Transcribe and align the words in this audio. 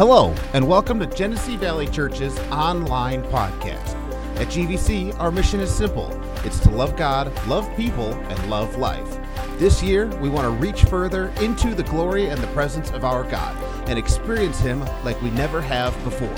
Hello, 0.00 0.34
and 0.54 0.66
welcome 0.66 0.98
to 0.98 1.06
Genesee 1.06 1.58
Valley 1.58 1.86
Church's 1.86 2.38
online 2.50 3.22
podcast. 3.24 3.94
At 4.40 4.46
GVC, 4.46 5.14
our 5.20 5.30
mission 5.30 5.60
is 5.60 5.70
simple 5.70 6.10
it's 6.42 6.58
to 6.60 6.70
love 6.70 6.96
God, 6.96 7.30
love 7.46 7.68
people, 7.76 8.14
and 8.14 8.48
love 8.48 8.78
life. 8.78 9.18
This 9.58 9.82
year, 9.82 10.06
we 10.16 10.30
want 10.30 10.46
to 10.46 10.66
reach 10.66 10.84
further 10.84 11.28
into 11.42 11.74
the 11.74 11.82
glory 11.82 12.30
and 12.30 12.40
the 12.40 12.46
presence 12.54 12.90
of 12.92 13.04
our 13.04 13.24
God 13.24 13.54
and 13.90 13.98
experience 13.98 14.58
Him 14.58 14.82
like 15.04 15.20
we 15.20 15.28
never 15.32 15.60
have 15.60 15.92
before. 16.02 16.34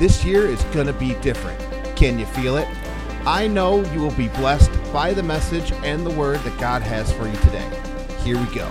This 0.00 0.24
year 0.24 0.48
is 0.48 0.60
going 0.74 0.88
to 0.88 0.92
be 0.92 1.14
different. 1.20 1.60
Can 1.94 2.18
you 2.18 2.26
feel 2.26 2.56
it? 2.56 2.66
I 3.24 3.46
know 3.46 3.84
you 3.92 4.00
will 4.00 4.10
be 4.16 4.26
blessed 4.26 4.72
by 4.92 5.14
the 5.14 5.22
message 5.22 5.70
and 5.84 6.04
the 6.04 6.16
word 6.18 6.40
that 6.40 6.58
God 6.58 6.82
has 6.82 7.12
for 7.12 7.28
you 7.28 7.36
today. 7.36 7.80
Here 8.24 8.36
we 8.36 8.52
go. 8.52 8.68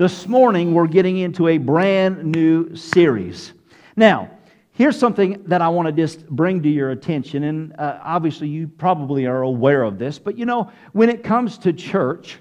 This 0.00 0.26
morning, 0.26 0.72
we're 0.72 0.86
getting 0.86 1.18
into 1.18 1.48
a 1.48 1.58
brand 1.58 2.24
new 2.24 2.74
series. 2.74 3.52
Now, 3.96 4.30
here's 4.72 4.98
something 4.98 5.42
that 5.44 5.60
I 5.60 5.68
want 5.68 5.88
to 5.88 5.92
just 5.92 6.26
bring 6.26 6.62
to 6.62 6.70
your 6.70 6.92
attention, 6.92 7.44
and 7.44 7.78
uh, 7.78 8.00
obviously, 8.02 8.48
you 8.48 8.66
probably 8.66 9.26
are 9.26 9.42
aware 9.42 9.82
of 9.82 9.98
this, 9.98 10.18
but 10.18 10.38
you 10.38 10.46
know, 10.46 10.72
when 10.92 11.10
it 11.10 11.22
comes 11.22 11.58
to 11.58 11.74
church, 11.74 12.38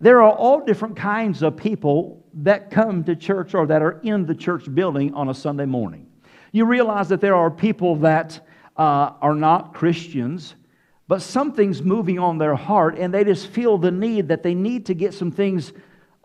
there 0.00 0.20
are 0.20 0.32
all 0.32 0.64
different 0.64 0.96
kinds 0.96 1.44
of 1.44 1.56
people 1.56 2.26
that 2.34 2.72
come 2.72 3.04
to 3.04 3.14
church 3.14 3.54
or 3.54 3.68
that 3.68 3.82
are 3.82 4.00
in 4.02 4.26
the 4.26 4.34
church 4.34 4.64
building 4.74 5.14
on 5.14 5.28
a 5.28 5.34
Sunday 5.34 5.66
morning. 5.66 6.08
You 6.50 6.64
realize 6.64 7.08
that 7.10 7.20
there 7.20 7.36
are 7.36 7.52
people 7.52 7.94
that 7.98 8.44
uh, 8.76 9.12
are 9.20 9.36
not 9.36 9.74
Christians, 9.74 10.56
but 11.06 11.22
something's 11.22 11.82
moving 11.82 12.18
on 12.18 12.38
their 12.38 12.56
heart, 12.56 12.98
and 12.98 13.14
they 13.14 13.22
just 13.22 13.46
feel 13.46 13.78
the 13.78 13.92
need 13.92 14.26
that 14.26 14.42
they 14.42 14.56
need 14.56 14.86
to 14.86 14.94
get 14.94 15.14
some 15.14 15.30
things 15.30 15.72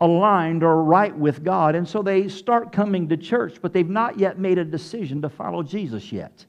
aligned 0.00 0.62
or 0.62 0.82
right 0.82 1.16
with 1.16 1.42
God. 1.42 1.74
And 1.74 1.88
so 1.88 2.02
they 2.02 2.28
start 2.28 2.72
coming 2.72 3.08
to 3.08 3.16
church, 3.16 3.58
but 3.62 3.72
they've 3.72 3.88
not 3.88 4.18
yet 4.18 4.38
made 4.38 4.58
a 4.58 4.64
decision 4.64 5.22
to 5.22 5.28
follow 5.28 5.62
Jesus 5.62 6.12
yet. 6.12 6.44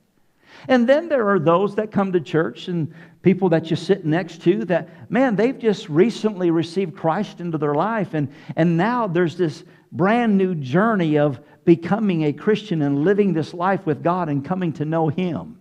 And 0.67 0.87
then 0.87 1.07
there 1.07 1.29
are 1.29 1.39
those 1.39 1.75
that 1.75 1.91
come 1.91 2.11
to 2.13 2.19
church 2.19 2.67
and 2.67 2.93
people 3.21 3.49
that 3.49 3.69
you 3.69 3.75
sit 3.75 4.05
next 4.05 4.41
to 4.43 4.65
that, 4.65 5.11
man, 5.11 5.35
they've 5.35 5.57
just 5.57 5.87
recently 5.87 6.51
received 6.51 6.95
Christ 6.95 7.39
into 7.39 7.57
their 7.57 7.75
life. 7.75 8.13
And, 8.13 8.29
and 8.55 8.75
now 8.75 9.07
there's 9.07 9.37
this 9.37 9.63
brand 9.91 10.37
new 10.37 10.55
journey 10.55 11.17
of 11.17 11.39
becoming 11.63 12.23
a 12.23 12.33
Christian 12.33 12.81
and 12.81 13.03
living 13.03 13.33
this 13.33 13.53
life 13.53 13.85
with 13.85 14.03
God 14.03 14.29
and 14.29 14.43
coming 14.43 14.73
to 14.73 14.85
know 14.85 15.09
Him. 15.09 15.59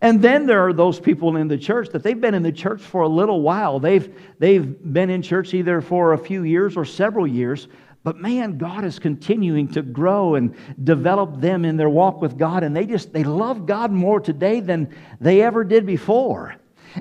And 0.00 0.22
then 0.22 0.46
there 0.46 0.64
are 0.66 0.72
those 0.72 1.00
people 1.00 1.36
in 1.36 1.48
the 1.48 1.58
church 1.58 1.88
that 1.90 2.02
they've 2.04 2.20
been 2.20 2.34
in 2.34 2.42
the 2.42 2.52
church 2.52 2.80
for 2.80 3.02
a 3.02 3.08
little 3.08 3.42
while. 3.42 3.80
They've, 3.80 4.14
they've 4.38 4.92
been 4.92 5.10
in 5.10 5.22
church 5.22 5.54
either 5.54 5.80
for 5.80 6.12
a 6.12 6.18
few 6.18 6.44
years 6.44 6.76
or 6.76 6.84
several 6.84 7.26
years, 7.26 7.66
but 8.04 8.16
man, 8.16 8.58
God 8.58 8.84
is 8.84 8.98
continuing 8.98 9.68
to 9.72 9.82
grow 9.82 10.36
and 10.36 10.54
develop 10.84 11.40
them 11.40 11.64
in 11.64 11.76
their 11.76 11.90
walk 11.90 12.22
with 12.22 12.38
God, 12.38 12.62
and 12.62 12.74
they 12.74 12.86
just 12.86 13.12
they 13.12 13.24
love 13.24 13.66
God 13.66 13.90
more 13.90 14.20
today 14.20 14.60
than 14.60 14.94
they 15.20 15.42
ever 15.42 15.64
did 15.64 15.84
before. 15.84 16.54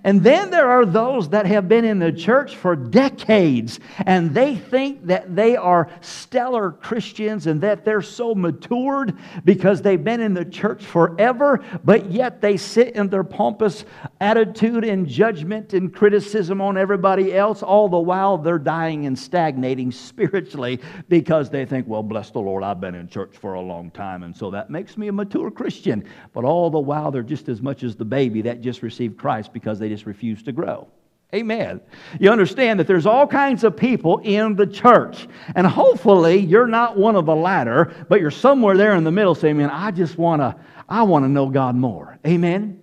And 0.04 0.24
then 0.24 0.50
there 0.50 0.70
are 0.70 0.86
those 0.86 1.30
that 1.30 1.46
have 1.46 1.68
been 1.68 1.86
in 1.86 2.00
the 2.00 2.12
church 2.12 2.56
for 2.56 2.76
decades 2.76 3.80
and 4.06 4.34
they 4.34 4.56
think 4.56 5.06
that 5.08 5.36
they 5.36 5.56
are 5.56 5.90
stellar 6.02 6.72
Christians 6.72 7.48
and 7.48 7.62
that 7.62 7.86
they're 7.86 8.02
so 8.02 8.36
matured 8.36 9.18
because 9.44 9.82
they've 9.82 10.04
been 10.04 10.22
in 10.22 10.34
the 10.34 10.46
church 10.46 10.84
forever, 10.84 11.64
but 11.84 12.12
yet 12.12 12.42
they 12.42 12.58
sit 12.58 12.96
in 12.96 13.10
their 13.10 13.24
pompous 13.24 13.86
attitude 14.20 14.84
and 14.84 15.08
judgment 15.08 15.74
and 15.74 15.94
criticism 15.94 16.62
on 16.62 16.78
everybody 16.78 17.34
else, 17.34 17.64
all 17.64 17.90
the 17.90 17.98
while 17.98 18.38
they're 18.38 18.60
dying 18.60 19.06
and 19.06 19.18
stagnating 19.18 19.92
spiritually 19.92 20.80
because 21.10 21.50
they 21.50 21.66
think, 21.66 21.88
well, 21.88 22.04
bless 22.04 22.32
the 22.32 22.40
Lord, 22.40 22.64
I've 22.64 22.82
been 22.82 22.96
in 22.96 23.08
church 23.08 23.38
for 23.38 23.54
a 23.54 23.62
long 23.62 23.92
time, 23.92 24.24
and 24.24 24.36
so 24.36 24.52
that 24.52 24.70
makes 24.70 24.98
me 24.98 25.08
a 25.08 25.12
mature 25.12 25.52
Christian. 25.52 26.04
But 26.34 26.44
all 26.44 26.70
the 26.70 26.80
while 26.80 27.12
they're 27.12 27.24
just 27.24 27.50
as 27.50 27.62
much 27.62 27.84
as 27.84 27.96
the 27.96 28.06
baby 28.06 28.42
that 28.44 28.62
just 28.62 28.82
received 28.82 29.18
Christ 29.18 29.54
because 29.54 29.77
they 29.80 29.88
they 29.88 29.94
just 29.94 30.06
refuse 30.06 30.44
to 30.44 30.52
grow. 30.52 30.88
Amen. 31.34 31.82
You 32.20 32.32
understand 32.32 32.80
that 32.80 32.88
there's 32.88 33.06
all 33.06 33.28
kinds 33.28 33.64
of 33.64 33.76
people 33.76 34.20
in 34.20 34.56
the 34.56 34.68
church. 34.68 35.28
And 35.56 35.68
hopefully 35.68 36.38
you're 36.38 36.68
not 36.68 36.98
one 36.98 37.16
of 37.16 37.26
the 37.26 37.36
latter, 37.36 37.94
but 38.08 38.22
you're 38.22 38.32
somewhere 38.32 38.78
there 38.78 38.96
in 38.96 39.04
the 39.04 39.12
middle 39.12 39.36
saying, 39.36 39.58
man, 39.58 39.70
I 39.70 39.92
just 39.92 40.18
want 40.18 40.42
to, 40.42 40.56
I 40.88 41.04
want 41.04 41.26
to 41.26 41.30
know 41.30 41.50
God 41.50 41.76
more. 41.76 42.18
Amen. 42.26 42.82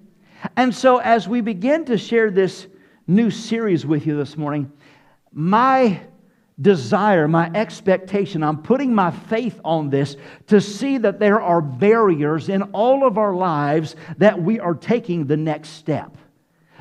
And 0.56 0.74
so 0.74 0.98
as 0.98 1.26
we 1.26 1.40
begin 1.40 1.86
to 1.86 1.96
share 1.96 2.30
this 2.30 2.66
new 3.06 3.30
series 3.30 3.86
with 3.86 4.06
you 4.06 4.16
this 4.16 4.36
morning, 4.36 4.70
my 5.32 6.00
desire, 6.60 7.26
my 7.26 7.50
expectation, 7.54 8.42
I'm 8.42 8.62
putting 8.62 8.94
my 8.94 9.10
faith 9.10 9.58
on 9.64 9.90
this 9.90 10.16
to 10.48 10.60
see 10.60 10.98
that 10.98 11.18
there 11.18 11.40
are 11.40 11.60
barriers 11.60 12.50
in 12.50 12.62
all 12.62 13.06
of 13.06 13.18
our 13.18 13.34
lives 13.34 13.96
that 14.18 14.40
we 14.40 14.60
are 14.60 14.74
taking 14.74 15.26
the 15.26 15.36
next 15.36 15.70
step. 15.70 16.16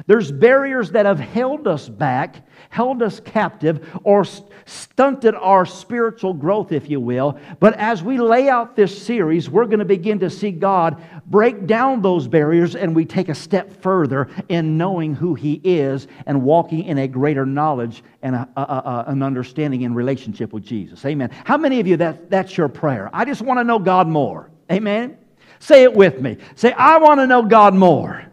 There's 0.07 0.31
barriers 0.31 0.91
that 0.91 1.05
have 1.05 1.19
held 1.19 1.67
us 1.67 1.87
back, 1.87 2.47
held 2.69 3.01
us 3.03 3.19
captive, 3.19 3.87
or 4.03 4.25
stunted 4.65 5.35
our 5.35 5.65
spiritual 5.65 6.33
growth, 6.33 6.71
if 6.71 6.89
you 6.89 6.99
will. 6.99 7.37
But 7.59 7.75
as 7.75 8.01
we 8.03 8.19
lay 8.19 8.49
out 8.49 8.75
this 8.75 8.99
series, 9.01 9.49
we're 9.49 9.65
going 9.65 9.79
to 9.79 9.85
begin 9.85 10.19
to 10.19 10.29
see 10.29 10.51
God 10.51 11.01
break 11.27 11.67
down 11.67 12.01
those 12.01 12.27
barriers 12.27 12.75
and 12.75 12.95
we 12.95 13.05
take 13.05 13.29
a 13.29 13.35
step 13.35 13.81
further 13.81 14.29
in 14.49 14.77
knowing 14.77 15.15
who 15.15 15.35
He 15.35 15.61
is 15.63 16.07
and 16.25 16.43
walking 16.43 16.83
in 16.83 16.97
a 16.97 17.07
greater 17.07 17.45
knowledge 17.45 18.03
and 18.21 18.35
a, 18.35 18.49
a, 18.57 18.61
a, 18.61 19.05
an 19.07 19.21
understanding 19.23 19.81
in 19.81 19.93
relationship 19.93 20.53
with 20.53 20.63
Jesus. 20.63 21.05
Amen. 21.05 21.29
How 21.45 21.57
many 21.57 21.79
of 21.79 21.87
you 21.87 21.97
that, 21.97 22.29
that's 22.29 22.57
your 22.57 22.67
prayer? 22.67 23.09
I 23.13 23.25
just 23.25 23.41
want 23.41 23.59
to 23.59 23.63
know 23.63 23.79
God 23.79 24.07
more. 24.07 24.49
Amen. 24.71 25.17
Say 25.59 25.83
it 25.83 25.93
with 25.93 26.19
me. 26.19 26.37
Say, 26.55 26.73
I 26.73 26.97
want 26.97 27.19
to 27.19 27.27
know 27.27 27.43
God 27.43 27.73
more. 27.73 28.25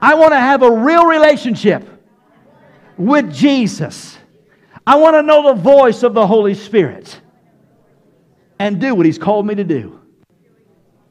I 0.00 0.14
want 0.14 0.32
to 0.32 0.38
have 0.38 0.62
a 0.62 0.70
real 0.70 1.06
relationship 1.06 1.86
with 2.96 3.32
Jesus. 3.32 4.18
I 4.86 4.96
want 4.96 5.14
to 5.14 5.22
know 5.22 5.54
the 5.54 5.60
voice 5.60 6.02
of 6.02 6.14
the 6.14 6.26
Holy 6.26 6.54
Spirit 6.54 7.20
and 8.58 8.80
do 8.80 8.94
what 8.94 9.06
He's 9.06 9.18
called 9.18 9.46
me 9.46 9.54
to 9.54 9.64
do. 9.64 10.00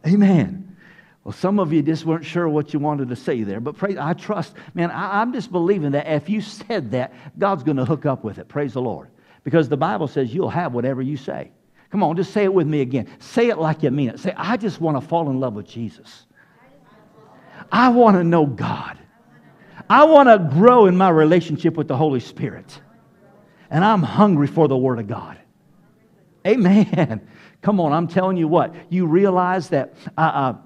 Amen. 0.06 0.78
Well, 1.24 1.34
some 1.34 1.60
of 1.60 1.74
you 1.74 1.82
just 1.82 2.06
weren't 2.06 2.24
sure 2.24 2.48
what 2.48 2.74
you 2.74 2.80
wanted 2.80 3.10
to 3.10 3.16
say 3.16 3.44
there, 3.44 3.60
but 3.60 3.76
praise, 3.76 3.98
I 3.98 4.14
trust, 4.14 4.54
man, 4.74 4.92
I, 4.92 5.22
I'm 5.22 5.34
just 5.34 5.52
believing 5.52 5.92
that 5.92 6.08
if 6.08 6.30
you 6.30 6.40
said 6.40 6.92
that, 6.92 7.14
God's 7.38 7.64
going 7.64 7.76
to 7.78 7.84
hook 7.84 8.06
up 8.06 8.24
with 8.24 8.38
it. 8.38 8.48
Praise 8.48 8.74
the 8.74 8.82
Lord. 8.82 9.10
Because 9.44 9.68
the 9.68 9.78
Bible 9.78 10.08
says 10.08 10.34
you'll 10.34 10.50
have 10.50 10.74
whatever 10.74 11.02
you 11.02 11.18
say. 11.18 11.52
Come 11.90 12.04
on, 12.04 12.16
just 12.16 12.32
say 12.32 12.46
it 12.46 12.54
with 12.54 12.68
me 12.68 12.82
again. 12.82 13.08
Say 13.20 13.50
it 13.50 13.58
like 13.58 13.84
you 13.84 13.92
mean 13.92 14.10
it. 14.10 14.20
Say, 14.20 14.34
I 14.38 14.58
just 14.58 14.80
want 14.80 15.02
to 15.02 15.06
fall 15.06 15.30
in 15.30 15.40
love 15.40 15.54
with 15.54 15.68
Jesus. 15.68 16.27
I 17.72 17.90
want 17.90 18.18
to 18.18 18.24
know 18.24 18.46
God. 18.46 18.98
I 19.90 20.04
want 20.06 20.30
to 20.30 20.56
grow 20.56 20.88
in 20.88 20.98
my 20.98 21.10
relationship 21.10 21.76
with 21.76 21.88
the 21.88 21.96
Holy 21.96 22.20
Spirit. 22.20 22.82
And 23.70 23.84
I'm 23.84 24.04
hungry 24.04 24.48
for 24.48 24.68
the 24.68 24.78
Word 24.78 25.00
of 25.00 25.08
God. 25.08 25.38
Amen. 26.46 27.28
Come 27.62 27.80
on, 27.80 27.92
I'm 27.92 28.08
telling 28.08 28.38
you 28.38 28.48
what. 28.48 28.76
You 28.90 29.08
realize 29.08 29.70
that, 29.70 29.96
uh, 30.18 30.22
uh, 30.22 30.58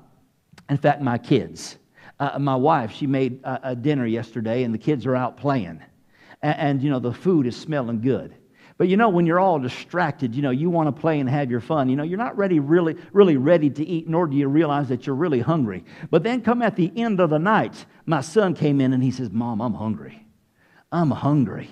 in 0.69 0.77
fact, 0.77 1.01
my 1.01 1.17
kids, 1.17 1.77
uh, 2.19 2.37
my 2.37 2.55
wife, 2.55 2.91
she 2.91 3.07
made 3.07 3.43
a, 3.43 3.71
a, 3.71 3.75
dinner 3.75 4.05
yesterday, 4.05 4.63
and 4.63 4.73
the 4.73 4.77
kids 4.77 5.05
are 5.05 5.15
out 5.15 5.37
playing. 5.37 5.81
And, 6.41 6.59
and, 6.59 6.83
you 6.83 6.89
know, 6.89 6.99
the 6.99 7.13
food 7.13 7.47
is 7.47 7.55
smelling 7.55 8.01
good. 8.01 8.35
But 8.81 8.87
you 8.87 8.97
know, 8.97 9.09
when 9.09 9.27
you're 9.27 9.39
all 9.39 9.59
distracted, 9.59 10.33
you 10.33 10.41
know, 10.41 10.49
you 10.49 10.71
want 10.71 10.87
to 10.87 11.01
play 11.01 11.19
and 11.19 11.29
have 11.29 11.51
your 11.51 11.59
fun. 11.59 11.87
You 11.87 11.95
know, 11.95 12.01
you're 12.01 12.17
not 12.17 12.35
ready, 12.35 12.59
really, 12.59 12.95
really 13.13 13.37
ready 13.37 13.69
to 13.69 13.85
eat, 13.87 14.09
nor 14.09 14.25
do 14.25 14.35
you 14.35 14.47
realize 14.47 14.89
that 14.89 15.05
you're 15.05 15.15
really 15.15 15.39
hungry. 15.39 15.85
But 16.09 16.23
then 16.23 16.41
come 16.41 16.63
at 16.63 16.75
the 16.75 16.91
end 16.95 17.19
of 17.19 17.29
the 17.29 17.37
night, 17.37 17.85
my 18.07 18.21
son 18.21 18.55
came 18.55 18.81
in 18.81 18.93
and 18.93 19.03
he 19.03 19.11
says, 19.11 19.29
Mom, 19.29 19.61
I'm 19.61 19.75
hungry. 19.75 20.25
I'm 20.91 21.11
hungry. 21.11 21.69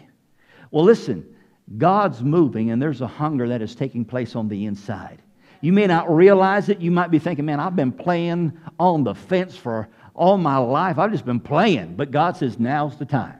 Well, 0.69 0.85
listen, 0.85 1.25
God's 1.79 2.21
moving 2.21 2.69
and 2.69 2.79
there's 2.79 3.01
a 3.01 3.07
hunger 3.07 3.47
that 3.47 3.63
is 3.63 3.73
taking 3.73 4.05
place 4.05 4.35
on 4.35 4.47
the 4.47 4.67
inside. 4.67 5.19
You 5.61 5.73
may 5.73 5.87
not 5.87 6.15
realize 6.15 6.69
it. 6.69 6.79
You 6.79 6.91
might 6.91 7.09
be 7.09 7.17
thinking, 7.17 7.45
man, 7.45 7.59
I've 7.59 7.75
been 7.75 7.91
playing 7.91 8.55
on 8.79 9.03
the 9.03 9.15
fence 9.15 9.57
for 9.57 9.89
all 10.13 10.37
my 10.37 10.57
life. 10.57 10.99
I've 10.99 11.11
just 11.11 11.25
been 11.25 11.39
playing. 11.39 11.95
But 11.95 12.11
God 12.11 12.37
says, 12.37 12.59
now's 12.59 12.97
the 12.97 13.05
time. 13.05 13.38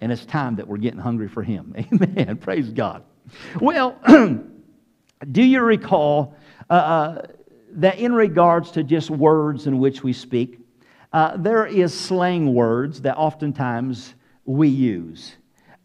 And 0.00 0.10
it's 0.10 0.24
time 0.24 0.56
that 0.56 0.66
we're 0.66 0.78
getting 0.78 1.00
hungry 1.00 1.28
for 1.28 1.42
Him. 1.42 1.74
Amen. 1.92 2.36
Praise 2.38 2.70
God. 2.70 3.04
Well, 3.60 3.96
do 5.30 5.42
you 5.42 5.60
recall 5.60 6.36
uh, 6.68 6.72
uh, 6.72 7.26
that 7.72 7.98
in 7.98 8.12
regards 8.12 8.70
to 8.72 8.82
just 8.82 9.10
words 9.10 9.66
in 9.66 9.78
which 9.78 10.02
we 10.02 10.12
speak, 10.12 10.58
uh, 11.12 11.36
there 11.36 11.66
is 11.66 11.98
slang 11.98 12.54
words 12.54 13.02
that 13.02 13.16
oftentimes 13.16 14.14
we 14.44 14.68
use. 14.68 15.36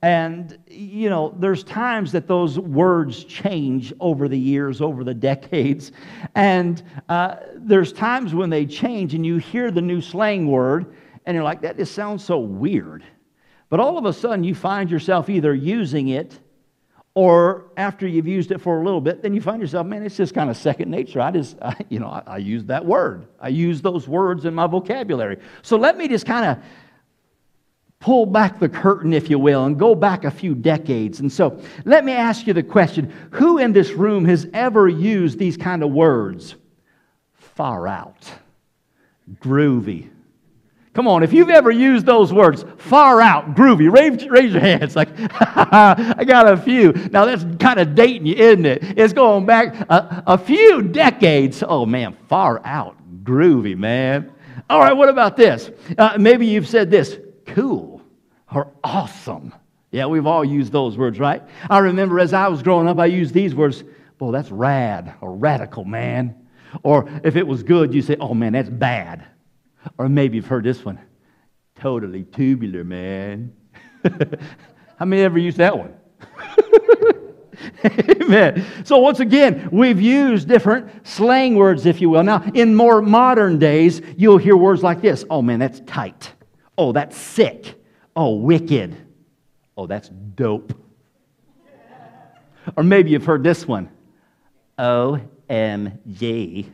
And, 0.02 0.60
you 0.68 1.10
know, 1.10 1.34
there's 1.40 1.64
times 1.64 2.12
that 2.12 2.28
those 2.28 2.60
words 2.60 3.24
change 3.24 3.92
over 4.00 4.28
the 4.28 4.38
years, 4.38 4.82
over 4.82 5.04
the 5.04 5.14
decades. 5.32 5.92
And 6.36 6.84
uh, 7.10 7.38
there's 7.56 7.92
times 7.92 8.34
when 8.34 8.50
they 8.52 8.68
change 8.68 9.16
and 9.16 9.26
you 9.26 9.38
hear 9.38 9.72
the 9.72 9.82
new 9.82 10.02
slang 10.02 10.48
word 10.48 10.96
and 11.26 11.34
you're 11.34 11.44
like, 11.44 11.62
that 11.62 11.78
just 11.78 11.96
sounds 11.96 12.24
so 12.24 12.38
weird. 12.38 13.04
But 13.76 13.84
all 13.84 13.98
of 13.98 14.06
a 14.06 14.14
sudden, 14.14 14.46
you 14.46 14.56
find 14.56 14.90
yourself 14.90 15.30
either 15.30 15.54
using 15.54 16.08
it 16.08 16.40
or 17.14 17.66
after 17.76 18.08
you've 18.08 18.26
used 18.26 18.52
it 18.52 18.62
for 18.62 18.80
a 18.80 18.86
little 18.86 19.02
bit, 19.02 19.22
then 19.22 19.34
you 19.34 19.42
find 19.42 19.60
yourself, 19.60 19.86
man, 19.86 20.02
it's 20.02 20.16
just 20.16 20.34
kind 20.34 20.50
of 20.50 20.56
second 20.56 20.90
nature. 20.90 21.20
I 21.20 21.32
just, 21.32 21.58
I, 21.62 21.76
you 21.90 22.00
know, 22.00 22.08
I, 22.08 22.24
I 22.26 22.38
use 22.38 22.64
that 22.68 22.86
word. 22.86 23.28
I 23.38 23.50
use 23.50 23.82
those 23.82 24.08
words 24.08 24.46
in 24.46 24.56
my 24.56 24.66
vocabulary. 24.66 25.40
So 25.62 25.76
let 25.76 25.98
me 25.98 26.08
just 26.08 26.26
kind 26.26 26.46
of 26.46 26.64
pull 28.00 28.26
back 28.26 28.62
the 28.62 28.70
curtain, 28.70 29.12
if 29.12 29.30
you 29.30 29.40
will, 29.40 29.66
and 29.66 29.78
go 29.78 29.94
back 29.94 30.24
a 30.24 30.32
few 30.32 30.56
decades. 30.56 31.20
And 31.20 31.30
so 31.30 31.62
let 31.84 32.06
me 32.06 32.14
ask 32.14 32.48
you 32.48 32.54
the 32.54 32.64
question 32.64 33.12
who 33.32 33.58
in 33.58 33.74
this 33.74 33.92
room 33.92 34.24
has 34.24 34.48
ever 34.54 34.88
used 34.88 35.38
these 35.38 35.58
kind 35.58 35.84
of 35.84 35.92
words? 35.92 36.56
Far 37.34 37.90
out, 37.90 38.32
groovy, 39.42 40.12
Come 40.96 41.10
on, 41.10 41.24
if 41.24 41.34
you've 41.34 41.50
ever 41.50 41.72
used 41.72 42.06
those 42.06 42.32
words, 42.32 42.64
far 42.78 43.20
out, 43.20 43.54
groovy, 43.54 43.92
raise, 43.92 44.30
raise 44.30 44.54
your 44.54 44.62
hands. 44.62 44.96
Like, 44.96 45.10
I 45.20 46.24
got 46.26 46.48
a 46.48 46.56
few. 46.56 46.94
Now, 47.12 47.26
that's 47.26 47.46
kind 47.60 47.82
of 47.82 47.96
dating 47.96 48.28
you, 48.28 48.36
isn't 48.36 48.66
it? 48.66 48.98
It's 48.98 49.12
going 49.12 49.46
back 49.46 49.76
a, 49.90 50.24
a 50.26 50.38
few 50.38 50.82
decades. 50.82 51.62
Oh, 51.68 51.86
man, 51.86 52.16
far 52.30 52.62
out, 52.66 52.96
groovy, 53.26 53.78
man. 53.78 54.32
All 54.70 54.80
right, 54.80 54.94
what 54.94 55.10
about 55.10 55.36
this? 55.36 55.70
Uh, 55.98 56.16
maybe 56.18 56.46
you've 56.48 56.68
said 56.68 56.90
this 56.90 57.20
cool 57.46 58.02
or 58.54 58.72
awesome. 58.82 59.54
Yeah, 59.92 60.06
we've 60.06 60.26
all 60.26 60.46
used 60.46 60.72
those 60.72 60.98
words, 60.98 61.20
right? 61.20 61.44
I 61.70 61.80
remember 61.80 62.22
as 62.22 62.32
I 62.32 62.48
was 62.48 62.64
growing 62.64 62.88
up, 62.88 63.00
I 63.00 63.08
used 63.08 63.34
these 63.34 63.54
words. 63.54 63.84
Boy, 64.18 64.32
that's 64.32 64.50
rad 64.50 65.14
or 65.20 65.34
radical, 65.34 65.84
man. 65.84 66.48
Or 66.84 67.10
if 67.26 67.36
it 67.36 67.46
was 67.46 67.64
good, 67.64 67.94
you 67.94 68.02
say, 68.02 68.16
oh, 68.18 68.34
man, 68.34 68.54
that's 68.54 68.70
bad. 68.70 69.26
Or 69.98 70.10
maybe 70.10 70.38
you've 70.38 70.48
heard 70.48 70.64
this 70.64 70.84
one 70.84 71.00
totally 71.76 72.24
tubular, 72.24 72.84
man. 72.84 73.54
How 74.98 75.06
many 75.06 75.22
ever 75.24 75.38
used 75.38 75.58
that 75.58 75.78
one? 75.78 75.94
Amen. 78.24 78.66
So, 78.84 78.98
once 78.98 79.20
again, 79.20 79.70
we've 79.72 80.02
used 80.02 80.48
different 80.48 81.06
slang 81.06 81.56
words, 81.56 81.86
if 81.86 82.02
you 82.02 82.10
will. 82.10 82.24
Now, 82.24 82.44
in 82.54 82.74
more 82.76 83.02
modern 83.02 83.60
days, 83.60 84.02
you'll 84.18 84.38
hear 84.38 84.56
words 84.56 84.82
like 84.84 85.02
this 85.02 85.26
Oh, 85.30 85.42
man, 85.42 85.60
that's 85.60 85.82
tight. 85.82 86.34
Oh, 86.78 86.92
that's 86.92 87.18
sick. 87.18 87.76
Oh, 88.16 88.36
wicked. 88.36 88.96
Oh, 89.78 89.88
that's 89.88 90.10
dope. 90.10 90.74
Or 92.76 92.84
maybe 92.84 93.12
you've 93.12 93.26
heard 93.26 93.44
this 93.44 93.68
one 93.68 93.90
oh, 94.78 95.20
OMG. 95.50 96.66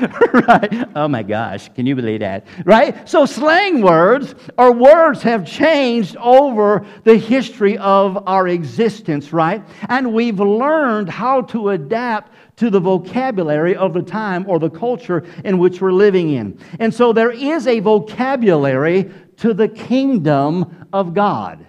right? 0.48 0.88
Oh 0.94 1.08
my 1.08 1.22
gosh, 1.22 1.68
can 1.74 1.86
you 1.86 1.96
believe 1.96 2.20
that? 2.20 2.46
Right? 2.64 3.08
So, 3.08 3.26
slang 3.26 3.82
words 3.82 4.34
or 4.56 4.72
words 4.72 5.22
have 5.22 5.46
changed 5.46 6.16
over 6.16 6.86
the 7.04 7.16
history 7.16 7.76
of 7.78 8.28
our 8.28 8.48
existence, 8.48 9.32
right? 9.32 9.62
And 9.88 10.12
we've 10.12 10.40
learned 10.40 11.08
how 11.08 11.42
to 11.42 11.70
adapt 11.70 12.32
to 12.56 12.70
the 12.70 12.80
vocabulary 12.80 13.76
of 13.76 13.92
the 13.92 14.02
time 14.02 14.44
or 14.48 14.58
the 14.58 14.70
culture 14.70 15.24
in 15.44 15.58
which 15.58 15.80
we're 15.80 15.92
living 15.92 16.30
in. 16.30 16.58
And 16.78 16.92
so, 16.92 17.12
there 17.12 17.30
is 17.30 17.66
a 17.66 17.80
vocabulary 17.80 19.10
to 19.38 19.54
the 19.54 19.68
kingdom 19.68 20.86
of 20.92 21.14
God. 21.14 21.67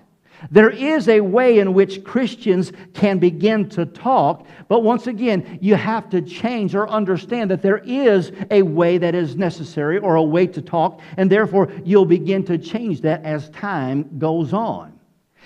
There 0.52 0.70
is 0.70 1.10
a 1.10 1.20
way 1.20 1.60
in 1.60 1.74
which 1.74 2.04
Christians 2.04 2.72
can 2.94 3.20
begin 3.20 3.68
to 3.70 3.86
talk, 3.86 4.48
but 4.68 4.84
once 4.84 5.08
again, 5.08 5.60
you 5.62 5.76
have 5.76 6.10
to 6.12 6.22
change 6.22 6.76
or 6.76 6.90
understand 6.90 7.52
that 7.52 7.62
there 7.62 7.80
is 7.80 8.32
a 8.50 8.62
way 8.62 8.98
that 8.98 9.16
is 9.16 9.36
necessary 9.36 9.98
or 9.98 10.16
a 10.16 10.24
way 10.24 10.48
to 10.48 10.62
talk, 10.62 11.02
and 11.18 11.30
therefore 11.30 11.72
you'll 11.84 12.06
begin 12.06 12.44
to 12.46 12.58
change 12.58 13.02
that 13.02 13.24
as 13.26 13.50
time 13.50 14.18
goes 14.18 14.54
on. 14.54 14.98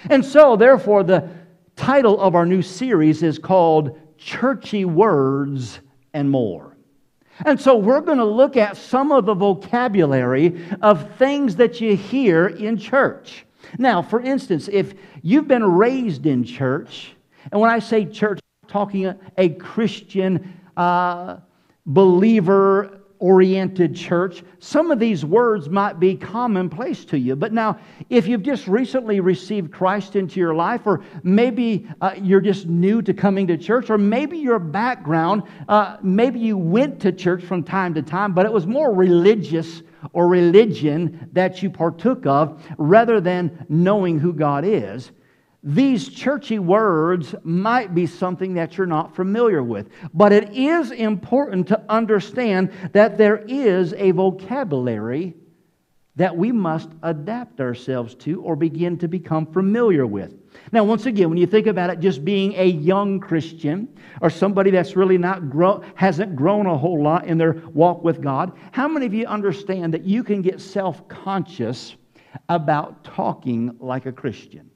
And 0.10 0.24
so, 0.24 0.56
therefore, 0.56 1.04
the 1.04 1.30
title 1.76 2.20
of 2.20 2.36
our 2.36 2.46
new 2.46 2.62
series 2.62 3.24
is 3.24 3.40
called 3.40 4.00
Churchy 4.18 4.86
Words 4.86 5.80
and 6.14 6.30
More. 6.30 6.78
And 7.46 7.60
so 7.60 7.76
we're 7.76 8.02
going 8.02 8.20
to 8.20 8.26
look 8.26 8.58
at 8.58 8.78
some 8.78 9.12
of 9.12 9.26
the 9.26 9.34
vocabulary 9.34 10.64
of 10.82 11.16
things 11.18 11.56
that 11.56 11.82
you 11.82 11.96
hear 11.96 12.48
in 12.48 12.78
church. 12.78 13.46
Now, 13.78 14.02
for 14.02 14.22
instance, 14.22 14.70
if 14.72 14.94
you've 15.22 15.48
been 15.48 15.64
raised 15.64 16.26
in 16.26 16.44
church, 16.44 17.14
and 17.52 17.60
when 17.60 17.70
I 17.70 17.80
say 17.80 18.06
church, 18.06 18.40
I'm 18.64 18.70
talking 18.70 19.14
a, 19.38 19.50
Christian 19.50 20.54
uh, 20.78 21.38
believer 21.86 23.00
oriented 23.20 23.96
church, 23.96 24.44
some 24.60 24.92
of 24.92 25.00
these 25.00 25.24
words 25.24 25.70
might 25.70 25.98
be 25.98 26.14
commonplace 26.14 27.06
to 27.06 27.18
you. 27.18 27.38
But 27.38 27.54
now, 27.54 27.80
if 28.10 28.28
you've 28.28 28.44
just 28.44 28.68
recently 28.68 29.22
received 29.22 29.72
Christ 29.72 30.18
into 30.18 30.42
your 30.42 30.54
life, 30.54 30.82
or 30.86 31.04
maybe 31.24 31.88
uh, 32.02 32.16
you're 32.22 32.42
just 32.42 32.68
new 32.68 33.02
to 33.02 33.14
coming 33.14 33.48
to 33.48 33.58
church, 33.58 33.90
or 33.90 33.98
maybe 33.98 34.38
your 34.38 34.60
background, 34.60 35.44
uh, 35.70 35.98
maybe 36.02 36.40
you 36.40 36.58
went 36.58 37.00
to 37.02 37.14
church 37.14 37.44
from 37.44 37.64
time 37.64 37.94
to 37.94 38.02
time, 38.02 38.34
but 38.34 38.46
it 38.46 38.52
was 38.52 38.68
more 38.68 38.94
religious 38.94 39.84
or 40.12 40.28
religion 40.28 41.30
that 41.34 41.64
you 41.64 41.70
partook 41.70 42.26
of 42.26 42.62
rather 42.78 43.22
than 43.22 43.66
knowing 43.70 44.20
who 44.20 44.34
God 44.34 44.66
is 44.66 45.12
these 45.64 46.10
churchy 46.10 46.60
words 46.60 47.34
might 47.44 47.96
be 47.96 48.06
something 48.06 48.54
that 48.56 48.78
you're 48.78 48.86
not 48.86 49.16
familiar 49.16 49.64
with. 49.64 49.90
But 50.14 50.34
it 50.34 50.54
is 50.54 50.92
important 50.92 51.70
to 51.70 51.82
understand 51.88 52.72
that 52.92 53.18
there 53.18 53.38
is 53.48 53.94
a 53.94 54.12
vocabulary 54.12 55.36
that 56.16 56.36
we 56.36 56.52
must 56.52 56.90
adapt 57.02 57.60
ourselves 57.60 58.14
to 58.16 58.42
or 58.42 58.56
begin 58.56 58.98
to 59.00 59.08
become 59.08 59.46
familiar 59.48 60.06
with. 60.06 60.36
Now, 60.72 60.84
once 60.84 61.08
again, 61.08 61.30
when 61.30 61.40
you 61.40 61.48
think 61.48 61.66
about 61.66 61.90
it 61.90 62.00
just 62.00 62.24
being 62.24 62.54
a 62.56 62.66
young 62.66 63.20
Christian 63.20 63.88
or 64.22 64.30
somebody 64.30 64.70
that's 64.70 64.96
really 64.96 65.18
not 65.18 65.50
grow, 65.50 65.84
hasn't 65.96 66.36
grown 66.36 66.68
a 66.68 66.78
whole 66.78 67.02
lot 67.02 67.26
in 67.26 67.40
their 67.40 67.54
walk 67.74 68.04
with 68.04 68.22
God, 68.22 68.54
how 68.72 68.88
many 68.88 69.08
of 69.08 69.14
you 69.14 69.26
understand 69.26 69.94
that 69.94 70.04
you 70.04 70.24
can 70.24 70.44
get 70.44 70.62
self 70.62 71.08
conscious 71.08 71.96
about 72.50 73.04
talking 73.04 73.76
like 73.80 74.06
a 74.06 74.12
Christian? 74.12 74.70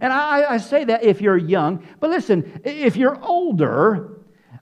And 0.00 0.12
I, 0.12 0.54
I, 0.54 0.56
say 0.58 0.84
that 0.84 1.02
if 1.02 1.20
you're 1.20 1.36
young, 1.36 1.84
but 1.98 2.10
listen, 2.10 2.60
if 2.64 2.96
you're 2.96 3.20
older, 3.24 4.19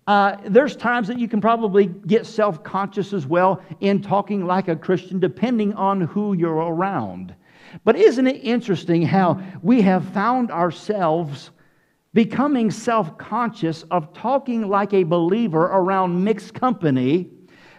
uh, 0.08 0.38
there's 0.46 0.74
times 0.74 1.06
that 1.06 1.18
you 1.18 1.28
can 1.28 1.38
probably 1.38 1.84
get 1.84 2.24
self 2.24 2.64
conscious 2.64 3.12
as 3.12 3.26
well 3.26 3.62
in 3.80 4.00
talking 4.00 4.46
like 4.46 4.68
a 4.68 4.74
Christian, 4.74 5.20
depending 5.20 5.74
on 5.74 6.00
who 6.00 6.32
you're 6.32 6.50
around. 6.54 7.34
But 7.84 7.96
isn't 7.96 8.26
it 8.26 8.42
interesting 8.42 9.02
how 9.02 9.38
we 9.62 9.82
have 9.82 10.02
found 10.14 10.50
ourselves 10.50 11.50
becoming 12.14 12.70
self 12.70 13.18
conscious 13.18 13.82
of 13.90 14.14
talking 14.14 14.70
like 14.70 14.94
a 14.94 15.02
believer 15.02 15.64
around 15.64 16.24
mixed 16.24 16.54
company? 16.54 17.28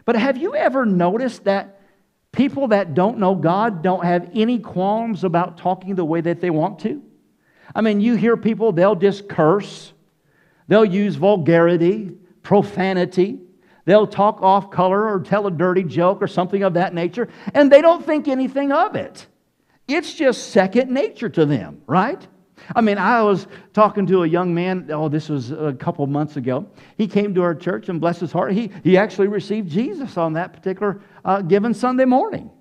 But 0.06 0.16
have 0.16 0.38
you 0.38 0.54
ever 0.54 0.86
noticed 0.86 1.46
that 1.46 1.82
people 2.32 2.68
that 2.68 2.94
don't 2.94 3.18
know 3.18 3.34
God 3.34 3.82
don't 3.82 4.06
have 4.06 4.30
any 4.36 4.60
qualms 4.60 5.24
about 5.24 5.58
talking 5.58 5.96
the 5.96 6.06
way 6.06 6.22
that 6.22 6.42
they 6.42 6.52
want 6.52 6.78
to? 6.82 7.02
I 7.74 7.82
mean, 7.82 8.00
you 8.02 8.14
hear 8.14 8.38
people, 8.38 8.72
they'll 8.72 8.94
just 8.94 9.28
curse, 9.28 9.94
they'll 10.70 10.86
use 10.86 11.16
vulgarity, 11.16 12.12
profanity, 12.44 13.40
they'll 13.84 14.08
talk 14.08 14.42
off 14.42 14.72
color 14.72 15.10
or 15.10 15.20
tell 15.20 15.48
a 15.48 15.52
dirty 15.52 15.84
joke 15.84 16.22
or 16.22 16.28
something 16.28 16.64
of 16.64 16.76
that 16.76 16.94
nature, 16.94 17.28
and 17.54 17.70
they 17.70 17.82
don't 17.82 18.06
think 18.06 18.30
anything 18.30 18.72
of 18.72 18.96
it. 18.96 19.28
It's 19.88 20.14
just 20.14 20.52
second 20.52 20.92
nature 20.92 21.30
to 21.30 21.46
them, 21.46 21.82
right? 21.88 22.26
I 22.76 22.82
mean, 22.82 23.00
I 23.00 23.24
was 23.24 23.48
talking 23.74 24.06
to 24.08 24.24
a 24.24 24.28
young 24.28 24.54
man, 24.54 24.90
oh, 24.92 25.10
this 25.10 25.28
was 25.28 25.52
a 25.52 25.74
couple 25.74 26.06
months 26.06 26.38
ago. 26.38 26.68
He 26.98 27.08
came 27.08 27.34
to 27.34 27.42
our 27.42 27.56
church 27.56 27.90
and 27.90 28.00
bless 28.00 28.20
his 28.20 28.32
heart, 28.32 28.54
he, 28.54 28.72
he 28.84 28.98
actually 28.98 29.28
received 29.28 29.70
Jesus 29.70 30.18
on 30.18 30.34
that 30.34 30.54
particular 30.54 31.02
uh, 31.26 31.42
given 31.42 31.74
Sunday 31.74 32.06
morning. 32.06 32.52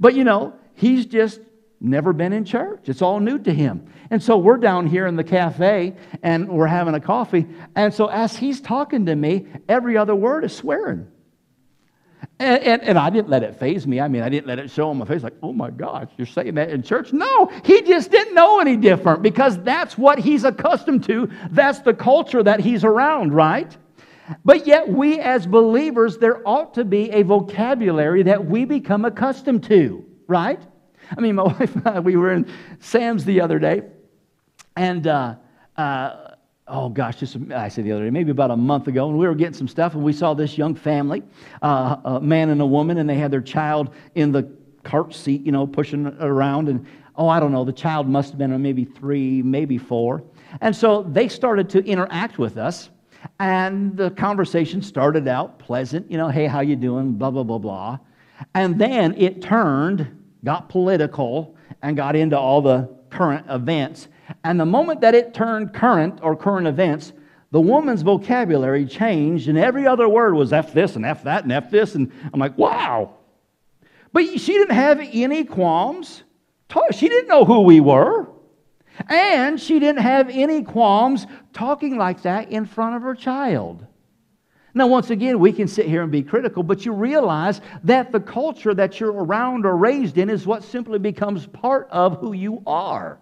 But 0.00 0.14
you 0.14 0.24
know, 0.24 0.54
he's 0.74 1.06
just 1.06 1.40
never 1.80 2.12
been 2.12 2.32
in 2.32 2.44
church. 2.44 2.88
It's 2.88 3.02
all 3.02 3.20
new 3.20 3.38
to 3.40 3.52
him. 3.52 3.86
And 4.10 4.22
so 4.22 4.36
we're 4.36 4.56
down 4.56 4.86
here 4.86 5.06
in 5.06 5.16
the 5.16 5.24
cafe 5.24 5.94
and 6.22 6.48
we're 6.48 6.66
having 6.66 6.94
a 6.94 7.00
coffee. 7.00 7.46
And 7.74 7.92
so 7.92 8.06
as 8.06 8.36
he's 8.36 8.60
talking 8.60 9.06
to 9.06 9.14
me, 9.14 9.46
every 9.68 9.96
other 9.96 10.14
word 10.14 10.44
is 10.44 10.54
swearing. 10.54 11.08
And, 12.38 12.62
and, 12.62 12.82
and, 12.82 12.98
I 12.98 13.10
didn't 13.10 13.28
let 13.28 13.42
it 13.42 13.60
faze 13.60 13.86
me. 13.86 14.00
I 14.00 14.08
mean, 14.08 14.22
I 14.22 14.28
didn't 14.28 14.46
let 14.46 14.58
it 14.58 14.70
show 14.70 14.90
on 14.90 14.98
my 14.98 15.04
face, 15.04 15.22
like, 15.22 15.36
oh 15.42 15.52
my 15.52 15.70
gosh, 15.70 16.08
you're 16.16 16.26
saying 16.26 16.54
that 16.54 16.70
in 16.70 16.82
church? 16.82 17.12
No, 17.12 17.46
he 17.64 17.82
just 17.82 18.10
didn't 18.10 18.34
know 18.34 18.58
any 18.58 18.76
different 18.76 19.22
because 19.22 19.62
that's 19.62 19.96
what 19.96 20.18
he's 20.18 20.42
accustomed 20.42 21.04
to. 21.04 21.30
That's 21.50 21.80
the 21.80 21.94
culture 21.94 22.42
that 22.42 22.60
he's 22.60 22.82
around, 22.82 23.32
right? 23.34 23.76
But 24.44 24.66
yet, 24.66 24.88
we 24.88 25.20
as 25.20 25.46
believers, 25.46 26.18
there 26.18 26.46
ought 26.48 26.74
to 26.74 26.84
be 26.84 27.10
a 27.10 27.22
vocabulary 27.22 28.22
that 28.24 28.44
we 28.44 28.64
become 28.64 29.04
accustomed 29.04 29.64
to, 29.64 30.04
right? 30.26 30.60
I 31.16 31.20
mean, 31.20 31.34
my 31.34 31.42
wife 31.58 31.74
and 31.74 31.86
I, 31.86 32.00
we 32.00 32.16
were 32.16 32.32
in 32.32 32.50
Sam's 32.80 33.24
the 33.24 33.40
other 33.40 33.58
day, 33.58 33.82
and 34.76 35.06
uh, 35.06 35.36
uh, 35.76 36.34
oh 36.68 36.88
gosh, 36.88 37.16
just 37.16 37.36
I 37.54 37.68
said 37.68 37.84
the 37.84 37.92
other 37.92 38.04
day, 38.04 38.10
maybe 38.10 38.30
about 38.30 38.50
a 38.50 38.56
month 38.56 38.88
ago, 38.88 39.08
and 39.08 39.18
we 39.18 39.26
were 39.26 39.34
getting 39.34 39.54
some 39.54 39.68
stuff, 39.68 39.94
and 39.94 40.02
we 40.02 40.12
saw 40.12 40.34
this 40.34 40.56
young 40.56 40.74
family, 40.74 41.22
uh, 41.62 41.96
a 42.04 42.20
man 42.20 42.50
and 42.50 42.60
a 42.60 42.66
woman, 42.66 42.98
and 42.98 43.08
they 43.08 43.16
had 43.16 43.30
their 43.30 43.42
child 43.42 43.94
in 44.14 44.32
the 44.32 44.50
cart 44.84 45.14
seat, 45.14 45.44
you 45.44 45.52
know, 45.52 45.66
pushing 45.66 46.06
around. 46.20 46.68
And 46.68 46.86
oh, 47.16 47.28
I 47.28 47.40
don't 47.40 47.52
know, 47.52 47.64
the 47.64 47.72
child 47.72 48.08
must 48.08 48.30
have 48.30 48.38
been 48.38 48.60
maybe 48.62 48.84
three, 48.84 49.42
maybe 49.42 49.78
four. 49.78 50.22
And 50.60 50.74
so 50.74 51.02
they 51.02 51.28
started 51.28 51.68
to 51.70 51.84
interact 51.84 52.38
with 52.38 52.56
us. 52.56 52.90
And 53.40 53.96
the 53.96 54.10
conversation 54.10 54.82
started 54.82 55.26
out 55.26 55.58
pleasant, 55.58 56.10
you 56.10 56.18
know, 56.18 56.28
hey, 56.28 56.46
how 56.46 56.60
you 56.60 56.76
doing? 56.76 57.12
Blah, 57.12 57.30
blah, 57.30 57.42
blah, 57.42 57.58
blah. 57.58 57.98
And 58.54 58.78
then 58.78 59.14
it 59.16 59.40
turned, 59.40 60.23
got 60.44 60.68
political, 60.68 61.56
and 61.82 61.96
got 61.96 62.14
into 62.14 62.38
all 62.38 62.62
the 62.62 62.88
current 63.10 63.46
events. 63.50 64.08
And 64.44 64.58
the 64.60 64.66
moment 64.66 65.00
that 65.00 65.14
it 65.14 65.34
turned 65.34 65.74
current 65.74 66.20
or 66.22 66.36
current 66.36 66.66
events, 66.66 67.12
the 67.50 67.60
woman's 67.60 68.02
vocabulary 68.02 68.86
changed, 68.86 69.48
and 69.48 69.58
every 69.58 69.86
other 69.86 70.08
word 70.08 70.34
was 70.34 70.52
F 70.52 70.72
this 70.72 70.96
and 70.96 71.04
F 71.04 71.24
that 71.24 71.44
and 71.44 71.52
F 71.52 71.70
this. 71.70 71.94
And 71.94 72.10
I'm 72.32 72.40
like, 72.40 72.56
wow. 72.58 73.14
But 74.12 74.26
she 74.38 74.52
didn't 74.52 74.74
have 74.74 75.00
any 75.00 75.44
qualms. 75.44 76.22
She 76.92 77.08
didn't 77.08 77.28
know 77.28 77.44
who 77.44 77.60
we 77.60 77.80
were. 77.80 78.28
And 79.08 79.60
she 79.60 79.78
didn't 79.78 80.02
have 80.02 80.30
any 80.30 80.62
qualms 80.62 81.26
talking 81.52 81.96
like 81.96 82.22
that 82.22 82.50
in 82.50 82.64
front 82.64 82.96
of 82.96 83.02
her 83.02 83.14
child. 83.14 83.86
Now, 84.76 84.88
once 84.88 85.10
again, 85.10 85.38
we 85.38 85.52
can 85.52 85.68
sit 85.68 85.86
here 85.86 86.02
and 86.02 86.10
be 86.10 86.22
critical, 86.22 86.64
but 86.64 86.84
you 86.84 86.92
realize 86.92 87.60
that 87.84 88.10
the 88.10 88.18
culture 88.18 88.74
that 88.74 88.98
you're 88.98 89.12
around 89.12 89.64
or 89.64 89.76
raised 89.76 90.18
in 90.18 90.28
is 90.28 90.46
what 90.46 90.64
simply 90.64 90.98
becomes 90.98 91.46
part 91.46 91.88
of 91.90 92.18
who 92.18 92.32
you 92.32 92.60
are. 92.66 93.20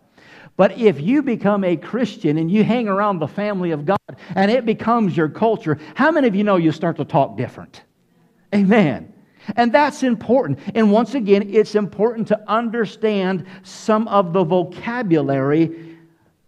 But 0.56 0.78
if 0.78 1.00
you 1.00 1.22
become 1.22 1.64
a 1.64 1.76
Christian 1.76 2.38
and 2.38 2.50
you 2.50 2.64
hang 2.64 2.88
around 2.88 3.18
the 3.18 3.28
family 3.28 3.70
of 3.70 3.84
God 3.84 3.98
and 4.34 4.50
it 4.50 4.64
becomes 4.64 5.16
your 5.16 5.28
culture, 5.28 5.78
how 5.94 6.10
many 6.10 6.26
of 6.26 6.34
you 6.34 6.44
know 6.44 6.56
you 6.56 6.72
start 6.72 6.96
to 6.96 7.04
talk 7.04 7.36
different? 7.36 7.82
Amen. 8.54 9.12
And 9.56 9.72
that's 9.72 10.02
important. 10.02 10.58
And 10.74 10.92
once 10.92 11.14
again, 11.14 11.50
it's 11.52 11.74
important 11.74 12.28
to 12.28 12.40
understand 12.50 13.46
some 13.62 14.08
of 14.08 14.32
the 14.32 14.44
vocabulary 14.44 15.98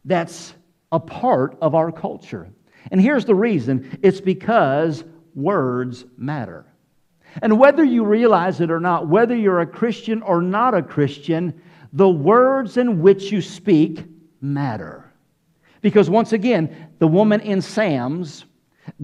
that's 0.04 0.54
a 0.92 1.00
part 1.00 1.56
of 1.61 1.75
our 1.75 1.90
culture. 1.90 2.49
And 2.91 3.00
here's 3.00 3.25
the 3.25 3.35
reason 3.35 3.99
it's 4.03 4.21
because 4.21 5.05
words 5.35 6.05
matter. 6.17 6.67
And 7.43 7.59
whether 7.59 7.83
you 7.83 8.05
realize 8.05 8.61
it 8.61 8.71
or 8.71 8.81
not, 8.81 9.09
whether 9.09 9.35
you're 9.35 9.61
a 9.61 9.67
Christian 9.67 10.23
or 10.23 10.41
not 10.41 10.75
a 10.75 10.83
Christian, 10.83 11.61
the 11.93 12.09
words 12.09 12.76
in 12.76 13.00
which 13.03 13.33
you 13.33 13.41
speak 13.41 14.05
matter. 14.41 15.12
Because 15.81 16.09
once 16.09 16.33
again, 16.33 16.88
the 16.99 17.09
woman 17.09 17.41
in 17.41 17.61
Sam's 17.61 18.45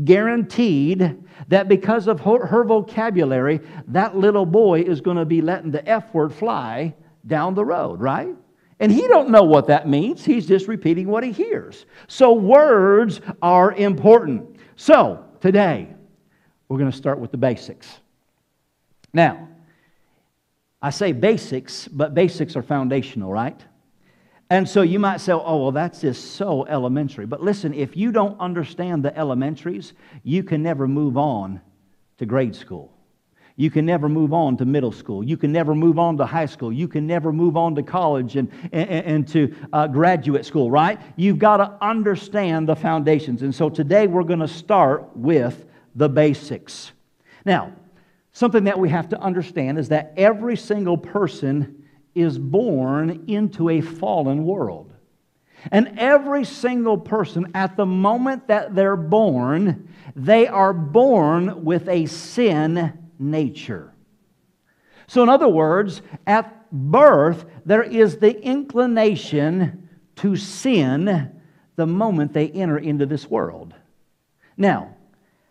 guaranteed 0.05 1.25
that 1.49 1.69
because 1.69 2.07
of 2.07 2.21
her, 2.21 2.65
vocabulary, 2.65 3.61
that 3.89 4.17
little 4.17 4.47
boy 4.47 4.83
is 4.83 5.01
going 5.01 5.17
to 5.17 5.25
be 5.25 5.41
letting 5.41 5.71
the 5.71 5.87
F 5.89 6.13
word 6.15 6.33
fly 6.33 6.95
down 7.27 7.55
the 7.55 7.65
road, 7.65 8.01
right? 8.01 8.35
And 8.81 8.91
he 8.91 9.07
don't 9.07 9.29
know 9.29 9.45
what 9.45 9.67
that 9.67 9.87
means. 9.87 10.25
He's 10.25 10.47
just 10.47 10.67
repeating 10.67 11.07
what 11.07 11.23
he 11.23 11.33
hears. 11.33 11.85
So 12.09 12.33
words 12.33 13.21
are 13.43 13.73
important. 13.73 14.57
So 14.77 15.25
today, 15.41 15.89
we're 16.69 16.79
going 16.79 16.91
to 16.91 16.97
start 16.97 17.19
with 17.19 17.31
the 17.31 17.37
basics. 17.37 18.01
Now, 19.13 19.49
I 20.81 20.89
say 20.91 21.13
basics, 21.13 21.87
but 21.89 22.15
basics 22.15 22.57
are 22.57 22.63
foundational, 22.63 23.31
right? 23.31 23.61
And 24.49 24.67
so 24.67 24.81
you 24.81 24.99
might 24.99 25.21
say, 25.21 25.33
oh, 25.33 25.63
well, 25.63 25.73
that's 25.73 26.01
just 26.01 26.33
so 26.33 26.67
elementary. 26.67 27.27
But 27.27 27.43
listen, 27.43 27.75
if 27.75 27.99
you 27.99 28.13
don't 28.13 28.41
understand 28.41 29.05
the 29.05 29.15
elementaries, 29.17 29.93
you 30.23 30.43
can 30.43 30.63
never 30.63 30.89
move 30.89 31.19
on 31.19 31.61
to 32.17 32.25
grade 32.25 32.57
school. 32.57 32.91
You 33.61 33.71
can 33.71 33.85
never 33.85 34.09
move 34.09 34.33
on 34.33 34.57
to 34.57 34.65
middle 34.65 34.91
school. 34.91 35.23
You 35.23 35.37
can 35.37 35.53
never 35.53 35.75
move 35.75 35.99
on 35.99 36.17
to 36.17 36.25
high 36.25 36.47
school. 36.47 36.73
You 36.73 36.89
can 36.89 37.07
never 37.07 37.31
move 37.31 37.59
on 37.59 37.75
to 37.75 37.83
college 37.83 38.37
and, 38.37 38.51
and, 38.73 38.89
and 38.89 39.29
to 39.29 39.55
uh, 39.71 39.87
graduate 39.87 40.47
school, 40.47 40.71
right? 40.71 40.99
You've 41.17 41.39
got 41.39 41.59
to 41.59 41.77
understand 41.83 42.71
the 42.71 42.75
foundations. 42.75 43.43
And 43.43 43.55
so 43.55 43.69
today 43.69 44.07
we're 44.07 44.23
going 44.23 44.39
to 44.39 44.49
start 44.49 45.15
with 45.15 45.67
the 45.95 46.09
basics. 46.09 46.93
Now, 47.45 47.75
something 48.33 48.65
that 48.65 48.79
we 48.79 48.89
have 48.89 49.11
to 49.11 49.21
understand 49.21 49.79
is 49.79 49.91
that 49.91 50.15
every 50.17 50.57
single 50.57 50.97
person 50.97 51.85
is 52.15 52.39
born 52.39 53.25
into 53.27 53.69
a 53.69 53.83
fallen 53.83 54.47
world. 54.47 54.91
And 55.71 55.99
every 55.99 56.47
single 56.47 56.97
person, 56.97 57.51
at 57.55 57.77
the 57.77 57.85
moment 57.85 58.49
that 58.49 58.75
they're 58.75 58.97
born, 58.97 59.93
they 60.17 60.47
are 60.47 60.73
born 60.73 61.63
with 61.63 61.87
a 61.91 62.07
sin 62.07 62.97
nature. 63.21 63.93
So, 65.07 65.23
in 65.23 65.29
other 65.29 65.49
words, 65.49 66.03
at 66.27 66.71
birth, 66.73 67.45
there 67.67 67.83
is 67.83 68.19
the 68.19 68.41
inclination 68.43 69.89
to 70.17 70.37
sin 70.37 71.33
the 71.77 71.87
moment 71.87 72.33
they 72.33 72.49
enter 72.51 72.79
into 72.79 73.07
this 73.07 73.29
world. 73.29 73.75
Now, 74.57 74.95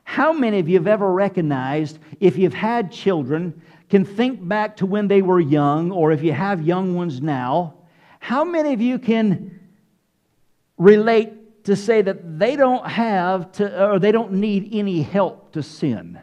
how 0.03 0.31
many 0.33 0.59
of 0.59 0.69
you 0.69 0.77
have 0.77 0.87
ever 0.87 1.11
recognized 1.11 1.99
if 2.19 2.37
you've 2.37 2.53
had 2.53 2.91
children, 2.91 3.61
can 3.89 4.05
think 4.05 4.47
back 4.47 4.77
to 4.77 4.85
when 4.85 5.07
they 5.07 5.21
were 5.21 5.39
young, 5.39 5.91
or 5.91 6.11
if 6.11 6.23
you 6.23 6.31
have 6.31 6.61
young 6.61 6.95
ones 6.95 7.21
now, 7.21 7.75
how 8.19 8.43
many 8.43 8.73
of 8.73 8.81
you 8.81 8.99
can 8.99 9.59
relate 10.77 11.65
to 11.65 11.75
say 11.75 12.01
that 12.01 12.39
they 12.39 12.55
don't 12.55 12.87
have 12.87 13.51
to, 13.53 13.91
or 13.91 13.99
they 13.99 14.11
don't 14.11 14.33
need 14.33 14.69
any 14.71 15.01
help 15.01 15.51
to 15.53 15.63
sin? 15.63 16.19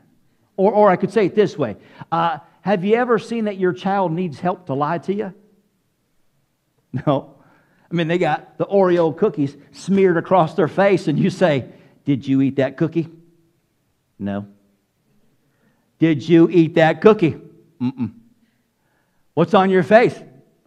Or, 0.57 0.73
or 0.73 0.91
I 0.91 0.97
could 0.97 1.13
say 1.13 1.27
it 1.27 1.35
this 1.35 1.57
way 1.57 1.77
uh, 2.11 2.39
Have 2.63 2.85
you 2.85 2.97
ever 2.97 3.19
seen 3.19 3.45
that 3.45 3.57
your 3.59 3.73
child 3.73 4.13
needs 4.13 4.41
help 4.41 4.67
to 4.67 4.75
lie 4.75 4.99
to 4.99 5.15
you? 5.15 5.35
No. 7.07 7.35
I 7.91 7.95
mean, 7.95 8.09
they 8.09 8.19
got 8.19 8.59
the 8.59 8.65
Oreo 8.65 9.17
cookies 9.17 9.57
smeared 9.71 10.17
across 10.17 10.55
their 10.55 10.67
face, 10.67 11.09
and 11.09 11.19
you 11.19 11.31
say, 11.31 11.67
Did 12.05 12.27
you 12.27 12.41
eat 12.41 12.57
that 12.57 12.77
cookie? 12.77 13.09
No. 14.19 14.47
Did 15.99 16.29
you 16.29 16.49
eat 16.51 16.75
that 16.75 17.01
cookie? 17.01 17.37
Mm-mm. 17.81 18.13
What's 19.35 19.55
on 19.55 19.71
your 19.71 19.83
face? 19.83 20.19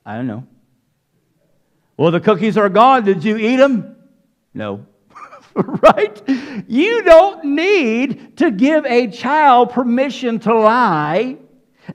I 0.05 0.15
don't 0.15 0.27
know. 0.27 0.45
Well, 1.97 2.11
the 2.11 2.19
cookies 2.19 2.57
are 2.57 2.69
gone. 2.69 3.03
Did 3.03 3.23
you 3.23 3.37
eat 3.37 3.57
them? 3.57 3.95
No. 4.53 4.85
right? 5.83 6.21
You 6.67 7.03
don't 7.03 7.43
need 7.43 8.37
to 8.37 8.51
give 8.51 8.85
a 8.85 9.07
child 9.07 9.71
permission 9.71 10.39
to 10.39 10.53
lie. 10.53 11.37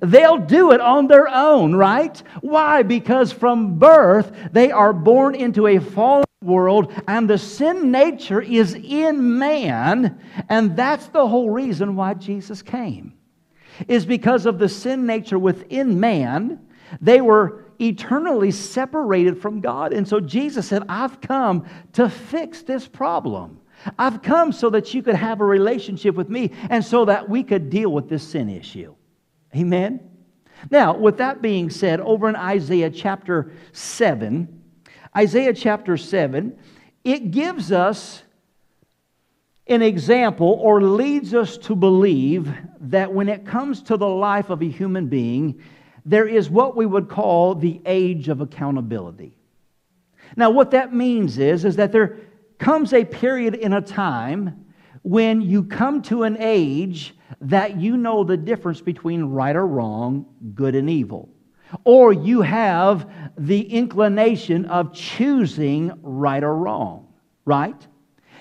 They'll 0.00 0.38
do 0.38 0.72
it 0.72 0.80
on 0.80 1.06
their 1.06 1.28
own, 1.28 1.74
right? 1.74 2.20
Why? 2.40 2.82
Because 2.82 3.32
from 3.32 3.78
birth, 3.78 4.32
they 4.52 4.72
are 4.72 4.92
born 4.92 5.34
into 5.34 5.66
a 5.66 5.78
fallen 5.78 6.24
world, 6.42 6.92
and 7.08 7.28
the 7.28 7.38
sin 7.38 7.90
nature 7.90 8.40
is 8.40 8.74
in 8.74 9.38
man, 9.38 10.20
and 10.48 10.76
that's 10.76 11.06
the 11.08 11.26
whole 11.26 11.50
reason 11.50 11.96
why 11.96 12.14
Jesus 12.14 12.62
came. 12.62 13.14
Is 13.88 14.06
because 14.06 14.46
of 14.46 14.58
the 14.58 14.68
sin 14.68 15.06
nature 15.06 15.38
within 15.38 15.98
man, 15.98 16.60
they 17.00 17.20
were 17.20 17.63
eternally 17.80 18.50
separated 18.50 19.40
from 19.40 19.60
God. 19.60 19.92
And 19.92 20.06
so 20.06 20.20
Jesus 20.20 20.68
said, 20.68 20.82
I've 20.88 21.20
come 21.20 21.66
to 21.94 22.08
fix 22.08 22.62
this 22.62 22.86
problem. 22.86 23.60
I've 23.98 24.22
come 24.22 24.52
so 24.52 24.70
that 24.70 24.94
you 24.94 25.02
could 25.02 25.16
have 25.16 25.40
a 25.40 25.44
relationship 25.44 26.14
with 26.14 26.28
me 26.28 26.52
and 26.70 26.84
so 26.84 27.04
that 27.04 27.28
we 27.28 27.42
could 27.42 27.70
deal 27.70 27.90
with 27.90 28.08
this 28.08 28.26
sin 28.26 28.48
issue. 28.48 28.94
Amen? 29.54 30.00
Now, 30.70 30.96
with 30.96 31.18
that 31.18 31.42
being 31.42 31.70
said, 31.70 32.00
over 32.00 32.28
in 32.28 32.36
Isaiah 32.36 32.90
chapter 32.90 33.52
7, 33.72 34.62
Isaiah 35.16 35.52
chapter 35.52 35.96
7, 35.96 36.56
it 37.04 37.30
gives 37.30 37.70
us 37.70 38.22
an 39.66 39.82
example 39.82 40.58
or 40.60 40.82
leads 40.82 41.34
us 41.34 41.56
to 41.58 41.74
believe 41.74 42.52
that 42.80 43.12
when 43.12 43.28
it 43.28 43.46
comes 43.46 43.82
to 43.82 43.96
the 43.96 44.08
life 44.08 44.50
of 44.50 44.62
a 44.62 44.68
human 44.68 45.06
being, 45.06 45.60
there 46.04 46.26
is 46.26 46.50
what 46.50 46.76
we 46.76 46.86
would 46.86 47.08
call 47.08 47.54
the 47.54 47.80
age 47.86 48.28
of 48.28 48.40
accountability. 48.40 49.36
Now, 50.36 50.50
what 50.50 50.72
that 50.72 50.92
means 50.92 51.38
is, 51.38 51.64
is 51.64 51.76
that 51.76 51.92
there 51.92 52.18
comes 52.58 52.92
a 52.92 53.04
period 53.04 53.54
in 53.54 53.72
a 53.72 53.80
time 53.80 54.66
when 55.02 55.40
you 55.40 55.64
come 55.64 56.02
to 56.02 56.22
an 56.22 56.36
age 56.38 57.14
that 57.40 57.76
you 57.76 57.96
know 57.96 58.24
the 58.24 58.36
difference 58.36 58.80
between 58.80 59.24
right 59.24 59.54
or 59.54 59.66
wrong, 59.66 60.26
good 60.54 60.74
and 60.74 60.88
evil. 60.88 61.28
Or 61.84 62.12
you 62.12 62.40
have 62.42 63.10
the 63.36 63.60
inclination 63.60 64.64
of 64.66 64.94
choosing 64.94 65.92
right 66.02 66.42
or 66.42 66.56
wrong, 66.56 67.08
right? 67.44 67.86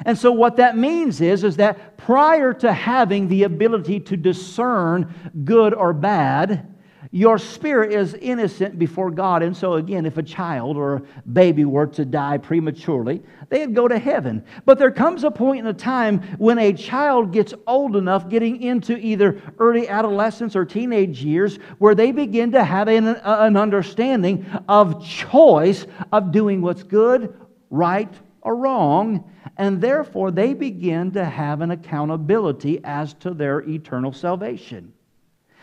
And 0.06 0.18
so 0.18 0.32
what 0.32 0.58
that 0.58 0.78
means 0.78 1.22
is, 1.22 1.44
is 1.44 1.58
that 1.58 1.98
prior 1.98 2.54
to 2.56 2.74
having 2.74 3.28
the 3.28 3.44
ability 3.44 4.00
to 4.02 4.18
discern 4.18 5.14
good 5.44 5.74
or 5.74 5.94
bad, 5.94 6.73
your 7.14 7.38
spirit 7.38 7.94
is 7.94 8.16
innocent 8.16 8.80
before 8.80 9.12
God. 9.12 9.44
And 9.44 9.56
so, 9.56 9.74
again, 9.74 10.08
if 10.08 10.18
a 10.18 10.24
child 10.24 10.78
or 10.78 10.96
a 10.96 11.02
baby 11.32 11.64
were 11.64 11.86
to 11.86 12.06
die 12.06 12.40
prematurely, 12.40 13.22
they'd 13.50 13.76
go 13.76 13.88
to 13.88 14.00
heaven. 14.00 14.44
But 14.66 14.80
there 14.80 14.90
comes 14.90 15.24
a 15.24 15.30
point 15.30 15.60
in 15.60 15.68
a 15.68 15.76
time 15.76 16.24
when 16.40 16.58
a 16.58 16.74
child 16.74 17.32
gets 17.32 17.54
old 17.68 17.96
enough, 17.96 18.30
getting 18.30 18.64
into 18.64 18.98
either 18.98 19.40
early 19.60 19.88
adolescence 19.88 20.56
or 20.56 20.66
teenage 20.66 21.24
years, 21.24 21.58
where 21.78 21.94
they 21.94 22.12
begin 22.12 22.52
to 22.54 22.64
have 22.64 22.88
an, 22.88 23.06
an 23.06 23.58
understanding 23.58 24.48
of 24.68 25.06
choice 25.06 25.86
of 26.12 26.32
doing 26.32 26.64
what's 26.64 26.82
good, 26.82 27.32
right, 27.70 28.12
or 28.42 28.56
wrong. 28.56 29.32
And 29.58 29.80
therefore, 29.80 30.32
they 30.32 30.56
begin 30.56 31.12
to 31.12 31.24
have 31.24 31.62
an 31.62 31.70
accountability 31.70 32.80
as 32.84 33.14
to 33.16 33.36
their 33.36 33.60
eternal 33.60 34.14
salvation. 34.14 34.94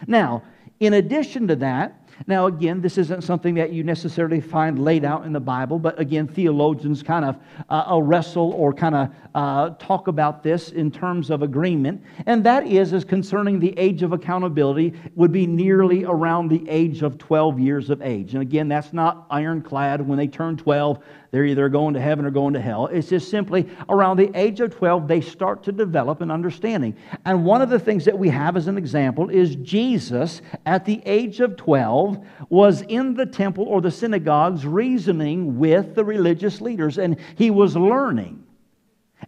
Now, 0.07 0.45
in 0.81 0.95
addition 0.95 1.47
to 1.49 1.57
that, 1.57 1.95
now 2.27 2.47
again, 2.47 2.81
this 2.81 2.99
isn't 2.99 3.23
something 3.23 3.55
that 3.55 3.73
you 3.73 3.83
necessarily 3.85 4.41
find 4.41 4.83
laid 4.83 5.05
out 5.05 5.25
in 5.25 5.33
the 5.33 5.41
Bible, 5.41 5.79
but 5.79 5.99
again, 5.99 6.27
theologians 6.27 7.03
kind 7.03 7.25
of 7.25 7.37
uh, 7.69 8.01
wrestle 8.03 8.53
or 8.53 8.73
kind 8.73 8.95
of 8.95 9.15
uh, 9.35 9.71
talk 9.79 10.09
about 10.09 10.43
this 10.43 10.71
in 10.71 10.91
terms 10.91 11.31
of 11.31 11.43
agreement, 11.43 12.03
and 12.27 12.45
that 12.45 12.67
is, 12.67 12.93
is 12.93 13.05
concerning 13.05 13.59
the 13.59 13.79
age 13.79 14.03
of 14.03 14.13
accountability 14.13 14.93
would 15.15 15.33
be 15.33 15.47
nearly 15.47 16.05
around 16.05 16.49
the 16.49 16.67
age 16.69 17.03
of 17.03 17.17
12 17.19 17.59
years 17.59 17.91
of 17.91 18.03
age. 18.03 18.35
And 18.35 18.43
again, 18.43 18.69
that's 18.69 18.93
not 18.93 19.27
ironclad. 19.31 20.07
When 20.07 20.19
they 20.19 20.29
turn 20.29 20.57
12, 20.57 21.03
they're 21.31 21.45
either 21.45 21.69
going 21.69 21.95
to 21.95 22.01
heaven 22.01 22.25
or 22.25 22.31
going 22.31 22.55
to 22.55 22.61
hell. 22.61 22.87
It's 22.87 23.09
just 23.09 23.31
simply 23.31 23.69
around 23.89 24.17
the 24.17 24.31
age 24.35 24.61
of 24.61 24.75
12, 24.75 25.07
they 25.07 25.21
start 25.21 25.63
to 25.65 25.73
develop 25.73 26.21
an 26.21 26.31
understanding. 26.31 26.97
And 27.25 27.45
one 27.45 27.63
of 27.63 27.71
the 27.71 27.79
things 27.79 28.05
that 28.07 28.19
we 28.19 28.29
have 28.31 28.57
as 28.57 28.67
an 28.67 28.77
example 28.77 29.31
is 29.31 29.55
Jesus, 29.57 30.43
at 30.67 30.85
the 30.85 31.01
age 31.07 31.41
of 31.41 31.57
12, 31.57 32.25
was 32.49 32.83
in 32.83 33.15
the 33.15 33.27
temple 33.27 33.65
or 33.65 33.81
the 33.81 33.91
synagogues 33.91 34.67
reasoning 34.67 35.59
with 35.59 35.95
the 35.95 36.05
religious 36.05 36.61
leaders, 36.61 36.99
and 36.99 37.17
he 37.37 37.51
was 37.51 37.77
learning. 37.77 38.45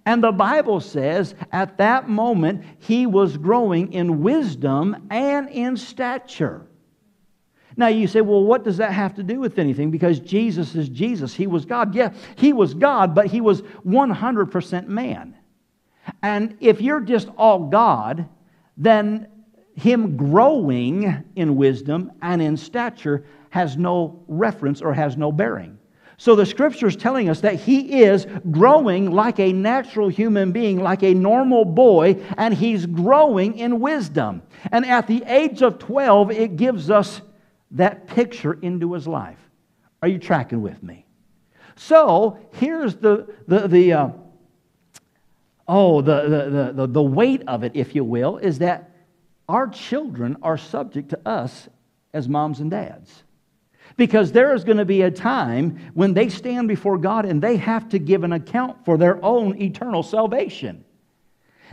And 0.05 0.25
the 0.25 0.33
Bible 0.33 0.81
says 0.81 1.35
at 1.53 1.79
that 1.79 2.09
moment 2.09 2.65
he 2.79 3.07
was 3.07 3.37
growing 3.37 3.93
in 3.93 4.23
wisdom 4.23 5.07
and 5.11 5.49
in 5.51 5.77
stature. 5.77 6.67
Now 7.77 7.89
you 7.89 8.07
say, 8.07 8.21
well, 8.21 8.43
what 8.43 8.65
does 8.65 8.77
that 8.79 8.93
have 8.93 9.15
to 9.15 9.23
do 9.23 9.41
with 9.41 9.59
anything? 9.59 9.91
Because 9.91 10.21
Jesus 10.21 10.75
is 10.75 10.89
Jesus. 10.89 11.35
He 11.35 11.47
was 11.47 11.65
God. 11.65 11.95
Yeah, 11.95 12.13
he 12.37 12.53
was 12.53 12.75
God, 12.75 13.15
but 13.15 13.27
he 13.27 13.41
was 13.41 13.63
100% 13.63 14.87
man. 14.87 15.37
And 16.23 16.57
if 16.61 16.81
you're 16.81 17.01
just 17.01 17.29
all 17.37 17.69
God, 17.69 18.29
then 18.77 19.29
him 19.75 20.17
growing 20.17 21.25
in 21.37 21.57
wisdom 21.57 22.13
and 22.21 22.43
in 22.43 22.57
stature 22.57 23.25
has 23.51 23.77
no 23.77 24.25
reference 24.29 24.83
or 24.83 24.93
has 24.93 25.17
no 25.17 25.33
bearing. 25.33 25.79
So 26.19 26.37
the 26.37 26.47
scripture 26.47 26.87
is 26.87 26.95
telling 26.95 27.29
us 27.29 27.41
that 27.41 27.57
he 27.57 28.03
is 28.03 28.27
growing 28.51 29.11
like 29.11 29.41
a 29.41 29.53
natural 29.53 30.09
human 30.09 30.53
being, 30.53 30.79
like 30.79 31.03
a 31.03 31.15
normal 31.15 31.65
boy, 31.65 32.23
and 32.39 32.55
he's 32.55 32.87
growing 32.87 33.59
in 33.59 33.81
wisdom. 33.81 34.43
And 34.71 34.87
at 34.87 35.09
the 35.09 35.25
age 35.27 35.63
of 35.63 35.79
12, 35.79 36.31
it 36.31 36.57
gives 36.57 36.91
us 36.91 37.23
that 37.73 38.07
picture 38.07 38.53
into 38.53 38.93
his 38.93 39.07
life. 39.07 39.39
Are 40.03 40.09
you 40.09 40.19
tracking 40.19 40.63
with 40.63 40.83
me? 40.83 41.07
So 41.77 42.39
here's 42.55 42.97
the, 42.97 43.33
the, 43.47 43.69
the 43.69 43.93
uh, 43.93 44.09
oh, 45.67 46.03
the, 46.03 46.29
the, 46.29 46.73
the, 46.75 46.87
the 46.87 47.03
weight 47.03 47.43
of 47.47 47.65
it, 47.65 47.73
if 47.75 47.95
you 47.95 48.05
will, 48.05 48.37
is 48.39 48.59
that 48.59 48.91
our 49.49 49.69
children 49.69 50.37
are 50.43 50.59
subject 50.59 51.11
to 51.11 51.29
us 51.29 51.69
as 52.13 52.29
moms 52.29 52.61
and 52.61 52.71
dads. 52.71 53.23
Because 53.97 54.33
there 54.33 54.55
is 54.55 54.65
going 54.65 54.79
to 54.79 54.85
be 54.85 55.03
a 55.03 55.11
time 55.11 55.79
when 55.95 56.15
they 56.15 56.29
stand 56.29 56.69
before 56.69 56.99
God 56.99 57.25
and 57.25 57.43
they 57.43 57.57
have 57.57 57.91
to 57.91 57.99
give 57.99 58.25
an 58.25 58.33
account 58.33 58.85
for 58.85 58.97
their 58.97 59.23
own 59.25 59.61
eternal 59.61 60.03
salvation. 60.03 60.85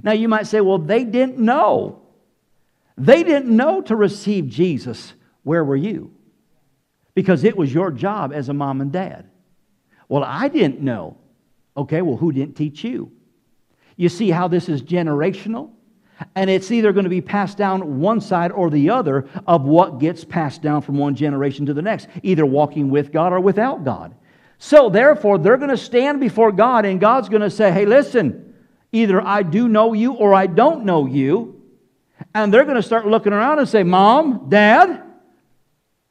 Now, 0.03 0.11
you 0.13 0.27
might 0.27 0.47
say, 0.47 0.61
well, 0.61 0.77
they 0.79 1.03
didn't 1.03 1.37
know. 1.37 2.01
They 2.97 3.23
didn't 3.23 3.55
know 3.55 3.81
to 3.83 3.95
receive 3.95 4.47
Jesus 4.47 5.13
where 5.43 5.63
were 5.63 5.75
you? 5.75 6.13
Because 7.13 7.43
it 7.43 7.57
was 7.57 7.73
your 7.73 7.91
job 7.91 8.31
as 8.33 8.49
a 8.49 8.53
mom 8.53 8.81
and 8.81 8.91
dad. 8.91 9.29
Well, 10.07 10.23
I 10.23 10.47
didn't 10.47 10.81
know. 10.81 11.17
Okay, 11.75 12.01
well, 12.01 12.17
who 12.17 12.31
didn't 12.31 12.55
teach 12.55 12.83
you? 12.83 13.11
You 13.95 14.09
see 14.09 14.29
how 14.29 14.47
this 14.47 14.69
is 14.69 14.81
generational? 14.81 15.71
And 16.35 16.49
it's 16.49 16.71
either 16.71 16.91
going 16.91 17.05
to 17.05 17.09
be 17.09 17.21
passed 17.21 17.57
down 17.57 17.99
one 17.99 18.19
side 18.19 18.51
or 18.51 18.69
the 18.69 18.89
other 18.89 19.27
of 19.47 19.63
what 19.63 19.99
gets 19.99 20.23
passed 20.23 20.61
down 20.61 20.81
from 20.81 20.97
one 20.97 21.15
generation 21.15 21.65
to 21.67 21.73
the 21.73 21.81
next, 21.81 22.07
either 22.23 22.45
walking 22.45 22.89
with 22.89 23.11
God 23.11 23.31
or 23.31 23.39
without 23.39 23.85
God. 23.85 24.15
So, 24.57 24.89
therefore, 24.89 25.37
they're 25.37 25.57
going 25.57 25.69
to 25.69 25.77
stand 25.77 26.19
before 26.19 26.51
God, 26.51 26.83
and 26.83 26.99
God's 26.99 27.29
going 27.29 27.41
to 27.41 27.49
say, 27.49 27.71
Hey, 27.71 27.85
listen, 27.85 28.53
either 28.91 29.21
I 29.21 29.43
do 29.43 29.69
know 29.69 29.93
you 29.93 30.13
or 30.13 30.33
I 30.33 30.47
don't 30.47 30.83
know 30.83 31.05
you. 31.05 31.61
And 32.35 32.53
they're 32.53 32.65
going 32.65 32.75
to 32.75 32.83
start 32.83 33.07
looking 33.07 33.31
around 33.31 33.59
and 33.59 33.69
say, 33.69 33.83
Mom, 33.83 34.49
Dad, 34.49 35.03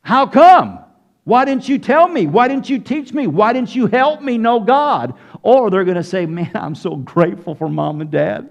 how 0.08 0.26
come? 0.26 0.78
Why 1.24 1.44
didn't 1.44 1.68
you 1.68 1.78
tell 1.78 2.08
me? 2.08 2.26
Why 2.26 2.48
didn't 2.48 2.70
you 2.70 2.78
teach 2.78 3.12
me? 3.12 3.26
Why 3.26 3.52
didn't 3.52 3.74
you 3.74 3.88
help 3.88 4.22
me 4.22 4.38
know 4.38 4.58
God? 4.58 5.12
Or 5.42 5.68
they're 5.68 5.84
going 5.84 5.98
to 5.98 6.02
say, 6.02 6.24
Man, 6.24 6.50
I'm 6.54 6.74
so 6.74 6.96
grateful 6.96 7.54
for 7.54 7.68
mom 7.68 8.00
and 8.00 8.10
dad 8.10 8.50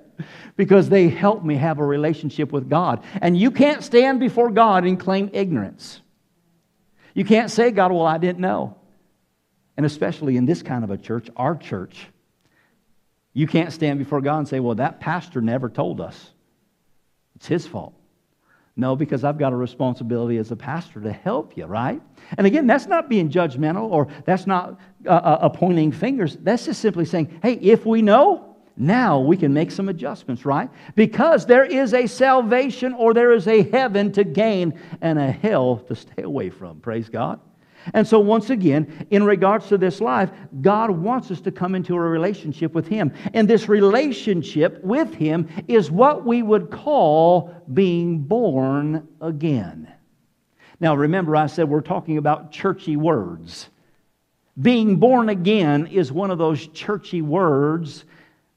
because 0.56 0.88
they 0.88 1.10
helped 1.10 1.43
me 1.43 1.56
have 1.56 1.80
a 1.80 1.84
relationship 1.84 2.52
with 2.52 2.70
God. 2.70 3.04
And 3.22 3.36
you 3.36 3.50
can't 3.50 3.84
stand 3.84 4.20
before 4.20 4.52
God 4.52 4.86
and 4.86 5.00
claim 5.00 5.32
ignorance. 5.34 6.00
You 7.15 7.26
can't 7.26 7.50
say, 7.50 7.72
God, 7.72 7.91
well, 7.91 8.06
I 8.06 8.20
didn't 8.20 8.39
know. 8.39 8.78
And 9.78 9.84
especially 9.84 10.38
in 10.38 10.46
this 10.46 10.62
kind 10.62 10.84
of 10.84 10.91
a 10.91 10.98
church, 10.98 11.28
our 11.36 11.56
church, 11.56 12.06
you 13.34 13.48
can't 13.48 13.74
stand 13.74 13.98
before 13.98 14.22
God 14.22 14.38
and 14.38 14.48
say, 14.48 14.60
well, 14.60 14.76
that 14.76 15.00
pastor 15.00 15.41
never 15.41 15.70
told 15.70 16.02
us. 16.02 16.34
It's 17.36 17.48
his 17.48 17.65
fault. 17.65 17.96
No, 18.79 18.95
because 18.95 19.23
I've 19.23 19.39
got 19.39 19.53
a 19.53 19.55
responsibility 19.55 20.37
as 20.37 20.51
a 20.51 20.55
pastor 20.55 21.01
to 21.01 21.11
help 21.11 21.57
you, 21.57 21.65
right? 21.65 21.99
And 22.37 22.45
again, 22.45 22.67
that's 22.67 22.85
not 22.85 23.09
being 23.09 23.27
judgmental 23.27 23.89
or 23.89 24.07
that's 24.23 24.45
not 24.45 24.79
uh, 25.07 25.09
uh, 25.09 25.49
pointing 25.49 25.91
fingers. 25.91 26.37
That's 26.37 26.65
just 26.65 26.79
simply 26.79 27.05
saying, 27.05 27.39
hey, 27.41 27.53
if 27.53 27.87
we 27.87 28.03
know, 28.03 28.55
now 28.77 29.19
we 29.19 29.35
can 29.35 29.51
make 29.51 29.71
some 29.71 29.89
adjustments, 29.89 30.45
right? 30.45 30.69
Because 30.93 31.47
there 31.47 31.65
is 31.65 31.95
a 31.95 32.05
salvation 32.05 32.93
or 32.93 33.15
there 33.15 33.31
is 33.31 33.47
a 33.47 33.63
heaven 33.63 34.11
to 34.11 34.23
gain 34.23 34.79
and 35.01 35.17
a 35.17 35.31
hell 35.31 35.77
to 35.87 35.95
stay 35.95 36.21
away 36.21 36.51
from. 36.51 36.79
Praise 36.79 37.09
God. 37.09 37.39
And 37.93 38.08
so, 38.08 38.19
once 38.19 38.50
again, 38.50 39.08
in 39.10 39.23
regards 39.23 39.67
to 39.67 39.78
this 39.78 40.02
life, 40.02 40.30
God 40.62 40.91
wants 40.91 41.32
us 41.32 41.41
to 41.41 41.52
come 41.52 41.76
into 41.76 41.95
a 41.95 42.00
relationship 42.00 42.73
with 42.73 42.88
Him. 42.88 43.13
And 43.34 43.47
this 43.47 43.69
relationship 43.69 44.84
with 44.84 45.13
Him 45.13 45.47
is 45.67 45.89
what 45.91 46.26
we 46.26 46.41
would 46.41 46.71
call 46.71 47.54
being 47.73 48.19
born 48.19 49.08
again. 49.21 49.91
Now, 50.80 50.95
remember, 50.95 51.36
I 51.36 51.47
said 51.47 51.69
we're 51.69 51.82
talking 51.82 52.17
about 52.17 52.52
churchy 52.52 52.97
words. 52.97 53.69
Being 54.60 54.97
born 54.97 55.30
again 55.30 55.88
is 55.88 56.12
one 56.12 56.32
of 56.32 56.38
those 56.38 56.67
churchy 56.67 57.21
words 57.21 58.06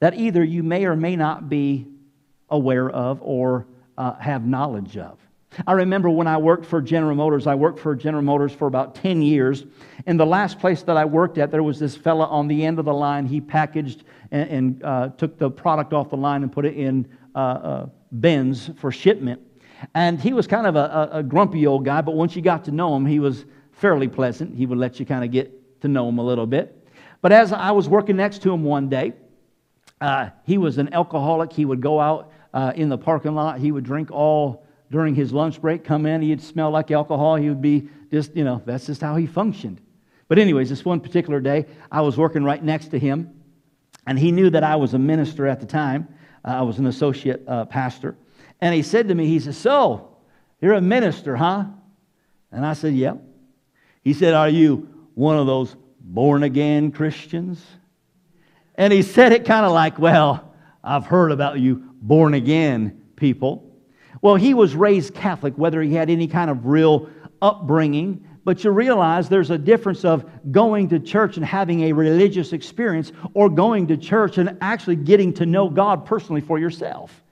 that 0.01 0.14
either 0.14 0.43
you 0.43 0.62
may 0.62 0.87
or 0.87 0.97
may 0.97 1.16
not 1.16 1.49
be 1.49 1.87
aware 2.49 2.88
of 2.88 3.21
or 3.23 3.66
uh, 3.97 4.14
have 4.14 4.47
knowledge 4.47 4.97
of. 4.97 5.19
I 5.67 5.73
remember 5.73 6.09
when 6.09 6.27
I 6.27 6.37
worked 6.37 6.65
for 6.65 6.81
General 6.81 7.17
Motors, 7.17 7.47
I 7.47 7.55
worked 7.55 7.81
for 7.81 7.97
General 7.97 8.23
Motors 8.23 8.53
for 8.53 8.69
about 8.69 8.95
10 8.95 9.21
years. 9.21 9.65
In 10.07 10.17
the 10.17 10.27
last 10.27 10.61
place 10.61 10.83
that 10.85 10.97
I 10.97 11.05
worked 11.05 11.39
at, 11.39 11.51
there 11.51 11.63
was 11.63 11.79
this 11.79 11.97
fella 11.97 12.27
on 12.27 12.47
the 12.47 12.65
end 12.65 12.79
of 12.79 12.85
the 12.85 12.95
line. 12.95 13.27
He 13.27 13.41
packaged 13.41 14.05
and, 14.31 14.51
and 14.51 14.85
uh, 14.85 15.09
took 15.19 15.39
the 15.39 15.51
product 15.51 15.93
off 15.93 16.11
the 16.11 16.17
line 16.17 16.43
and 16.43 16.53
put 16.53 16.65
it 16.65 16.77
in 16.77 17.09
uh, 17.35 17.39
uh, 17.39 17.87
bins 18.21 18.71
for 18.77 18.93
shipment. 18.93 19.41
And 19.95 20.21
he 20.21 20.33
was 20.33 20.47
kind 20.47 20.67
of 20.67 20.77
a, 20.77 21.09
a, 21.13 21.23
grumpy 21.23 21.67
old 21.67 21.85
guy, 21.85 22.03
but 22.03 22.15
once 22.15 22.37
you 22.37 22.43
got 22.43 22.65
to 22.67 22.71
know 22.71 22.95
him, 22.95 23.07
he 23.07 23.19
was 23.19 23.47
fairly 23.73 24.09
pleasant. 24.09 24.55
He 24.55 24.67
would 24.67 24.79
let 24.79 25.01
you 25.01 25.07
kind 25.07 25.25
of 25.25 25.31
get 25.31 25.81
to 25.81 25.89
know 25.89 26.09
him 26.09 26.19
a 26.19 26.25
little 26.25 26.47
bit. 26.47 26.77
But 27.23 27.33
as 27.33 27.53
I 27.53 27.71
was 27.71 27.89
working 27.89 28.17
next 28.17 28.43
to 28.43 28.53
him 28.53 28.63
one 28.63 28.89
day, 28.89 29.15
uh, 30.01 30.31
he 30.45 30.59
was 30.59 30.79
an 30.79 30.93
alcoholic. 30.93 31.53
He 31.53 31.65
would 31.65 31.81
go 31.81 31.99
out 31.99 32.31
uh, 32.53 32.73
in 32.75 32.89
the 32.89 32.99
parking 32.99 33.35
lot, 33.35 33.59
he 33.59 33.73
would 33.73 33.85
drink 33.85 34.11
all 34.11 34.60
during 34.90 35.14
his 35.14 35.33
lunch 35.33 35.61
break, 35.61 35.85
come 35.85 36.05
in, 36.07 36.22
he'd 36.22 36.42
smell 36.42 36.70
like 36.70 36.90
alcohol. 36.90 37.37
He 37.37 37.48
would 37.48 37.62
be 37.62 37.88
just, 38.11 38.35
you 38.35 38.44
know, 38.44 38.61
that's 38.64 38.87
just 38.87 39.00
how 39.00 39.16
he 39.16 39.26
functioned. 39.26 39.81
But, 40.29 40.38
anyways, 40.38 40.68
this 40.68 40.85
one 40.85 41.00
particular 41.00 41.40
day, 41.40 41.66
I 41.90 42.00
was 42.00 42.16
working 42.16 42.44
right 42.44 42.62
next 42.62 42.88
to 42.88 42.98
him, 42.98 43.31
and 44.07 44.18
he 44.18 44.33
knew 44.33 44.50
that 44.50 44.64
I 44.64 44.76
was 44.76 44.94
a 44.94 44.98
minister 44.98 45.46
at 45.46 45.61
the 45.61 45.66
time. 45.66 46.09
Uh, 46.44 46.48
I 46.48 46.62
was 46.62 46.79
an 46.79 46.87
associate 46.87 47.42
uh, 47.46 47.64
pastor. 47.66 48.16
And 48.61 48.74
he 48.74 48.83
said 48.83 49.09
to 49.09 49.14
me, 49.14 49.26
he 49.26 49.40
said, 49.40 49.55
So, 49.55 50.16
you're 50.61 50.74
a 50.74 50.81
minister, 50.81 51.37
huh? 51.37 51.64
And 52.53 52.66
I 52.66 52.72
said, 52.74 52.94
Yep. 52.94 53.22
He 54.03 54.12
said, 54.12 54.35
Are 54.35 54.48
you 54.48 54.88
one 55.14 55.37
of 55.37 55.46
those 55.46 55.76
born 56.00 56.42
again 56.42 56.92
Christians? 56.92 57.64
And 58.74 58.92
he 58.92 59.03
said 59.03 59.33
it 59.33 59.44
kind 59.44 59.66
of 59.66 59.72
like, 59.72 59.98
Well, 59.98 60.53
I've 60.83 61.07
heard 61.07 61.33
about 61.33 61.61
you 61.61 61.90
born 62.00 62.35
again 62.35 63.03
people. 63.16 63.69
Well, 64.23 64.37
he 64.37 64.55
was 64.55 64.75
raised 64.75 65.14
Catholic, 65.14 65.55
whether 65.57 65.83
he 65.83 65.94
had 65.94 66.11
any 66.11 66.27
kind 66.27 66.51
of 66.51 66.66
real 66.66 67.09
upbringing, 67.42 68.27
but 68.44 68.64
you 68.64 68.70
realize 68.70 69.29
there's 69.29 69.51
a 69.51 69.59
difference 69.59 70.05
of 70.05 70.25
going 70.51 70.88
to 70.88 70.99
church 70.99 71.37
and 71.37 71.44
having 71.44 71.85
a 71.85 71.92
religious 71.92 72.53
experience 72.53 73.12
or 73.35 73.49
going 73.49 73.87
to 73.88 73.96
church 73.96 74.38
and 74.38 74.57
actually 74.61 74.96
getting 74.96 75.33
to 75.35 75.46
know 75.46 75.68
God 75.68 76.07
personally 76.07 76.40
for 76.40 76.59
yourself. 76.59 77.23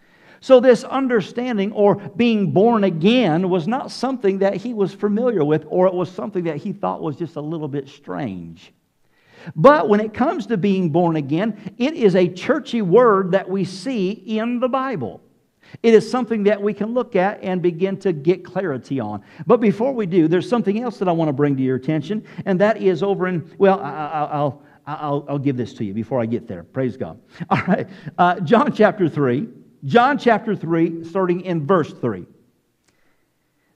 So, 0.40 0.60
this 0.60 0.84
understanding 0.84 1.72
or 1.72 1.96
being 1.96 2.52
born 2.52 2.84
again 2.84 3.50
was 3.50 3.66
not 3.66 3.90
something 3.90 4.38
that 4.38 4.54
he 4.54 4.72
was 4.72 4.94
familiar 4.94 5.44
with, 5.44 5.64
or 5.68 5.88
it 5.88 5.94
was 5.94 6.10
something 6.10 6.44
that 6.44 6.58
he 6.58 6.72
thought 6.72 7.02
was 7.02 7.16
just 7.16 7.34
a 7.34 7.40
little 7.40 7.66
bit 7.66 7.88
strange. 7.88 8.72
But 9.56 9.88
when 9.88 10.00
it 10.00 10.14
comes 10.14 10.46
to 10.46 10.56
being 10.56 10.90
born 10.90 11.16
again, 11.16 11.74
it 11.78 11.94
is 11.94 12.14
a 12.14 12.28
churchy 12.28 12.82
word 12.82 13.32
that 13.32 13.48
we 13.48 13.64
see 13.64 14.10
in 14.10 14.60
the 14.60 14.68
Bible. 14.68 15.20
It 15.82 15.94
is 15.94 16.10
something 16.10 16.44
that 16.44 16.60
we 16.60 16.72
can 16.72 16.94
look 16.94 17.16
at 17.16 17.42
and 17.42 17.60
begin 17.62 17.96
to 17.98 18.12
get 18.12 18.44
clarity 18.44 19.00
on. 19.00 19.22
But 19.46 19.60
before 19.60 19.92
we 19.92 20.06
do, 20.06 20.28
there's 20.28 20.48
something 20.48 20.82
else 20.82 20.98
that 20.98 21.08
I 21.08 21.12
want 21.12 21.28
to 21.28 21.32
bring 21.32 21.56
to 21.56 21.62
your 21.62 21.76
attention, 21.76 22.24
and 22.46 22.60
that 22.60 22.82
is 22.82 23.02
over 23.02 23.28
in, 23.28 23.50
well, 23.58 23.80
I, 23.80 24.42
will 24.42 24.62
I'll, 24.86 25.26
I'll 25.28 25.38
give 25.38 25.56
this 25.56 25.74
to 25.74 25.84
you 25.84 25.92
before 25.92 26.20
I 26.20 26.26
get 26.26 26.48
there. 26.48 26.62
Praise 26.64 26.96
God. 26.96 27.20
All 27.50 27.62
right. 27.68 27.88
Uh, 28.16 28.40
John 28.40 28.72
chapter 28.72 29.08
3. 29.08 29.48
John 29.84 30.18
chapter 30.18 30.56
3, 30.56 31.04
starting 31.04 31.42
in 31.42 31.66
verse 31.66 31.92
3. 31.92 32.26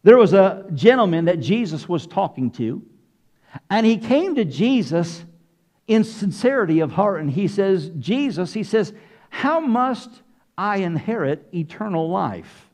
There 0.03 0.17
was 0.17 0.33
a 0.33 0.67
gentleman 0.75 1.27
that 1.27 1.39
Jesus 1.39 1.89
was 1.89 2.07
talking 2.07 2.51
to, 2.53 2.83
and 3.71 3.87
he 3.87 3.99
came 3.99 4.35
to 4.35 4.45
Jesus 4.45 5.25
in 5.87 6.03
sincerity 6.03 6.81
of 6.81 6.93
heart, 6.93 7.21
and 7.21 7.31
he 7.31 7.47
says, 7.47 7.91
Jesus, 7.99 8.53
he 8.53 8.65
says, 8.65 8.93
How 9.31 9.61
must 9.61 10.23
I 10.57 10.79
inherit 10.79 11.49
eternal 11.55 12.09
life? 12.09 12.69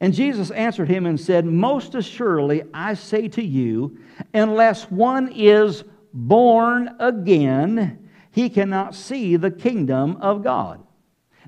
And 0.00 0.14
Jesus 0.14 0.50
answered 0.50 0.88
him 0.88 1.06
and 1.06 1.20
said, 1.20 1.44
Most 1.44 1.94
assuredly, 1.94 2.62
I 2.72 2.94
say 2.94 3.28
to 3.28 3.42
you, 3.42 3.98
unless 4.34 4.90
one 4.90 5.30
is 5.32 5.84
born 6.12 6.96
again, 6.98 8.08
he 8.30 8.48
cannot 8.48 8.94
see 8.94 9.36
the 9.36 9.50
kingdom 9.50 10.16
of 10.20 10.42
God. 10.42 10.82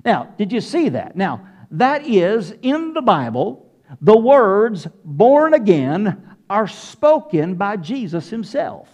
Now, 0.04 0.34
did 0.38 0.52
you 0.52 0.60
see 0.60 0.90
that? 0.90 1.16
Now, 1.16 1.48
that 1.70 2.06
is 2.06 2.54
in 2.62 2.92
the 2.92 3.02
Bible, 3.02 3.72
the 4.00 4.16
words 4.16 4.86
born 5.04 5.54
again 5.54 6.36
are 6.48 6.68
spoken 6.68 7.54
by 7.54 7.76
Jesus 7.76 8.28
himself. 8.28 8.88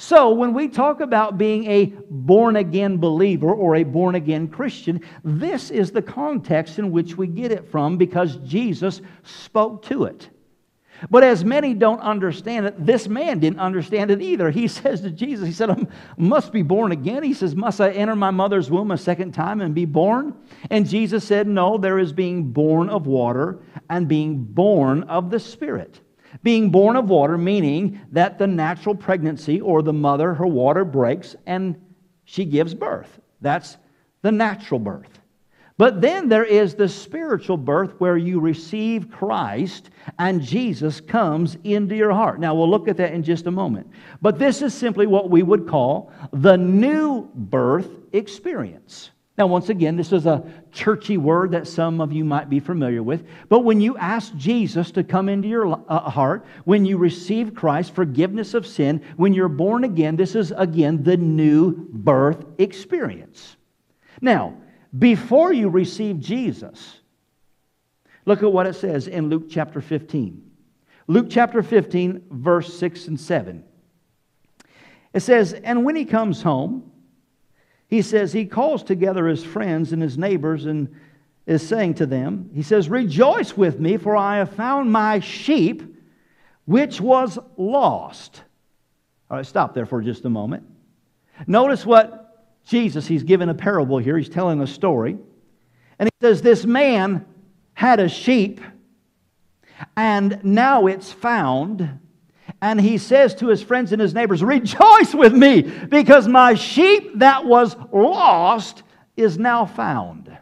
So, 0.00 0.30
when 0.30 0.54
we 0.54 0.68
talk 0.68 1.02
about 1.02 1.36
being 1.36 1.66
a 1.66 1.92
born 2.08 2.56
again 2.56 2.96
believer 2.96 3.52
or 3.52 3.76
a 3.76 3.82
born 3.82 4.14
again 4.14 4.48
Christian, 4.48 5.02
this 5.22 5.70
is 5.70 5.90
the 5.90 6.00
context 6.00 6.78
in 6.78 6.90
which 6.90 7.18
we 7.18 7.26
get 7.26 7.52
it 7.52 7.70
from 7.70 7.98
because 7.98 8.36
Jesus 8.36 9.02
spoke 9.24 9.84
to 9.84 10.04
it. 10.04 10.30
But 11.10 11.22
as 11.22 11.44
many 11.44 11.74
don't 11.74 12.00
understand 12.00 12.64
it, 12.64 12.86
this 12.86 13.08
man 13.08 13.40
didn't 13.40 13.60
understand 13.60 14.10
it 14.10 14.22
either. 14.22 14.50
He 14.50 14.68
says 14.68 15.02
to 15.02 15.10
Jesus, 15.10 15.46
He 15.46 15.52
said, 15.52 15.68
I 15.68 15.86
must 16.16 16.50
be 16.50 16.62
born 16.62 16.92
again. 16.92 17.22
He 17.22 17.34
says, 17.34 17.54
Must 17.54 17.78
I 17.78 17.90
enter 17.90 18.16
my 18.16 18.30
mother's 18.30 18.70
womb 18.70 18.92
a 18.92 18.98
second 18.98 19.32
time 19.32 19.60
and 19.60 19.74
be 19.74 19.84
born? 19.84 20.34
And 20.70 20.88
Jesus 20.88 21.26
said, 21.26 21.46
No, 21.46 21.76
there 21.76 21.98
is 21.98 22.14
being 22.14 22.52
born 22.52 22.88
of 22.88 23.06
water 23.06 23.58
and 23.90 24.08
being 24.08 24.44
born 24.44 25.02
of 25.02 25.28
the 25.28 25.38
Spirit. 25.38 26.00
Being 26.42 26.70
born 26.70 26.96
of 26.96 27.08
water, 27.08 27.36
meaning 27.36 28.00
that 28.12 28.38
the 28.38 28.46
natural 28.46 28.94
pregnancy 28.94 29.60
or 29.60 29.82
the 29.82 29.92
mother, 29.92 30.34
her 30.34 30.46
water 30.46 30.84
breaks 30.84 31.36
and 31.46 31.76
she 32.24 32.44
gives 32.44 32.74
birth. 32.74 33.20
That's 33.40 33.76
the 34.22 34.32
natural 34.32 34.80
birth. 34.80 35.20
But 35.80 36.02
then 36.02 36.28
there 36.28 36.44
is 36.44 36.74
the 36.74 36.90
spiritual 36.90 37.56
birth 37.56 37.94
where 37.98 38.18
you 38.18 38.38
receive 38.38 39.10
Christ 39.10 39.88
and 40.18 40.42
Jesus 40.42 41.00
comes 41.00 41.56
into 41.64 41.96
your 41.96 42.12
heart. 42.12 42.38
Now, 42.38 42.54
we'll 42.54 42.68
look 42.68 42.86
at 42.86 42.98
that 42.98 43.14
in 43.14 43.22
just 43.22 43.46
a 43.46 43.50
moment. 43.50 43.88
But 44.20 44.38
this 44.38 44.60
is 44.60 44.74
simply 44.74 45.06
what 45.06 45.30
we 45.30 45.42
would 45.42 45.66
call 45.66 46.12
the 46.32 46.58
new 46.58 47.30
birth 47.34 47.88
experience. 48.12 49.10
Now, 49.40 49.46
once 49.46 49.70
again, 49.70 49.96
this 49.96 50.12
is 50.12 50.26
a 50.26 50.44
churchy 50.70 51.16
word 51.16 51.52
that 51.52 51.66
some 51.66 52.02
of 52.02 52.12
you 52.12 52.26
might 52.26 52.50
be 52.50 52.60
familiar 52.60 53.02
with. 53.02 53.26
But 53.48 53.60
when 53.60 53.80
you 53.80 53.96
ask 53.96 54.36
Jesus 54.36 54.90
to 54.90 55.02
come 55.02 55.30
into 55.30 55.48
your 55.48 55.82
uh, 55.88 56.10
heart, 56.10 56.44
when 56.66 56.84
you 56.84 56.98
receive 56.98 57.54
Christ, 57.54 57.94
forgiveness 57.94 58.52
of 58.52 58.66
sin, 58.66 59.00
when 59.16 59.32
you're 59.32 59.48
born 59.48 59.84
again, 59.84 60.14
this 60.14 60.34
is 60.34 60.52
again 60.54 61.02
the 61.04 61.16
new 61.16 61.88
birth 61.90 62.44
experience. 62.58 63.56
Now, 64.20 64.58
before 64.98 65.54
you 65.54 65.70
receive 65.70 66.20
Jesus, 66.20 66.98
look 68.26 68.42
at 68.42 68.52
what 68.52 68.66
it 68.66 68.74
says 68.74 69.08
in 69.08 69.30
Luke 69.30 69.44
chapter 69.48 69.80
15. 69.80 70.50
Luke 71.06 71.28
chapter 71.30 71.62
15, 71.62 72.26
verse 72.30 72.78
6 72.78 73.08
and 73.08 73.18
7. 73.18 73.64
It 75.14 75.20
says, 75.20 75.54
And 75.54 75.86
when 75.86 75.96
he 75.96 76.04
comes 76.04 76.42
home, 76.42 76.89
he 77.90 78.02
says 78.02 78.32
he 78.32 78.46
calls 78.46 78.84
together 78.84 79.26
his 79.26 79.44
friends 79.44 79.92
and 79.92 80.00
his 80.00 80.16
neighbors 80.16 80.64
and 80.64 80.94
is 81.44 81.66
saying 81.66 81.94
to 81.94 82.06
them, 82.06 82.48
He 82.54 82.62
says, 82.62 82.88
Rejoice 82.88 83.56
with 83.56 83.80
me, 83.80 83.96
for 83.96 84.16
I 84.16 84.36
have 84.36 84.54
found 84.54 84.92
my 84.92 85.18
sheep 85.18 85.82
which 86.66 87.00
was 87.00 87.36
lost. 87.56 88.44
All 89.28 89.38
right, 89.38 89.46
stop 89.46 89.74
there 89.74 89.86
for 89.86 90.00
just 90.02 90.24
a 90.24 90.30
moment. 90.30 90.62
Notice 91.48 91.84
what 91.84 92.46
Jesus, 92.64 93.08
he's 93.08 93.24
given 93.24 93.48
a 93.48 93.54
parable 93.54 93.98
here, 93.98 94.16
he's 94.16 94.28
telling 94.28 94.60
a 94.60 94.66
story. 94.68 95.18
And 95.98 96.08
he 96.08 96.12
says, 96.20 96.42
This 96.42 96.64
man 96.64 97.26
had 97.74 97.98
a 97.98 98.08
sheep, 98.08 98.60
and 99.96 100.38
now 100.44 100.86
it's 100.86 101.10
found 101.10 101.98
and 102.62 102.80
he 102.80 102.98
says 102.98 103.34
to 103.36 103.48
his 103.48 103.62
friends 103.62 103.92
and 103.92 104.00
his 104.00 104.14
neighbors, 104.14 104.44
Rejoice 104.44 105.14
with 105.14 105.32
me, 105.32 105.62
because 105.62 106.28
my 106.28 106.54
sheep 106.54 107.18
that 107.18 107.44
was 107.44 107.76
lost 107.92 108.82
is 109.16 109.38
now 109.38 109.64
found. 109.64 110.36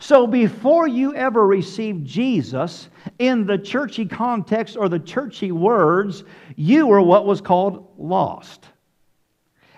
So, 0.00 0.28
before 0.28 0.86
you 0.86 1.12
ever 1.14 1.44
receive 1.44 2.04
Jesus 2.04 2.88
in 3.18 3.46
the 3.46 3.58
churchy 3.58 4.06
context 4.06 4.76
or 4.76 4.88
the 4.88 5.00
churchy 5.00 5.50
words, 5.50 6.22
you 6.54 6.86
were 6.86 7.02
what 7.02 7.26
was 7.26 7.40
called 7.40 7.94
lost. 7.98 8.68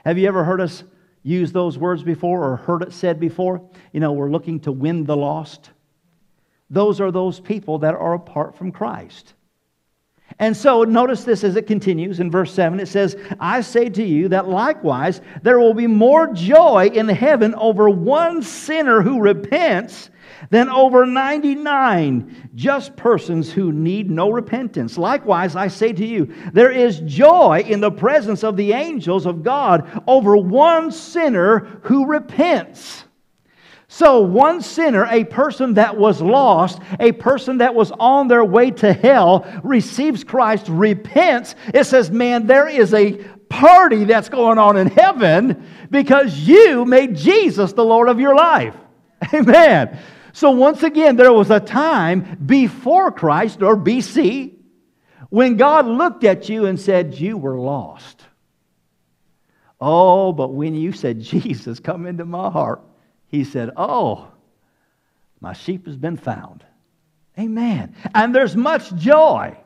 Have 0.04 0.18
you 0.18 0.28
ever 0.28 0.44
heard 0.44 0.60
us 0.60 0.84
use 1.22 1.52
those 1.52 1.78
words 1.78 2.02
before 2.02 2.44
or 2.44 2.56
heard 2.56 2.82
it 2.82 2.92
said 2.92 3.18
before? 3.18 3.62
You 3.92 4.00
know, 4.00 4.12
we're 4.12 4.30
looking 4.30 4.60
to 4.60 4.72
win 4.72 5.04
the 5.04 5.16
lost. 5.16 5.70
Those 6.68 7.00
are 7.00 7.10
those 7.10 7.40
people 7.40 7.78
that 7.78 7.94
are 7.94 8.14
apart 8.14 8.56
from 8.56 8.72
Christ. 8.72 9.32
And 10.38 10.56
so 10.56 10.84
notice 10.84 11.24
this 11.24 11.44
as 11.44 11.56
it 11.56 11.66
continues 11.66 12.20
in 12.20 12.30
verse 12.30 12.54
7. 12.54 12.80
It 12.80 12.88
says, 12.88 13.16
I 13.38 13.60
say 13.60 13.88
to 13.90 14.02
you 14.02 14.28
that 14.28 14.48
likewise 14.48 15.20
there 15.42 15.58
will 15.58 15.74
be 15.74 15.86
more 15.86 16.32
joy 16.32 16.90
in 16.92 17.08
heaven 17.08 17.54
over 17.56 17.90
one 17.90 18.42
sinner 18.42 19.02
who 19.02 19.20
repents 19.20 20.10
than 20.48 20.70
over 20.70 21.04
99 21.04 22.50
just 22.54 22.96
persons 22.96 23.52
who 23.52 23.72
need 23.72 24.10
no 24.10 24.30
repentance. 24.30 24.96
Likewise, 24.96 25.56
I 25.56 25.68
say 25.68 25.92
to 25.92 26.06
you, 26.06 26.32
there 26.52 26.70
is 26.70 27.00
joy 27.00 27.64
in 27.66 27.80
the 27.80 27.90
presence 27.90 28.42
of 28.42 28.56
the 28.56 28.72
angels 28.72 29.26
of 29.26 29.42
God 29.42 30.02
over 30.06 30.36
one 30.36 30.90
sinner 30.90 31.80
who 31.82 32.06
repents. 32.06 33.04
So, 33.92 34.20
one 34.20 34.62
sinner, 34.62 35.04
a 35.06 35.24
person 35.24 35.74
that 35.74 35.96
was 35.96 36.22
lost, 36.22 36.80
a 37.00 37.10
person 37.10 37.58
that 37.58 37.74
was 37.74 37.90
on 37.90 38.28
their 38.28 38.44
way 38.44 38.70
to 38.70 38.92
hell, 38.92 39.44
receives 39.64 40.22
Christ, 40.22 40.68
repents. 40.68 41.56
It 41.74 41.84
says, 41.86 42.08
Man, 42.08 42.46
there 42.46 42.68
is 42.68 42.94
a 42.94 43.14
party 43.48 44.04
that's 44.04 44.28
going 44.28 44.58
on 44.58 44.76
in 44.76 44.86
heaven 44.86 45.68
because 45.90 46.38
you 46.38 46.84
made 46.84 47.16
Jesus 47.16 47.72
the 47.72 47.84
Lord 47.84 48.08
of 48.08 48.20
your 48.20 48.36
life. 48.36 48.76
Amen. 49.34 49.98
So, 50.34 50.52
once 50.52 50.84
again, 50.84 51.16
there 51.16 51.32
was 51.32 51.50
a 51.50 51.58
time 51.58 52.38
before 52.46 53.10
Christ 53.10 53.60
or 53.60 53.76
BC 53.76 54.54
when 55.30 55.56
God 55.56 55.86
looked 55.86 56.22
at 56.22 56.48
you 56.48 56.66
and 56.66 56.78
said, 56.78 57.16
You 57.16 57.36
were 57.36 57.58
lost. 57.58 58.22
Oh, 59.80 60.32
but 60.32 60.54
when 60.54 60.76
you 60.76 60.92
said, 60.92 61.20
Jesus, 61.20 61.80
come 61.80 62.06
into 62.06 62.24
my 62.24 62.50
heart, 62.50 62.82
he 63.30 63.44
said, 63.44 63.70
Oh, 63.76 64.28
my 65.40 65.52
sheep 65.52 65.86
has 65.86 65.96
been 65.96 66.16
found. 66.16 66.64
Amen. 67.38 67.94
And 68.14 68.34
there's 68.34 68.56
much 68.56 68.94
joy. 68.96 69.56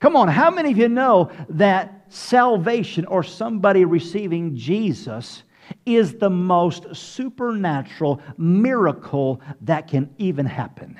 Come 0.00 0.16
on, 0.16 0.28
how 0.28 0.50
many 0.50 0.72
of 0.72 0.78
you 0.78 0.88
know 0.88 1.30
that 1.50 2.06
salvation 2.08 3.06
or 3.06 3.22
somebody 3.22 3.84
receiving 3.84 4.56
Jesus 4.56 5.42
is 5.86 6.14
the 6.14 6.30
most 6.30 6.94
supernatural 6.94 8.20
miracle 8.36 9.40
that 9.62 9.88
can 9.88 10.14
even 10.18 10.46
happen? 10.46 10.98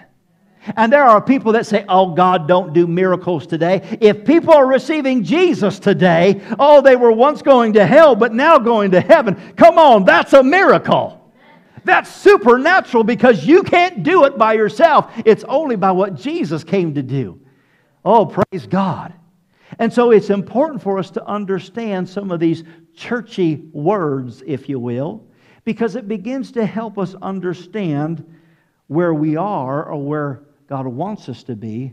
And 0.77 0.91
there 0.91 1.05
are 1.05 1.21
people 1.21 1.53
that 1.53 1.67
say, 1.67 1.85
oh, 1.89 2.15
God, 2.15 2.49
don't 2.49 2.73
do 2.73 2.87
miracles 2.87 3.47
today. 3.47 3.99
If 4.01 4.25
people 4.25 4.55
are 4.55 4.67
receiving 4.67 5.23
Jesus 5.23 5.79
today, 5.79 6.41
oh, 6.59 6.81
they 6.81 6.97
were 6.97 7.13
once 7.13 7.43
going 7.43 7.75
to 7.75 7.85
hell, 7.85 8.17
but 8.17 8.33
now 8.33 8.59
going 8.59 8.93
to 8.93 9.01
heaven. 9.01 9.35
Come 9.57 9.79
on, 9.79 10.05
that's 10.05 10.33
a 10.33 10.43
miracle. 10.43 11.24
That's 11.85 12.13
supernatural 12.13 13.05
because 13.05 13.47
you 13.47 13.63
can't 13.63 14.03
do 14.03 14.25
it 14.25 14.39
by 14.39 14.55
yourself. 14.55 15.13
It's 15.25 15.45
only 15.45 15.77
by 15.77 15.93
what 15.93 16.15
Jesus 16.15 16.65
came 16.65 16.95
to 16.95 17.03
do. 17.03 17.41
Oh, 18.05 18.27
praise 18.27 18.67
God. 18.67 19.13
And 19.79 19.93
so 19.93 20.11
it's 20.11 20.31
important 20.31 20.83
for 20.83 20.99
us 20.99 21.11
to 21.13 21.25
understand 21.27 22.09
some 22.09 22.31
of 22.31 22.41
these 22.41 22.65
churchy 22.95 23.69
words, 23.73 24.43
if 24.47 24.69
you 24.69 24.79
will, 24.79 25.25
because 25.65 25.97
it 25.97 26.07
begins 26.07 26.53
to 26.53 26.67
help 26.67 26.99
us 26.99 27.15
understand 27.21 28.25
where 28.87 29.15
we 29.15 29.37
are 29.37 29.85
or 29.85 30.03
where 30.03 30.43
God 30.69 30.87
wants 30.87 31.29
us 31.29 31.43
to 31.45 31.57
be 31.57 31.93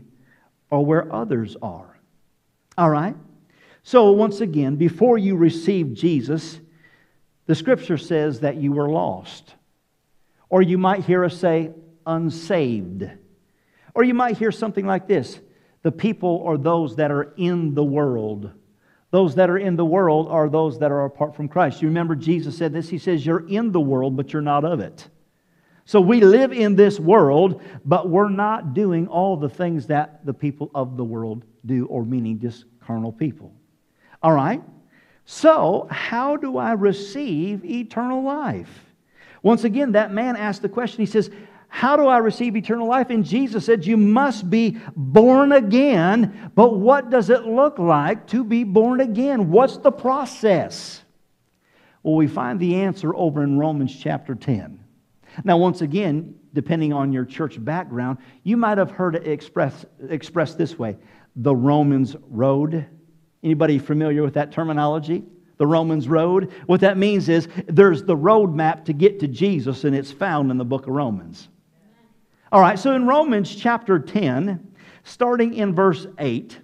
or 0.70 0.84
where 0.84 1.12
others 1.12 1.56
are. 1.62 1.98
All 2.78 2.90
right? 2.90 3.16
So, 3.82 4.12
once 4.12 4.40
again, 4.40 4.76
before 4.76 5.18
you 5.18 5.36
received 5.36 5.96
Jesus, 5.96 6.60
the 7.46 7.54
scripture 7.54 7.98
says 7.98 8.40
that 8.40 8.56
you 8.56 8.72
were 8.72 8.88
lost. 8.88 9.54
Or 10.52 10.60
you 10.60 10.76
might 10.76 11.06
hear 11.06 11.24
us 11.24 11.38
say, 11.38 11.70
unsaved. 12.06 13.10
Or 13.94 14.04
you 14.04 14.12
might 14.12 14.36
hear 14.36 14.52
something 14.52 14.84
like 14.86 15.08
this 15.08 15.40
the 15.82 15.90
people 15.90 16.44
are 16.46 16.58
those 16.58 16.96
that 16.96 17.10
are 17.10 17.32
in 17.38 17.74
the 17.74 17.82
world. 17.82 18.50
Those 19.10 19.34
that 19.36 19.48
are 19.48 19.56
in 19.56 19.76
the 19.76 19.84
world 19.84 20.28
are 20.28 20.50
those 20.50 20.78
that 20.80 20.92
are 20.92 21.06
apart 21.06 21.34
from 21.34 21.48
Christ. 21.48 21.80
You 21.80 21.88
remember 21.88 22.14
Jesus 22.14 22.58
said 22.58 22.74
this? 22.74 22.90
He 22.90 22.98
says, 22.98 23.24
You're 23.24 23.48
in 23.48 23.72
the 23.72 23.80
world, 23.80 24.14
but 24.14 24.34
you're 24.34 24.42
not 24.42 24.66
of 24.66 24.80
it. 24.80 25.08
So 25.86 26.02
we 26.02 26.20
live 26.20 26.52
in 26.52 26.76
this 26.76 27.00
world, 27.00 27.62
but 27.86 28.10
we're 28.10 28.28
not 28.28 28.74
doing 28.74 29.08
all 29.08 29.38
the 29.38 29.48
things 29.48 29.86
that 29.86 30.24
the 30.26 30.34
people 30.34 30.70
of 30.74 30.98
the 30.98 31.04
world 31.04 31.46
do, 31.64 31.86
or 31.86 32.04
meaning 32.04 32.38
just 32.38 32.66
carnal 32.86 33.10
people. 33.10 33.54
All 34.22 34.32
right? 34.32 34.62
So, 35.24 35.88
how 35.90 36.36
do 36.36 36.58
I 36.58 36.72
receive 36.72 37.64
eternal 37.64 38.22
life? 38.22 38.91
Once 39.42 39.64
again, 39.64 39.92
that 39.92 40.12
man 40.12 40.36
asked 40.36 40.62
the 40.62 40.68
question. 40.68 41.00
He 41.00 41.10
says, 41.10 41.30
How 41.68 41.96
do 41.96 42.06
I 42.06 42.18
receive 42.18 42.56
eternal 42.56 42.88
life? 42.88 43.10
And 43.10 43.24
Jesus 43.24 43.66
said, 43.66 43.84
You 43.84 43.96
must 43.96 44.48
be 44.48 44.78
born 44.96 45.52
again. 45.52 46.52
But 46.54 46.78
what 46.78 47.10
does 47.10 47.30
it 47.30 47.44
look 47.44 47.78
like 47.78 48.26
to 48.28 48.44
be 48.44 48.64
born 48.64 49.00
again? 49.00 49.50
What's 49.50 49.78
the 49.78 49.92
process? 49.92 51.02
Well, 52.02 52.14
we 52.14 52.26
find 52.26 52.58
the 52.58 52.76
answer 52.76 53.14
over 53.14 53.42
in 53.42 53.58
Romans 53.58 53.96
chapter 53.96 54.34
10. 54.34 54.82
Now, 55.44 55.56
once 55.56 55.80
again, 55.80 56.34
depending 56.52 56.92
on 56.92 57.12
your 57.12 57.24
church 57.24 57.62
background, 57.62 58.18
you 58.42 58.56
might 58.56 58.78
have 58.78 58.90
heard 58.90 59.14
it 59.14 59.26
expressed 59.26 59.86
expressed 60.08 60.58
this 60.58 60.78
way 60.78 60.96
the 61.36 61.54
Romans 61.54 62.14
road. 62.28 62.86
Anybody 63.42 63.78
familiar 63.78 64.22
with 64.22 64.34
that 64.34 64.52
terminology? 64.52 65.24
The 65.62 65.66
Romans 65.68 66.08
road? 66.08 66.50
What 66.66 66.80
that 66.80 66.98
means 66.98 67.28
is 67.28 67.46
there's 67.68 68.02
the 68.02 68.16
roadmap 68.16 68.84
to 68.86 68.92
get 68.92 69.20
to 69.20 69.28
Jesus, 69.28 69.84
and 69.84 69.94
it's 69.94 70.10
found 70.10 70.50
in 70.50 70.58
the 70.58 70.64
book 70.64 70.88
of 70.88 70.92
Romans. 70.92 71.50
All 72.50 72.60
right, 72.60 72.76
so 72.76 72.96
in 72.96 73.06
Romans 73.06 73.54
chapter 73.54 74.00
10, 74.00 74.74
starting 75.04 75.54
in 75.54 75.72
verse 75.72 76.08
8, 76.18 76.58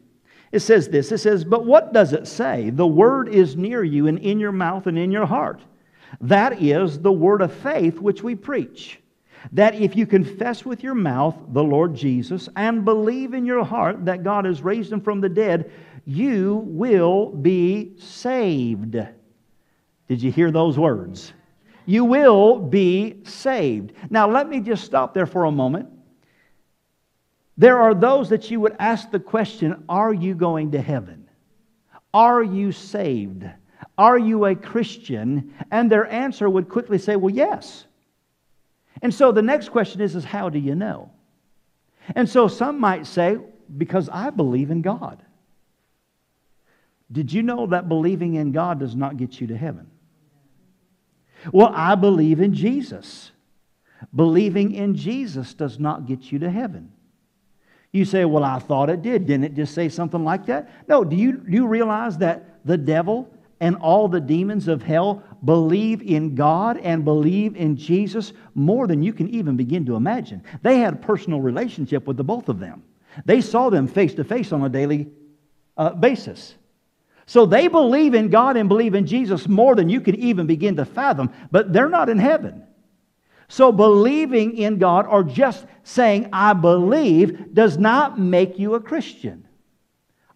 it 0.51 0.59
says 0.59 0.89
this 0.89 1.13
It 1.13 1.19
says, 1.19 1.45
But 1.45 1.65
what 1.65 1.93
does 1.93 2.13
it 2.13 2.27
say? 2.27 2.71
The 2.71 2.89
word 2.89 3.29
is 3.29 3.55
near 3.55 3.85
you 3.85 4.09
and 4.09 4.19
in 4.19 4.41
your 4.41 4.51
mouth 4.51 4.89
and 4.89 4.99
in 4.99 5.13
your 5.13 5.27
heart. 5.27 5.61
That 6.21 6.61
is 6.61 6.99
the 6.99 7.13
word 7.13 7.41
of 7.41 7.53
faith 7.53 8.01
which 8.01 8.25
we 8.25 8.35
preach. 8.35 8.99
That 9.53 9.77
if 9.77 9.95
you 9.95 10.07
confess 10.07 10.65
with 10.65 10.83
your 10.83 10.97
mouth 10.97 11.37
the 11.51 11.63
Lord 11.63 11.95
Jesus 11.95 12.49
and 12.57 12.85
believe 12.85 13.33
in 13.33 13.47
your 13.47 13.65
heart 13.65 14.07
that 14.07 14.25
God 14.25 14.45
has 14.45 14.61
raised 14.61 14.93
him 14.93 15.01
from 15.01 15.21
the 15.21 15.29
dead, 15.29 15.71
you 16.09 16.63
will 16.65 17.27
be 17.27 17.93
saved. 17.99 18.97
Did 20.09 20.23
you 20.23 20.33
hear 20.33 20.51
those 20.51 20.79
words? 20.79 21.35
You 21.85 22.07
will 22.07 22.59
be 22.59 23.19
saved. 23.25 23.93
Now, 24.09 24.27
let 24.31 24.49
me 24.49 24.61
just 24.61 24.85
stop 24.85 25.13
there 25.13 25.27
for 25.27 25.45
a 25.45 25.53
moment. 25.53 25.91
There 27.59 27.79
are 27.79 27.93
those 27.93 28.31
that 28.31 28.51
you 28.51 28.59
would 28.61 28.75
ask 28.79 29.11
the 29.11 29.21
question 29.21 29.85
Are 29.87 30.15
you 30.15 30.35
going 30.35 30.71
to 30.71 30.81
heaven? 30.81 31.29
Are 32.15 32.43
you 32.43 32.73
saved? 32.73 33.45
Are 33.99 34.19
you 34.19 34.47
a 34.47 34.55
Christian? 34.55 35.53
And 35.71 35.93
their 35.93 36.07
answer 36.11 36.49
would 36.49 36.71
quickly 36.71 36.97
say, 36.97 37.17
Well, 37.17 37.35
yes. 37.35 37.85
And 39.03 39.13
so 39.13 39.31
the 39.31 39.43
next 39.43 39.69
question 39.69 40.01
is, 40.01 40.17
is 40.17 40.25
How 40.25 40.49
do 40.49 40.59
you 40.59 40.75
know? 40.75 41.11
And 42.17 42.27
so 42.27 42.49
some 42.49 42.81
might 42.81 43.07
say, 43.07 43.37
Because 43.77 44.09
I 44.09 44.31
believe 44.31 44.71
in 44.71 44.81
God. 44.81 45.23
Did 47.11 47.33
you 47.33 47.43
know 47.43 47.67
that 47.67 47.89
believing 47.89 48.35
in 48.35 48.53
God 48.53 48.79
does 48.81 48.95
not 48.95 49.17
get 49.17 49.41
you 49.41 49.47
to 49.49 49.57
heaven? 49.57 49.91
Well, 51.53 51.71
I 51.75 51.95
believe 51.95 52.41
in 52.41 52.55
Jesus. 52.55 53.33
Believing 54.15 54.73
in 54.73 54.95
Jesus 54.95 55.55
does 55.55 55.79
not 55.79 56.07
get 56.07 56.31
you 56.31 56.39
to 56.41 56.51
heaven. 56.51 56.93
You 57.93 58.05
say, 58.05 58.25
Well, 58.25 58.45
I 58.45 58.59
thought 58.59 58.91
it 58.91 59.03
did. 59.03 59.27
Didn't 59.27 59.45
it 59.45 59.55
just 59.55 59.75
say 59.75 59.89
something 59.89 60.25
like 60.25 60.47
that? 60.47 60.71
No, 60.89 61.05
do 61.05 61.17
you, 61.17 61.33
do 61.33 61.53
you 61.53 61.67
realize 61.67 62.19
that 62.19 62.65
the 62.67 62.77
devil 62.77 63.33
and 63.61 63.77
all 63.77 64.09
the 64.09 64.21
demons 64.21 64.69
of 64.69 64.83
hell 64.83 65.23
believe 65.45 66.03
in 66.03 66.35
God 66.35 66.79
and 66.79 67.05
believe 67.05 67.57
in 67.57 67.77
Jesus 67.77 68.33
more 68.55 68.87
than 68.87 69.03
you 69.03 69.13
can 69.13 69.29
even 69.31 69.57
begin 69.57 69.87
to 69.87 69.97
imagine? 69.97 70.43
They 70.63 70.79
had 70.79 70.95
a 70.95 70.99
personal 70.99 71.41
relationship 71.41 72.07
with 72.07 72.17
the 72.17 72.25
both 72.25 72.49
of 72.49 72.59
them, 72.59 72.83
they 73.25 73.41
saw 73.41 73.71
them 73.71 73.87
face 73.87 74.15
to 74.15 74.25
face 74.25 74.53
on 74.53 74.63
a 74.63 74.69
daily 74.69 75.09
uh, 75.77 75.91
basis. 75.91 76.55
So 77.29 77.45
they 77.45 77.69
believe 77.69 78.15
in 78.15 78.31
God 78.31 78.57
and 78.57 78.71
believe 78.71 78.95
in 78.95 79.07
Jesus 79.07 79.47
more 79.47 79.75
than 79.75 79.91
you 79.91 80.01
can 80.01 80.15
even 80.15 80.47
begin 80.47 80.77
to 80.77 80.87
fathom, 80.87 81.31
but 81.51 81.75
they're 81.75 81.91
not 81.91 82.09
in 82.09 82.19
heaven. 82.19 82.65
So 83.49 83.71
believing 83.71 84.57
in 84.57 84.79
God 84.79 85.07
or 85.07 85.23
just 85.23 85.67
saying, 85.83 86.31
I 86.33 86.55
believe, 86.55 87.53
does 87.53 87.77
not 87.77 88.19
make 88.19 88.59
you 88.59 88.77
a 88.77 88.81
Christian. 88.81 89.47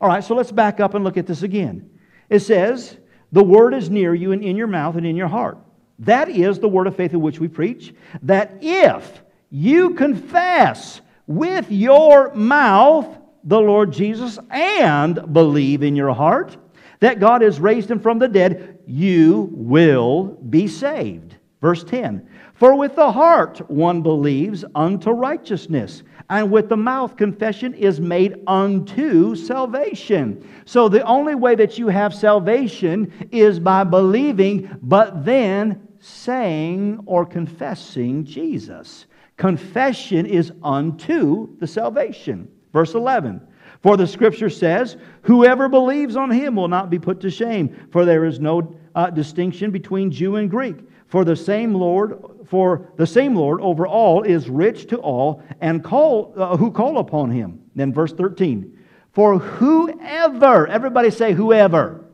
All 0.02 0.08
right, 0.08 0.22
so 0.22 0.34
let's 0.34 0.52
back 0.52 0.80
up 0.80 0.92
and 0.92 1.02
look 1.02 1.16
at 1.16 1.26
this 1.26 1.42
again. 1.42 1.98
It 2.28 2.40
says, 2.40 2.94
The 3.32 3.42
word 3.42 3.72
is 3.72 3.88
near 3.88 4.14
you 4.14 4.32
and 4.32 4.44
in 4.44 4.56
your 4.56 4.66
mouth 4.66 4.96
and 4.96 5.06
in 5.06 5.16
your 5.16 5.28
heart. 5.28 5.56
That 6.00 6.28
is 6.28 6.58
the 6.58 6.68
word 6.68 6.86
of 6.86 6.96
faith 6.96 7.14
in 7.14 7.22
which 7.22 7.40
we 7.40 7.48
preach, 7.48 7.94
that 8.20 8.58
if 8.60 9.22
you 9.48 9.94
confess 9.94 11.00
with 11.26 11.70
your 11.70 12.34
mouth 12.34 13.06
the 13.44 13.60
Lord 13.60 13.94
Jesus 13.94 14.38
and 14.50 15.32
believe 15.32 15.82
in 15.82 15.96
your 15.96 16.12
heart 16.12 16.58
that 17.02 17.18
God 17.18 17.42
has 17.42 17.58
raised 17.58 17.90
him 17.90 17.98
from 17.98 18.20
the 18.20 18.28
dead, 18.28 18.78
you 18.86 19.48
will 19.50 20.38
be 20.50 20.68
saved. 20.68 21.34
Verse 21.60 21.82
10 21.82 22.28
For 22.54 22.76
with 22.76 22.94
the 22.94 23.10
heart 23.10 23.68
one 23.68 24.02
believes 24.02 24.64
unto 24.76 25.10
righteousness, 25.10 26.04
and 26.30 26.48
with 26.52 26.68
the 26.68 26.76
mouth 26.76 27.16
confession 27.16 27.74
is 27.74 28.00
made 28.00 28.36
unto 28.46 29.34
salvation. 29.34 30.48
So 30.64 30.88
the 30.88 31.02
only 31.02 31.34
way 31.34 31.56
that 31.56 31.76
you 31.76 31.88
have 31.88 32.14
salvation 32.14 33.12
is 33.32 33.58
by 33.58 33.82
believing, 33.82 34.70
but 34.80 35.24
then 35.24 35.88
saying 35.98 37.00
or 37.04 37.26
confessing 37.26 38.24
Jesus. 38.24 39.06
Confession 39.36 40.24
is 40.24 40.52
unto 40.62 41.58
the 41.58 41.66
salvation. 41.66 42.48
Verse 42.72 42.94
11 42.94 43.40
for 43.82 43.96
the 43.96 44.06
scripture 44.06 44.50
says, 44.50 44.96
Whoever 45.22 45.68
believes 45.68 46.16
on 46.16 46.30
him 46.30 46.54
will 46.54 46.68
not 46.68 46.88
be 46.88 46.98
put 46.98 47.20
to 47.20 47.30
shame, 47.30 47.88
for 47.90 48.04
there 48.04 48.24
is 48.24 48.38
no 48.38 48.76
uh, 48.94 49.10
distinction 49.10 49.70
between 49.70 50.10
Jew 50.10 50.36
and 50.36 50.48
Greek. 50.48 50.76
For 51.08 51.24
the 51.24 51.36
same 51.36 51.74
Lord, 51.74 52.18
for 52.46 52.88
the 52.96 53.06
same 53.06 53.34
Lord 53.34 53.60
over 53.60 53.86
all 53.86 54.22
is 54.22 54.48
rich 54.48 54.86
to 54.88 54.96
all, 54.98 55.42
and 55.60 55.84
call 55.84 56.32
uh, 56.36 56.56
who 56.56 56.70
call 56.70 56.98
upon 56.98 57.30
him. 57.30 57.60
Then 57.74 57.92
verse 57.92 58.12
13. 58.12 58.78
For 59.12 59.38
whoever, 59.38 60.66
everybody 60.68 61.10
say 61.10 61.32
whoever. 61.32 62.04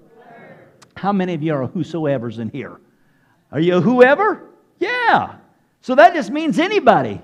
How 0.97 1.13
many 1.13 1.35
of 1.35 1.43
you 1.45 1.55
are 1.55 1.67
whosoever's 1.67 2.39
in 2.39 2.49
here? 2.49 2.81
Are 3.53 3.61
you 3.61 3.81
whoever? 3.81 4.51
Yeah. 4.81 5.37
So 5.81 5.95
that 5.95 6.15
just 6.15 6.31
means 6.31 6.59
anybody. 6.59 7.23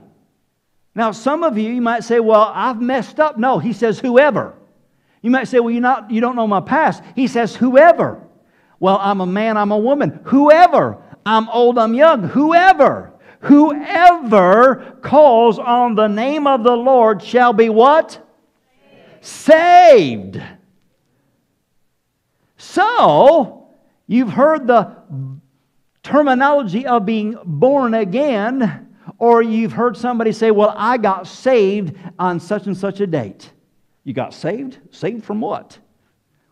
Now, 0.95 1.11
some 1.11 1.43
of 1.43 1.59
you, 1.59 1.73
you 1.73 1.81
might 1.81 2.05
say, 2.05 2.21
well, 2.21 2.53
I've 2.55 2.81
messed 2.81 3.19
up. 3.19 3.37
No, 3.37 3.59
he 3.59 3.73
says, 3.73 3.99
whoever. 3.99 4.55
You 5.23 5.31
might 5.31 5.49
say, 5.49 5.59
well, 5.59 5.71
you're 5.71 5.81
not, 5.81 6.11
you 6.11 6.21
don't 6.21 6.37
know 6.37 6.47
my 6.47 6.61
past. 6.61 7.03
He 7.17 7.27
says, 7.27 7.57
whoever. 7.57 8.23
Well, 8.79 8.99
I'm 9.01 9.21
a 9.21 9.27
man, 9.27 9.57
I'm 9.57 9.73
a 9.73 9.79
woman. 9.79 10.21
Whoever. 10.25 10.99
I'm 11.27 11.49
old, 11.49 11.79
I'm 11.79 11.95
young. 11.95 12.23
Whoever. 12.23 13.13
Whoever 13.41 14.99
calls 15.03 15.59
on 15.59 15.95
the 15.95 16.07
name 16.07 16.47
of 16.47 16.63
the 16.63 16.77
Lord 16.77 17.23
shall 17.23 17.53
be 17.53 17.69
what? 17.69 18.21
Saved. 19.21 20.35
Saved. 20.35 20.43
So, 22.57 23.69
you've 24.07 24.31
heard 24.31 24.67
the 24.67 24.97
terminology 26.03 26.87
of 26.87 27.07
being 27.07 27.37
born 27.45 27.95
again 27.95 28.84
or 29.25 29.41
you've 29.41 29.73
heard 29.73 29.97
somebody 29.97 30.33
say, 30.33 30.51
Well, 30.51 30.75
I 30.77 30.99
got 30.99 31.27
saved 31.27 31.97
on 32.19 32.41
such 32.41 32.67
and 32.67 32.77
such 32.77 33.01
a 33.01 33.07
date. 33.07 33.51
You 34.05 34.13
got 34.13 34.35
saved? 34.35 34.77
Saved 34.91 35.25
from 35.25 35.41
what? 35.41 35.79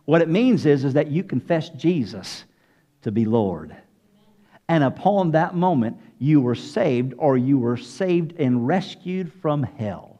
What 0.05 0.23
it 0.23 0.27
means 0.27 0.65
is, 0.65 0.83
is 0.83 0.93
that 0.93 1.11
you 1.11 1.23
confessed 1.23 1.77
Jesus 1.77 2.45
to 3.03 3.11
be 3.11 3.25
Lord. 3.25 3.75
And 4.67 4.83
upon 4.83 5.31
that 5.31 5.53
moment, 5.53 5.97
you 6.17 6.41
were 6.41 6.55
saved, 6.55 7.13
or 7.19 7.37
you 7.37 7.59
were 7.59 7.77
saved 7.77 8.39
and 8.39 8.65
rescued 8.65 9.31
from 9.33 9.61
hell. 9.61 10.19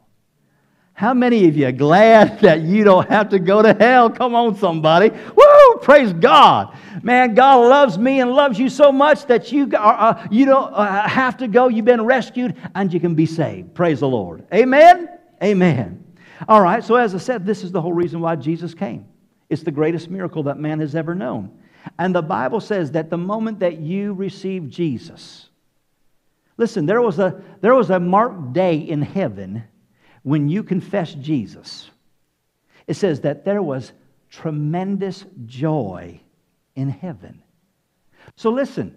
How 0.94 1.16
many 1.16 1.48
of 1.48 1.58
you 1.58 1.66
are 1.66 1.72
glad 1.72 2.40
that 2.42 2.62
you 2.62 2.84
don't 2.84 3.10
have 3.10 3.30
to 3.30 3.40
go 3.40 3.64
to 3.64 3.74
hell? 3.74 4.12
Come 4.12 4.36
on, 4.36 4.58
somebody. 4.58 5.10
Woo! 5.10 5.43
Praise 5.84 6.14
God. 6.14 6.76
Man, 7.04 7.36
God 7.36 7.58
loves 7.58 7.98
me 7.98 8.22
and 8.22 8.32
loves 8.32 8.58
you 8.58 8.70
so 8.70 8.92
much 8.92 9.26
that 9.28 9.52
you, 9.52 9.70
are, 9.78 10.16
uh, 10.16 10.28
you 10.32 10.46
don't 10.46 10.74
uh, 10.74 11.08
have 11.08 11.38
to 11.38 11.48
go. 11.48 11.68
You've 11.68 11.86
been 11.86 12.06
rescued 12.06 12.56
and 12.74 12.92
you 12.94 13.00
can 13.00 13.16
be 13.16 13.26
saved. 13.26 13.74
Praise 13.74 14.00
the 14.00 14.08
Lord. 14.08 14.46
Amen? 14.54 15.10
Amen. 15.44 16.04
All 16.48 16.62
right, 16.62 16.84
so 16.84 16.96
as 16.96 17.14
I 17.14 17.18
said, 17.18 17.46
this 17.46 17.64
is 17.64 17.72
the 17.72 17.82
whole 17.82 17.94
reason 17.94 18.22
why 18.22 18.36
Jesus 18.36 18.74
came. 18.74 19.06
It's 19.50 19.64
the 19.64 19.72
greatest 19.72 20.10
miracle 20.10 20.44
that 20.44 20.58
man 20.58 20.80
has 20.80 20.96
ever 20.96 21.14
known. 21.14 21.52
And 22.00 22.16
the 22.16 22.22
Bible 22.22 22.62
says 22.62 22.92
that 22.92 23.10
the 23.10 23.18
moment 23.18 23.60
that 23.60 23.80
you 23.80 24.14
receive 24.14 24.70
Jesus, 24.70 25.50
listen, 26.58 26.86
there 26.86 27.02
was 27.02 27.20
a, 27.20 27.42
there 27.62 27.76
was 27.76 27.90
a 27.90 28.00
marked 28.00 28.54
day 28.54 28.78
in 28.78 29.02
heaven 29.02 29.64
when 30.24 30.48
you 30.48 30.64
confessed 30.64 31.20
Jesus, 31.20 31.90
it 32.88 32.96
says 32.96 33.22
that 33.22 33.46
there 33.46 33.62
was 33.62 33.92
tremendous 34.34 35.26
joy 35.46 36.20
in 36.76 36.90
heaven. 36.90 37.42
So 38.36 38.50
listen, 38.50 38.96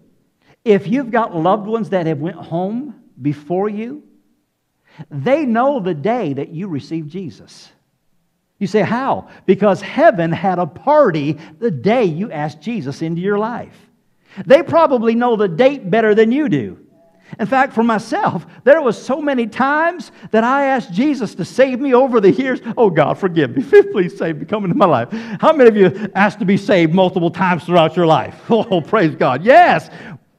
if 0.65 0.89
you've 0.89 1.11
got 1.11 1.37
loved 1.37 1.67
ones 1.67 1.91
that 1.91 2.07
have 2.07 2.19
went 2.19 2.37
home 2.37 3.03
before 3.21 3.69
you, 3.69 4.03
they 5.11 5.45
know 5.45 5.79
the 5.79 5.95
day 5.95 6.33
that 6.33 6.49
you 6.49 6.69
received 6.69 7.11
Jesus. 7.11 7.71
You 8.59 8.67
say, 8.67 8.81
how? 8.81 9.29
Because 9.45 9.83
heaven 9.83 10.33
had 10.33 10.59
a 10.59 10.67
party 10.67 11.37
the 11.59 11.71
day 11.71 12.05
you 12.05 12.33
asked 12.33 12.63
Jesus 12.63 13.03
into 13.03 13.21
your 13.21 13.39
life. 13.39 13.77
They 14.47 14.63
probably 14.63 15.15
know 15.15 15.37
the 15.37 15.49
date 15.49 15.91
better 15.91 16.15
than 16.15 16.33
you 16.33 16.49
do. 16.49 16.86
In 17.39 17.47
fact, 17.47 17.73
for 17.73 17.83
myself, 17.83 18.47
there 18.65 18.81
was 18.81 19.01
so 19.01 19.21
many 19.21 19.47
times 19.47 20.13
that 20.31 20.45
I 20.45 20.67
asked 20.67 20.93
Jesus 20.93 21.35
to 21.35 21.45
save 21.45 21.81
me 21.81 21.93
over 21.93 22.21
the 22.21 22.31
years. 22.31 22.61
Oh 22.77 22.89
God, 22.89 23.19
forgive 23.19 23.57
me. 23.57 23.63
Please 23.93 24.17
save 24.17 24.39
me. 24.39 24.47
Come 24.47 24.65
into 24.65 24.77
my 24.77 24.87
life. 24.87 25.11
How 25.41 25.53
many 25.53 25.69
of 25.69 25.77
you 25.77 26.11
asked 26.15 26.39
to 26.39 26.45
be 26.45 26.57
saved 26.57 26.95
multiple 26.95 27.31
times 27.31 27.65
throughout 27.65 27.97
your 27.97 28.07
life? 28.07 28.41
Oh, 28.69 28.81
praise 28.81 29.15
God. 29.15 29.45
Yes. 29.45 29.91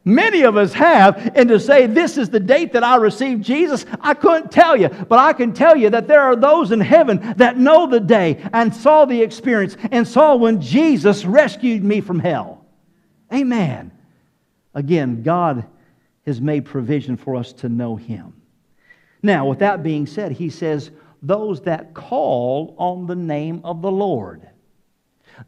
Many 0.04 0.44
of 0.44 0.58
us 0.58 0.74
have, 0.74 1.32
and 1.36 1.50
to 1.50 1.60
say 1.60 1.86
this 1.86 2.18
is 2.18 2.30
the 2.30 2.40
date 2.40 2.74
that 2.74 2.84
I 2.84 2.96
received 2.96 3.44
Jesus, 3.44 3.86
I 4.02 4.14
couldn't 4.16 4.52
tell 4.52 4.76
you, 4.76 4.90
but 4.90 5.20
I 5.20 5.34
can 5.34 5.54
tell 5.54 5.76
you 5.76 5.90
that 5.92 6.08
there 6.08 6.22
are 6.22 6.36
those 6.36 6.72
in 6.72 6.80
heaven 6.80 7.34
that 7.38 7.58
know 7.58 7.88
the 7.88 8.00
day 8.00 8.42
and 8.54 8.74
saw 8.74 9.06
the 9.06 9.22
experience 9.22 9.78
and 9.92 10.08
saw 10.08 10.36
when 10.36 10.62
Jesus 10.62 11.26
rescued 11.26 11.84
me 11.84 12.02
from 12.02 12.20
hell. 12.20 12.66
Amen. 13.34 13.92
Again, 14.74 15.24
God 15.24 15.66
has 16.28 16.42
made 16.42 16.66
provision 16.66 17.16
for 17.16 17.38
us 17.38 17.54
to 17.54 17.70
know 17.70 17.96
him. 17.96 18.34
Now, 19.24 19.48
with 19.48 19.60
that 19.60 19.82
being 19.82 20.06
said, 20.06 20.34
he 20.34 20.50
says, 20.50 20.92
Those 21.24 21.62
that 21.62 21.94
call 21.94 22.76
on 22.78 23.08
the 23.08 23.16
name 23.16 23.62
of 23.64 23.82
the 23.82 23.90
Lord. 23.90 24.48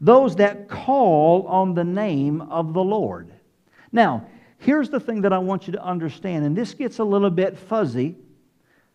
Those 0.00 0.36
that 0.36 0.68
call 0.68 1.46
on 1.46 1.74
the 1.74 1.84
name 1.84 2.40
of 2.40 2.72
the 2.72 2.82
Lord. 2.82 3.30
Now, 3.92 4.26
here's 4.58 4.88
the 4.88 4.98
thing 4.98 5.20
that 5.20 5.34
I 5.34 5.38
want 5.38 5.66
you 5.66 5.74
to 5.74 5.84
understand, 5.84 6.46
and 6.46 6.56
this 6.56 6.72
gets 6.72 6.98
a 6.98 7.04
little 7.04 7.30
bit 7.30 7.58
fuzzy. 7.58 8.16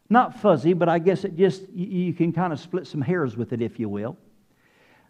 Not 0.09 0.39
fuzzy, 0.39 0.73
but 0.73 0.89
I 0.89 0.99
guess 0.99 1.23
it 1.23 1.37
just, 1.37 1.69
you 1.69 2.13
can 2.13 2.33
kind 2.33 2.51
of 2.51 2.59
split 2.59 2.87
some 2.87 3.01
hairs 3.01 3.37
with 3.37 3.53
it, 3.53 3.61
if 3.61 3.79
you 3.79 3.89
will. 3.89 4.17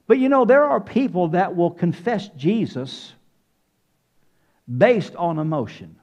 But 0.07 0.17
you 0.19 0.27
know, 0.27 0.43
there 0.43 0.65
are 0.65 0.81
people 0.81 1.29
that 1.29 1.55
will 1.55 1.71
confess 1.71 2.29
Jesus 2.29 3.13
based 4.77 5.15
on 5.15 5.39
emotion. 5.39 5.97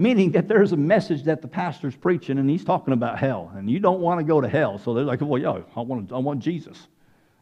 Meaning 0.00 0.30
that 0.30 0.48
there's 0.48 0.72
a 0.72 0.78
message 0.78 1.24
that 1.24 1.42
the 1.42 1.46
pastor's 1.46 1.94
preaching 1.94 2.38
and 2.38 2.48
he's 2.48 2.64
talking 2.64 2.94
about 2.94 3.18
hell, 3.18 3.52
and 3.54 3.68
you 3.68 3.78
don't 3.78 4.00
want 4.00 4.18
to 4.18 4.24
go 4.24 4.40
to 4.40 4.48
hell. 4.48 4.78
So 4.78 4.94
they're 4.94 5.04
like, 5.04 5.20
well, 5.20 5.38
yo 5.38 5.62
I 5.76 5.80
want, 5.82 6.10
I 6.10 6.16
want 6.16 6.40
Jesus. 6.40 6.88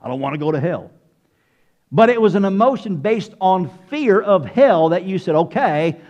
I 0.02 0.08
don't 0.08 0.18
want 0.18 0.34
to 0.34 0.40
go 0.40 0.50
to 0.50 0.58
hell. 0.58 0.90
But 1.92 2.10
it 2.10 2.20
was 2.20 2.34
an 2.34 2.44
emotion 2.44 2.96
based 2.96 3.32
on 3.40 3.70
fear 3.88 4.20
of 4.20 4.44
hell 4.44 4.88
that 4.88 5.04
you 5.04 5.20
said, 5.20 5.36
okay, 5.36 6.00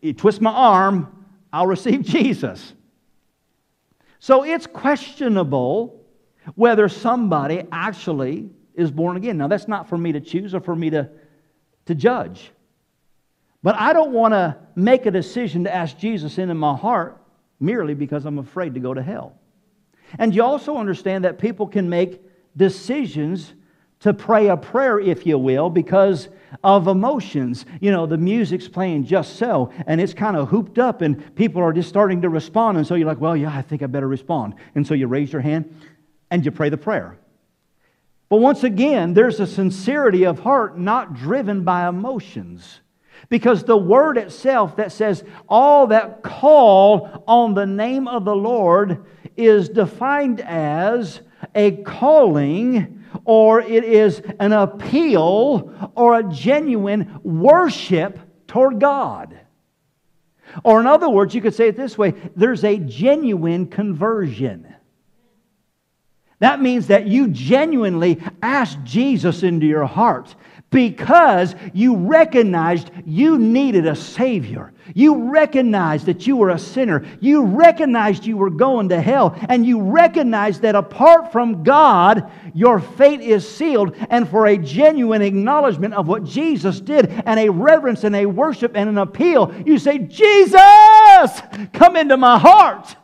you 0.00 0.12
twist 0.12 0.40
my 0.40 0.52
arm, 0.52 1.26
I'll 1.52 1.66
receive 1.66 2.02
Jesus. 2.04 2.72
So 4.20 4.44
it's 4.44 4.68
questionable 4.68 6.04
whether 6.54 6.88
somebody 6.88 7.64
actually 7.72 8.48
is 8.76 8.92
born 8.92 9.16
again. 9.16 9.38
Now, 9.38 9.48
that's 9.48 9.66
not 9.66 9.88
for 9.88 9.98
me 9.98 10.12
to 10.12 10.20
choose 10.20 10.54
or 10.54 10.60
for 10.60 10.76
me 10.76 10.88
to, 10.90 11.10
to 11.86 11.96
judge. 11.96 12.52
But 13.62 13.74
I 13.76 13.92
don't 13.92 14.12
want 14.12 14.32
to 14.32 14.56
make 14.74 15.06
a 15.06 15.10
decision 15.10 15.64
to 15.64 15.74
ask 15.74 15.98
Jesus 15.98 16.38
into 16.38 16.54
my 16.54 16.76
heart 16.76 17.20
merely 17.58 17.94
because 17.94 18.24
I'm 18.24 18.38
afraid 18.38 18.74
to 18.74 18.80
go 18.80 18.94
to 18.94 19.02
hell. 19.02 19.34
And 20.18 20.34
you 20.34 20.42
also 20.42 20.76
understand 20.76 21.24
that 21.24 21.38
people 21.38 21.66
can 21.66 21.88
make 21.88 22.20
decisions 22.56 23.54
to 24.00 24.12
pray 24.12 24.48
a 24.48 24.56
prayer, 24.56 25.00
if 25.00 25.26
you 25.26 25.38
will, 25.38 25.70
because 25.70 26.28
of 26.62 26.86
emotions. 26.86 27.64
You 27.80 27.90
know, 27.90 28.06
the 28.06 28.18
music's 28.18 28.68
playing 28.68 29.06
just 29.06 29.36
so, 29.36 29.72
and 29.86 30.00
it's 30.00 30.14
kind 30.14 30.36
of 30.36 30.48
hooped 30.48 30.78
up, 30.78 31.00
and 31.00 31.34
people 31.34 31.62
are 31.62 31.72
just 31.72 31.88
starting 31.88 32.22
to 32.22 32.28
respond. 32.28 32.76
And 32.78 32.86
so 32.86 32.94
you're 32.94 33.06
like, 33.06 33.20
well, 33.20 33.36
yeah, 33.36 33.56
I 33.56 33.62
think 33.62 33.82
I 33.82 33.86
better 33.86 34.08
respond. 34.08 34.54
And 34.74 34.86
so 34.86 34.94
you 34.94 35.06
raise 35.06 35.32
your 35.32 35.42
hand 35.42 35.74
and 36.30 36.44
you 36.44 36.50
pray 36.50 36.68
the 36.68 36.76
prayer. 36.76 37.18
But 38.28 38.38
once 38.38 38.64
again, 38.64 39.14
there's 39.14 39.40
a 39.40 39.46
sincerity 39.46 40.24
of 40.24 40.40
heart 40.40 40.76
not 40.76 41.14
driven 41.14 41.62
by 41.62 41.88
emotions. 41.88 42.80
Because 43.28 43.64
the 43.64 43.76
word 43.76 44.18
itself 44.18 44.76
that 44.76 44.92
says, 44.92 45.24
all 45.48 45.88
that 45.88 46.22
call 46.22 47.24
on 47.26 47.54
the 47.54 47.66
name 47.66 48.06
of 48.06 48.24
the 48.24 48.36
Lord 48.36 49.04
is 49.36 49.68
defined 49.68 50.40
as 50.40 51.20
a 51.54 51.72
calling 51.82 53.04
or 53.24 53.60
it 53.60 53.84
is 53.84 54.22
an 54.38 54.52
appeal 54.52 55.92
or 55.94 56.18
a 56.18 56.22
genuine 56.22 57.18
worship 57.22 58.18
toward 58.46 58.80
God. 58.80 59.38
Or, 60.64 60.80
in 60.80 60.86
other 60.86 61.08
words, 61.08 61.34
you 61.34 61.40
could 61.40 61.54
say 61.54 61.68
it 61.68 61.76
this 61.76 61.98
way 61.98 62.14
there's 62.34 62.64
a 62.64 62.78
genuine 62.78 63.66
conversion. 63.66 64.74
That 66.38 66.60
means 66.60 66.88
that 66.88 67.06
you 67.06 67.28
genuinely 67.28 68.22
ask 68.42 68.78
Jesus 68.84 69.42
into 69.42 69.66
your 69.66 69.86
heart 69.86 70.34
because 70.70 71.54
you 71.72 71.96
recognized 71.96 72.90
you 73.04 73.38
needed 73.38 73.86
a 73.86 73.94
Savior. 73.96 74.72
You 74.94 75.30
recognized 75.30 76.06
that 76.06 76.26
you 76.26 76.36
were 76.36 76.50
a 76.50 76.58
sinner. 76.58 77.04
You 77.20 77.44
recognized 77.44 78.26
you 78.26 78.36
were 78.36 78.50
going 78.50 78.88
to 78.90 79.00
hell. 79.00 79.36
And 79.48 79.64
you 79.64 79.80
recognized 79.80 80.62
that 80.62 80.74
apart 80.74 81.32
from 81.32 81.62
God, 81.62 82.30
your 82.54 82.80
fate 82.80 83.20
is 83.20 83.48
sealed. 83.48 83.96
And 84.10 84.28
for 84.28 84.46
a 84.46 84.58
genuine 84.58 85.22
acknowledgement 85.22 85.94
of 85.94 86.08
what 86.08 86.24
Jesus 86.24 86.80
did, 86.80 87.10
and 87.26 87.38
a 87.40 87.48
reverence 87.48 88.04
and 88.04 88.16
a 88.16 88.26
worship 88.26 88.72
and 88.74 88.88
an 88.88 88.98
appeal, 88.98 89.54
you 89.64 89.78
say, 89.78 89.98
Jesus, 89.98 90.60
come 91.72 91.96
into 91.96 92.16
my 92.16 92.38
heart. 92.38 92.96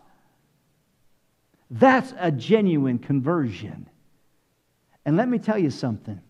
That's 1.70 2.12
a 2.18 2.30
genuine 2.30 2.98
conversion. 2.98 3.88
And 5.04 5.16
let 5.16 5.28
me 5.28 5.38
tell 5.38 5.58
you 5.58 5.70
something 5.70 6.20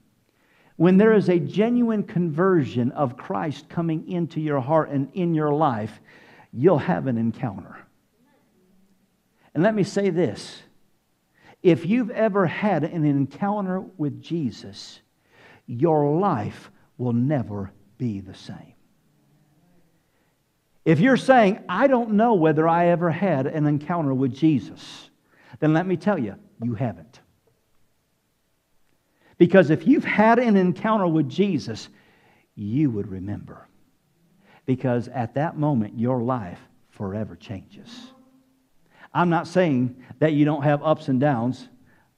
when 0.77 0.97
there 0.97 1.13
is 1.13 1.29
a 1.29 1.39
genuine 1.39 2.03
conversion 2.03 2.91
of 2.93 3.17
Christ 3.17 3.69
coming 3.69 4.11
into 4.11 4.41
your 4.41 4.61
heart 4.61 4.91
and 4.91 5.09
in 5.15 5.35
your 5.35 5.53
life, 5.53 6.01
you'll 6.53 6.79
have 6.79 7.07
an 7.07 7.19
encounter. 7.19 7.77
And 9.55 9.63
let 9.63 9.75
me 9.75 9.83
say 9.83 10.11
this 10.11 10.63
if 11.63 11.87
you've 11.87 12.11
ever 12.11 12.47
had 12.47 12.85
an 12.85 13.05
encounter 13.05 13.81
with 13.97 14.21
Jesus, 14.21 15.01
your 15.67 16.19
life 16.19 16.71
will 16.99 17.13
never 17.13 17.73
be 17.99 18.21
the 18.21 18.35
same. 18.35 18.75
If 20.85 20.99
you're 20.99 21.17
saying, 21.17 21.61
I 21.69 21.87
don't 21.87 22.13
know 22.13 22.35
whether 22.35 22.67
I 22.67 22.89
ever 22.89 23.11
had 23.11 23.47
an 23.47 23.67
encounter 23.67 24.13
with 24.13 24.35
Jesus, 24.35 25.11
then 25.61 25.73
let 25.73 25.87
me 25.87 25.97
tell 25.97 26.19
you, 26.19 26.35
you 26.61 26.75
haven't. 26.75 27.21
Because 29.39 29.71
if 29.71 29.87
you've 29.87 30.05
had 30.05 30.39
an 30.39 30.57
encounter 30.57 31.07
with 31.07 31.29
Jesus, 31.29 31.89
you 32.55 32.91
would 32.91 33.09
remember. 33.09 33.67
Because 34.67 35.09
at 35.09 35.35
that 35.35 35.57
moment, 35.57 35.99
your 35.99 36.23
life 36.23 36.61
forever 36.91 37.37
changes. 37.37 37.89
I'm 39.13 39.29
not 39.29 39.47
saying 39.47 40.03
that 40.21 40.33
you 40.33 40.45
don't 40.45 40.63
have 40.63 40.83
ups 40.83 41.09
and 41.09 41.21
downs. 41.21 41.69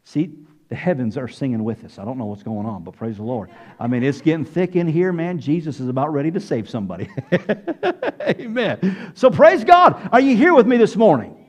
See, 0.05 0.35
the 0.69 0.75
heavens 0.75 1.17
are 1.17 1.29
singing 1.29 1.63
with 1.65 1.85
us. 1.85 1.99
I 1.99 2.05
don't 2.05 2.19
know 2.19 2.27
what's 2.27 2.43
going 2.43 2.67
on, 2.67 2.85
but 2.85 2.97
praise 2.97 3.17
the 3.17 3.23
Lord. 3.23 3.51
I 3.79 3.87
mean, 3.87 4.03
it's 4.03 4.21
getting 4.21 4.45
thick 4.45 4.77
in 4.77 4.87
here, 4.87 5.13
man. 5.13 5.39
Jesus 5.39 5.81
is 5.81 5.89
about 5.89 6.13
ready 6.13 6.31
to 6.31 6.41
save 6.41 6.69
somebody. 6.69 7.09
Amen. 8.23 9.13
So 9.15 9.31
praise 9.31 9.65
God. 9.65 10.09
Are 10.13 10.21
you 10.21 10.37
here 10.37 10.55
with 10.55 10.67
me 10.67 10.77
this 10.77 10.97
morning? 10.97 11.44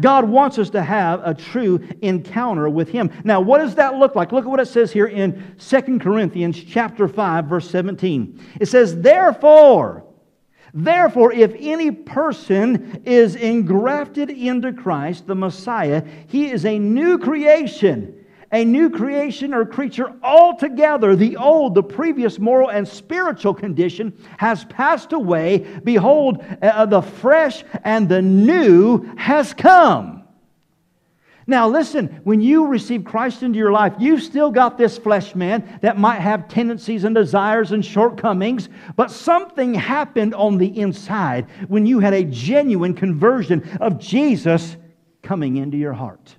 God 0.00 0.28
wants 0.28 0.58
us 0.58 0.70
to 0.70 0.82
have 0.82 1.20
a 1.24 1.34
true 1.34 1.80
encounter 2.02 2.68
with 2.68 2.88
him. 2.90 3.10
Now, 3.24 3.40
what 3.40 3.58
does 3.58 3.74
that 3.76 3.94
look 3.94 4.14
like? 4.14 4.32
Look 4.32 4.44
at 4.44 4.50
what 4.50 4.60
it 4.60 4.68
says 4.68 4.92
here 4.92 5.06
in 5.06 5.56
2 5.58 5.98
Corinthians 5.98 6.62
chapter 6.62 7.08
5 7.08 7.46
verse 7.46 7.70
17. 7.70 8.38
It 8.60 8.66
says, 8.66 9.00
"Therefore, 9.00 10.04
Therefore, 10.72 11.32
if 11.32 11.52
any 11.58 11.90
person 11.90 13.02
is 13.04 13.34
engrafted 13.34 14.30
into 14.30 14.72
Christ, 14.72 15.26
the 15.26 15.34
Messiah, 15.34 16.04
he 16.28 16.50
is 16.50 16.64
a 16.64 16.78
new 16.78 17.18
creation 17.18 18.19
a 18.52 18.64
new 18.64 18.90
creation 18.90 19.54
or 19.54 19.64
creature 19.64 20.12
altogether. 20.22 21.14
The 21.14 21.36
old, 21.36 21.74
the 21.74 21.82
previous 21.82 22.38
moral 22.38 22.70
and 22.70 22.86
spiritual 22.86 23.54
condition 23.54 24.12
has 24.38 24.64
passed 24.64 25.12
away. 25.12 25.58
Behold, 25.84 26.44
uh, 26.60 26.86
the 26.86 27.02
fresh 27.02 27.64
and 27.84 28.08
the 28.08 28.22
new 28.22 29.02
has 29.16 29.54
come. 29.54 30.20
Now, 31.46 31.68
listen, 31.68 32.20
when 32.22 32.40
you 32.40 32.66
receive 32.66 33.04
Christ 33.04 33.42
into 33.42 33.58
your 33.58 33.72
life, 33.72 33.94
you've 33.98 34.22
still 34.22 34.52
got 34.52 34.78
this 34.78 34.98
flesh 34.98 35.34
man 35.34 35.80
that 35.82 35.98
might 35.98 36.20
have 36.20 36.46
tendencies 36.46 37.02
and 37.02 37.12
desires 37.12 37.72
and 37.72 37.84
shortcomings, 37.84 38.68
but 38.94 39.10
something 39.10 39.74
happened 39.74 40.32
on 40.34 40.58
the 40.58 40.78
inside 40.78 41.48
when 41.66 41.86
you 41.86 41.98
had 41.98 42.14
a 42.14 42.22
genuine 42.22 42.94
conversion 42.94 43.68
of 43.80 43.98
Jesus 43.98 44.76
coming 45.22 45.56
into 45.56 45.76
your 45.76 45.92
heart. 45.92 46.36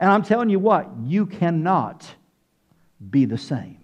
And 0.00 0.10
I'm 0.10 0.22
telling 0.22 0.48
you 0.48 0.58
what, 0.58 0.88
you 1.04 1.26
cannot 1.26 2.10
be 3.10 3.26
the 3.26 3.38
same. 3.38 3.76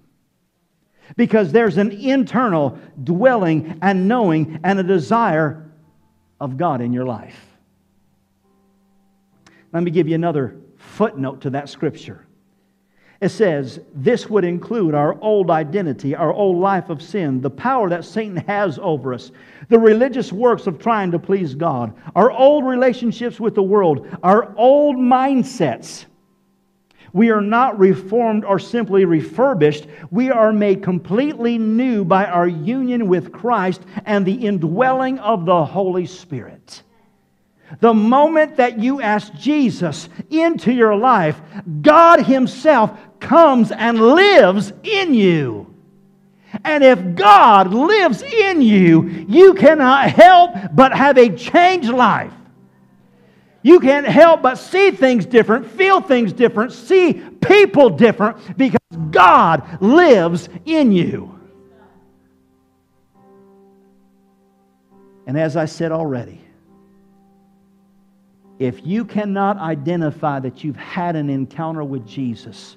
Because 1.16 1.52
there's 1.52 1.76
an 1.76 1.92
internal 1.92 2.78
dwelling 3.04 3.78
and 3.82 4.08
knowing 4.08 4.58
and 4.64 4.80
a 4.80 4.82
desire 4.82 5.70
of 6.40 6.56
God 6.56 6.80
in 6.80 6.92
your 6.92 7.04
life. 7.04 7.38
Let 9.72 9.82
me 9.82 9.90
give 9.90 10.08
you 10.08 10.14
another 10.14 10.56
footnote 10.76 11.42
to 11.42 11.50
that 11.50 11.68
scripture. 11.68 12.26
It 13.20 13.30
says, 13.30 13.80
This 13.94 14.28
would 14.28 14.44
include 14.44 14.94
our 14.94 15.18
old 15.22 15.50
identity, 15.50 16.14
our 16.14 16.32
old 16.32 16.58
life 16.58 16.90
of 16.90 17.02
sin, 17.02 17.40
the 17.40 17.50
power 17.50 17.88
that 17.88 18.04
Satan 18.04 18.36
has 18.36 18.78
over 18.78 19.14
us, 19.14 19.30
the 19.68 19.78
religious 19.78 20.32
works 20.32 20.66
of 20.66 20.78
trying 20.78 21.10
to 21.12 21.18
please 21.18 21.54
God, 21.54 21.94
our 22.14 22.30
old 22.30 22.66
relationships 22.66 23.40
with 23.40 23.54
the 23.54 23.62
world, 23.62 24.06
our 24.22 24.54
old 24.56 24.96
mindsets. 24.96 26.04
We 27.12 27.30
are 27.30 27.40
not 27.40 27.78
reformed 27.78 28.44
or 28.44 28.58
simply 28.58 29.06
refurbished. 29.06 29.86
We 30.10 30.30
are 30.30 30.52
made 30.52 30.82
completely 30.82 31.56
new 31.56 32.04
by 32.04 32.26
our 32.26 32.46
union 32.46 33.08
with 33.08 33.32
Christ 33.32 33.80
and 34.04 34.26
the 34.26 34.46
indwelling 34.46 35.18
of 35.20 35.46
the 35.46 35.64
Holy 35.64 36.04
Spirit. 36.04 36.82
The 37.80 37.94
moment 37.94 38.56
that 38.56 38.78
you 38.78 39.00
ask 39.00 39.32
Jesus 39.34 40.08
into 40.30 40.72
your 40.72 40.94
life, 40.94 41.40
God 41.80 42.24
Himself 42.24 42.96
comes 43.20 43.72
and 43.72 44.00
lives 44.00 44.72
in 44.82 45.14
you. 45.14 45.74
And 46.64 46.82
if 46.82 47.14
God 47.14 47.72
lives 47.72 48.22
in 48.22 48.62
you, 48.62 49.02
you 49.28 49.54
cannot 49.54 50.10
help 50.10 50.54
but 50.72 50.92
have 50.92 51.18
a 51.18 51.28
changed 51.30 51.90
life. 51.90 52.32
You 53.62 53.80
can't 53.80 54.06
help 54.06 54.42
but 54.42 54.56
see 54.56 54.92
things 54.92 55.26
different, 55.26 55.66
feel 55.66 56.00
things 56.00 56.32
different, 56.32 56.72
see 56.72 57.14
people 57.14 57.90
different 57.90 58.56
because 58.56 58.78
God 59.10 59.82
lives 59.82 60.48
in 60.64 60.92
you. 60.92 61.36
And 65.26 65.36
as 65.36 65.56
I 65.56 65.64
said 65.64 65.90
already, 65.90 66.40
if 68.58 68.86
you 68.86 69.04
cannot 69.04 69.58
identify 69.58 70.38
that 70.40 70.62
you've 70.62 70.76
had 70.76 71.16
an 71.16 71.28
encounter 71.28 71.84
with 71.84 72.06
Jesus, 72.06 72.76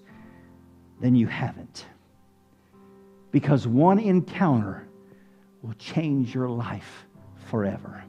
then 1.00 1.16
you 1.16 1.28
haven't. 1.28 1.86
Because 3.32 3.68
one 3.68 4.00
encounter 4.00 4.88
will 5.62 5.74
change 5.74 6.34
your 6.34 6.50
life 6.50 7.06
forever. 7.50 8.04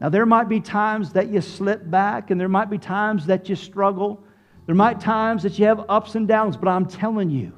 Now, 0.00 0.08
there 0.08 0.24
might 0.24 0.48
be 0.48 0.60
times 0.60 1.12
that 1.12 1.28
you 1.28 1.42
slip 1.42 1.88
back, 1.90 2.30
and 2.30 2.40
there 2.40 2.48
might 2.48 2.70
be 2.70 2.78
times 2.78 3.26
that 3.26 3.48
you 3.48 3.56
struggle. 3.56 4.24
There 4.64 4.74
might 4.74 4.98
times 4.98 5.42
that 5.42 5.58
you 5.58 5.66
have 5.66 5.84
ups 5.90 6.14
and 6.14 6.26
downs, 6.26 6.56
but 6.56 6.68
I'm 6.68 6.86
telling 6.86 7.28
you, 7.28 7.52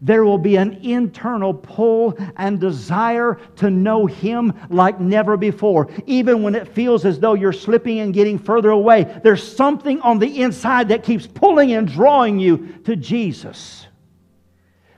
there 0.00 0.24
will 0.24 0.38
be 0.38 0.56
an 0.56 0.74
internal 0.82 1.54
pull 1.54 2.16
and 2.36 2.60
desire 2.60 3.38
to 3.56 3.70
know 3.70 4.06
Him 4.06 4.52
like 4.68 5.00
never 5.00 5.36
before. 5.36 5.88
Even 6.06 6.42
when 6.42 6.54
it 6.54 6.68
feels 6.68 7.04
as 7.04 7.18
though 7.18 7.34
you're 7.34 7.52
slipping 7.52 8.00
and 8.00 8.12
getting 8.12 8.38
further 8.38 8.70
away, 8.70 9.20
there's 9.22 9.56
something 9.56 10.00
on 10.00 10.18
the 10.18 10.42
inside 10.42 10.88
that 10.88 11.02
keeps 11.02 11.26
pulling 11.26 11.72
and 11.72 11.88
drawing 11.88 12.38
you 12.38 12.78
to 12.84 12.96
Jesus. 12.96 13.86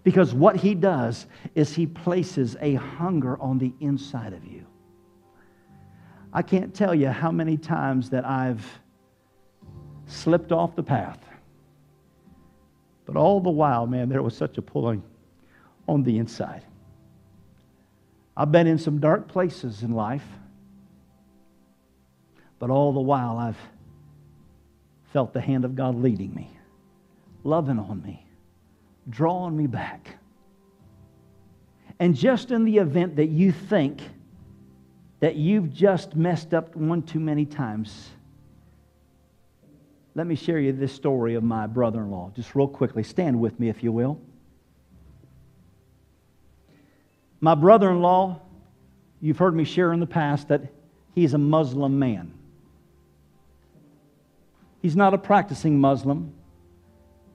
Because 0.04 0.32
what 0.32 0.56
He 0.56 0.74
does 0.74 1.26
is 1.54 1.74
He 1.74 1.86
places 1.86 2.56
a 2.60 2.74
hunger 2.74 3.40
on 3.40 3.58
the 3.58 3.72
inside 3.80 4.32
of 4.32 4.44
you. 4.44 4.64
I 6.32 6.42
can't 6.42 6.74
tell 6.74 6.94
you 6.94 7.08
how 7.08 7.30
many 7.30 7.56
times 7.56 8.10
that 8.10 8.24
I've 8.24 8.64
slipped 10.06 10.52
off 10.52 10.76
the 10.76 10.82
path. 10.82 11.27
But 13.08 13.16
all 13.16 13.40
the 13.40 13.48
while, 13.48 13.86
man, 13.86 14.10
there 14.10 14.22
was 14.22 14.36
such 14.36 14.58
a 14.58 14.62
pulling 14.62 15.02
on 15.88 16.02
the 16.02 16.18
inside. 16.18 16.62
I've 18.36 18.52
been 18.52 18.66
in 18.66 18.76
some 18.76 19.00
dark 19.00 19.28
places 19.28 19.82
in 19.82 19.92
life, 19.92 20.26
but 22.58 22.68
all 22.68 22.92
the 22.92 23.00
while 23.00 23.38
I've 23.38 23.56
felt 25.14 25.32
the 25.32 25.40
hand 25.40 25.64
of 25.64 25.74
God 25.74 25.94
leading 25.94 26.34
me, 26.34 26.50
loving 27.44 27.78
on 27.78 28.02
me, 28.02 28.26
drawing 29.08 29.56
me 29.56 29.66
back. 29.66 30.18
And 31.98 32.14
just 32.14 32.50
in 32.50 32.66
the 32.66 32.76
event 32.76 33.16
that 33.16 33.30
you 33.30 33.52
think 33.52 34.02
that 35.20 35.36
you've 35.36 35.72
just 35.72 36.14
messed 36.14 36.52
up 36.52 36.76
one 36.76 37.00
too 37.00 37.20
many 37.20 37.46
times. 37.46 38.10
Let 40.18 40.26
me 40.26 40.34
share 40.34 40.58
you 40.58 40.72
this 40.72 40.92
story 40.92 41.36
of 41.36 41.44
my 41.44 41.68
brother 41.68 42.00
in 42.00 42.10
law, 42.10 42.32
just 42.34 42.56
real 42.56 42.66
quickly. 42.66 43.04
Stand 43.04 43.38
with 43.38 43.60
me, 43.60 43.68
if 43.68 43.84
you 43.84 43.92
will. 43.92 44.20
My 47.40 47.54
brother 47.54 47.88
in 47.88 48.02
law, 48.02 48.40
you've 49.20 49.38
heard 49.38 49.54
me 49.54 49.62
share 49.62 49.92
in 49.92 50.00
the 50.00 50.08
past 50.08 50.48
that 50.48 50.72
he's 51.14 51.34
a 51.34 51.38
Muslim 51.38 52.00
man. 52.00 52.34
He's 54.82 54.96
not 54.96 55.14
a 55.14 55.18
practicing 55.18 55.78
Muslim, 55.78 56.32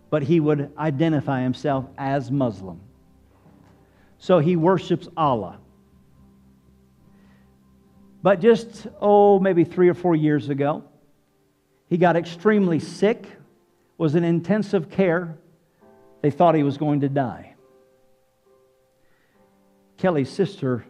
but 0.09 0.21
he 0.21 0.41
would 0.41 0.69
identify 0.77 1.41
himself 1.41 1.86
as 1.97 2.29
Muslim. 2.29 2.81
So 4.17 4.39
he 4.39 4.57
worships 4.57 5.07
Allah. 5.15 5.57
But 8.21 8.41
just, 8.41 8.88
oh, 8.99 9.39
maybe 9.39 9.63
three 9.63 9.88
or 9.88 9.93
four 9.93 10.17
years 10.17 10.49
ago, 10.49 10.84
he 11.93 11.97
got 11.97 12.15
extremely 12.15 12.79
sick, 12.79 13.27
was 13.99 14.15
in 14.15 14.23
intensive 14.23 14.89
care. 14.89 15.37
They 16.23 16.31
thought 16.31 16.55
he 16.55 16.63
was 16.63 16.75
going 16.75 17.01
to 17.01 17.07
die. 17.07 17.53
Kelly's 19.97 20.31
sister 20.31 20.85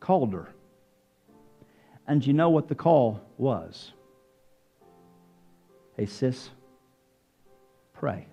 called 0.00 0.32
her. 0.32 0.52
And 2.08 2.26
you 2.26 2.32
know 2.32 2.50
what 2.50 2.66
the 2.66 2.74
call 2.74 3.20
was? 3.38 3.92
Hey, 5.96 6.06
sis, 6.06 6.50
pray. 7.92 8.26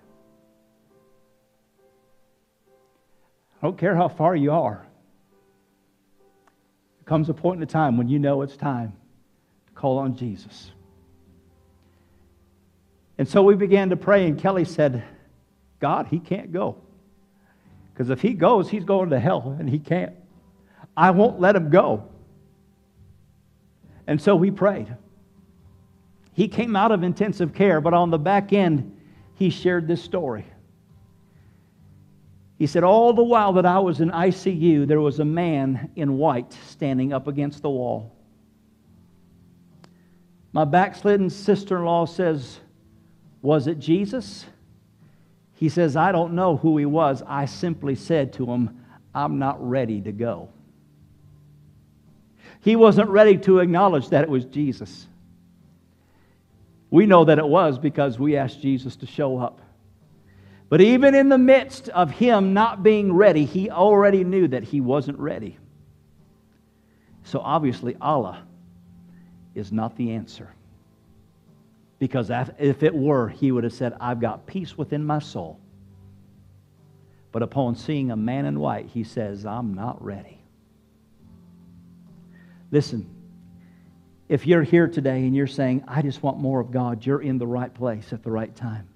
I 2.66 3.62
don't 3.62 3.78
care 3.78 3.94
how 3.94 4.08
far 4.08 4.34
you 4.34 4.50
are 4.50 4.84
There 6.98 7.04
comes 7.04 7.28
a 7.28 7.34
point 7.34 7.58
in 7.58 7.60
the 7.60 7.72
time 7.72 7.96
when 7.96 8.08
you 8.08 8.18
know 8.18 8.42
it's 8.42 8.56
time 8.56 8.92
to 9.68 9.72
call 9.74 9.98
on 9.98 10.16
Jesus. 10.16 10.72
And 13.18 13.28
so 13.28 13.42
we 13.42 13.54
began 13.54 13.90
to 13.90 13.96
pray, 13.96 14.26
and 14.26 14.38
Kelly 14.38 14.64
said, 14.64 15.04
God, 15.80 16.06
he 16.08 16.18
can't 16.18 16.52
go. 16.52 16.76
Because 17.92 18.10
if 18.10 18.22
he 18.22 18.32
goes, 18.32 18.70
he's 18.70 18.84
going 18.84 19.10
to 19.10 19.20
hell, 19.20 19.56
and 19.58 19.68
he 19.68 19.78
can't. 19.78 20.14
I 20.96 21.10
won't 21.10 21.40
let 21.40 21.56
him 21.56 21.70
go. 21.70 22.08
And 24.06 24.20
so 24.20 24.34
we 24.34 24.50
prayed. 24.50 24.94
He 26.32 26.48
came 26.48 26.74
out 26.74 26.92
of 26.92 27.02
intensive 27.02 27.54
care, 27.54 27.80
but 27.80 27.94
on 27.94 28.10
the 28.10 28.18
back 28.18 28.52
end, 28.52 28.96
he 29.34 29.50
shared 29.50 29.86
this 29.86 30.02
story. 30.02 30.46
He 32.58 32.66
said, 32.66 32.84
All 32.84 33.12
the 33.12 33.24
while 33.24 33.52
that 33.54 33.66
I 33.66 33.78
was 33.80 34.00
in 34.00 34.10
ICU, 34.10 34.86
there 34.86 35.00
was 35.00 35.18
a 35.18 35.24
man 35.24 35.90
in 35.96 36.16
white 36.16 36.56
standing 36.68 37.12
up 37.12 37.26
against 37.26 37.62
the 37.62 37.70
wall. 37.70 38.14
My 40.52 40.64
backslidden 40.64 41.28
sister 41.28 41.78
in 41.78 41.84
law 41.84 42.06
says, 42.06 42.60
Was 43.42 43.66
it 43.66 43.78
Jesus? 43.78 44.46
He 45.54 45.68
says, 45.68 45.96
I 45.96 46.12
don't 46.12 46.34
know 46.34 46.56
who 46.56 46.78
he 46.78 46.86
was. 46.86 47.22
I 47.26 47.44
simply 47.44 47.94
said 47.96 48.32
to 48.34 48.46
him, 48.46 48.84
I'm 49.14 49.38
not 49.38 49.68
ready 49.68 50.00
to 50.00 50.12
go. 50.12 50.48
He 52.60 52.76
wasn't 52.76 53.10
ready 53.10 53.36
to 53.38 53.58
acknowledge 53.58 54.08
that 54.10 54.22
it 54.22 54.30
was 54.30 54.44
Jesus. 54.44 55.06
We 56.90 57.06
know 57.06 57.24
that 57.24 57.38
it 57.38 57.46
was 57.46 57.78
because 57.78 58.18
we 58.18 58.36
asked 58.36 58.60
Jesus 58.60 58.96
to 58.96 59.06
show 59.06 59.38
up. 59.38 59.60
But 60.68 60.80
even 60.80 61.14
in 61.14 61.28
the 61.28 61.38
midst 61.38 61.88
of 61.90 62.10
him 62.10 62.54
not 62.54 62.82
being 62.82 63.12
ready, 63.12 63.44
he 63.44 63.70
already 63.70 64.24
knew 64.24 64.48
that 64.48 64.62
he 64.62 64.80
wasn't 64.80 65.18
ready. 65.18 65.58
So 67.24 67.40
obviously, 67.40 67.96
Allah 68.00 68.42
is 69.54 69.72
not 69.72 69.96
the 69.96 70.12
answer. 70.12 70.50
Because 72.02 72.32
if 72.58 72.82
it 72.82 72.92
were, 72.92 73.28
he 73.28 73.52
would 73.52 73.62
have 73.62 73.72
said, 73.72 73.94
I've 74.00 74.18
got 74.18 74.44
peace 74.44 74.76
within 74.76 75.04
my 75.04 75.20
soul. 75.20 75.60
But 77.30 77.44
upon 77.44 77.76
seeing 77.76 78.10
a 78.10 78.16
man 78.16 78.44
in 78.44 78.58
white, 78.58 78.88
he 78.88 79.04
says, 79.04 79.46
I'm 79.46 79.74
not 79.74 80.04
ready. 80.04 80.42
Listen, 82.72 83.08
if 84.28 84.48
you're 84.48 84.64
here 84.64 84.88
today 84.88 85.18
and 85.18 85.36
you're 85.36 85.46
saying, 85.46 85.84
I 85.86 86.02
just 86.02 86.24
want 86.24 86.38
more 86.38 86.58
of 86.58 86.72
God, 86.72 87.06
you're 87.06 87.22
in 87.22 87.38
the 87.38 87.46
right 87.46 87.72
place 87.72 88.12
at 88.12 88.24
the 88.24 88.32
right 88.32 88.52
time. 88.56 88.88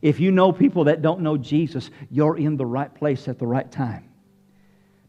If 0.00 0.18
you 0.18 0.30
know 0.30 0.50
people 0.50 0.84
that 0.84 1.02
don't 1.02 1.20
know 1.20 1.36
Jesus, 1.36 1.90
you're 2.10 2.38
in 2.38 2.56
the 2.56 2.64
right 2.64 2.94
place 2.94 3.28
at 3.28 3.38
the 3.38 3.46
right 3.46 3.70
time. 3.70 4.08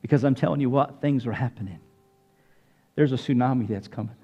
Because 0.01 0.25
I'm 0.25 0.35
telling 0.35 0.59
you 0.59 0.69
what, 0.69 0.99
things 0.99 1.25
are 1.25 1.31
happening. 1.31 1.79
There's 2.95 3.13
a 3.13 3.15
tsunami 3.15 3.69
that's 3.69 3.87
coming. 3.87 4.17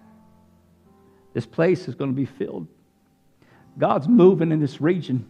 This 1.33 1.45
place 1.45 1.87
is 1.87 1.95
going 1.95 2.11
to 2.11 2.15
be 2.15 2.25
filled. 2.25 2.67
God's 3.77 4.07
moving 4.07 4.51
in 4.51 4.59
this 4.59 4.79
region. 4.79 5.27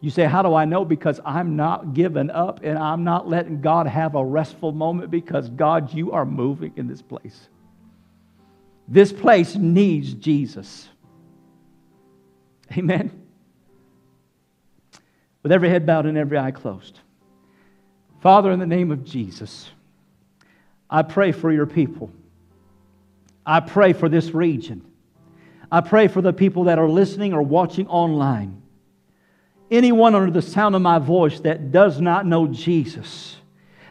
You 0.00 0.10
say, 0.10 0.24
How 0.24 0.42
do 0.42 0.54
I 0.54 0.64
know? 0.64 0.84
Because 0.84 1.20
I'm 1.24 1.56
not 1.56 1.94
giving 1.94 2.30
up 2.30 2.60
and 2.62 2.78
I'm 2.78 3.04
not 3.04 3.28
letting 3.28 3.60
God 3.60 3.86
have 3.86 4.14
a 4.14 4.24
restful 4.24 4.72
moment 4.72 5.10
because, 5.10 5.48
God, 5.48 5.94
you 5.94 6.12
are 6.12 6.24
moving 6.24 6.72
in 6.76 6.86
this 6.86 7.02
place. 7.02 7.48
This 8.88 9.12
place 9.12 9.56
needs 9.56 10.12
Jesus. 10.12 10.88
Amen. 12.76 13.22
With 15.42 15.52
every 15.52 15.68
head 15.68 15.86
bowed 15.86 16.06
and 16.06 16.18
every 16.18 16.38
eye 16.38 16.50
closed. 16.50 17.00
Father, 18.20 18.50
in 18.50 18.58
the 18.58 18.66
name 18.66 18.90
of 18.90 19.04
Jesus, 19.04 19.70
I 20.90 21.02
pray 21.02 21.32
for 21.32 21.52
your 21.52 21.66
people. 21.66 22.10
I 23.44 23.60
pray 23.60 23.92
for 23.92 24.08
this 24.08 24.30
region. 24.30 24.84
I 25.70 25.80
pray 25.80 26.08
for 26.08 26.22
the 26.22 26.32
people 26.32 26.64
that 26.64 26.78
are 26.78 26.88
listening 26.88 27.32
or 27.32 27.42
watching 27.42 27.86
online. 27.88 28.62
Anyone 29.70 30.14
under 30.14 30.30
the 30.30 30.42
sound 30.42 30.74
of 30.74 30.82
my 30.82 30.98
voice 30.98 31.40
that 31.40 31.72
does 31.72 32.00
not 32.00 32.24
know 32.24 32.46
Jesus, 32.46 33.36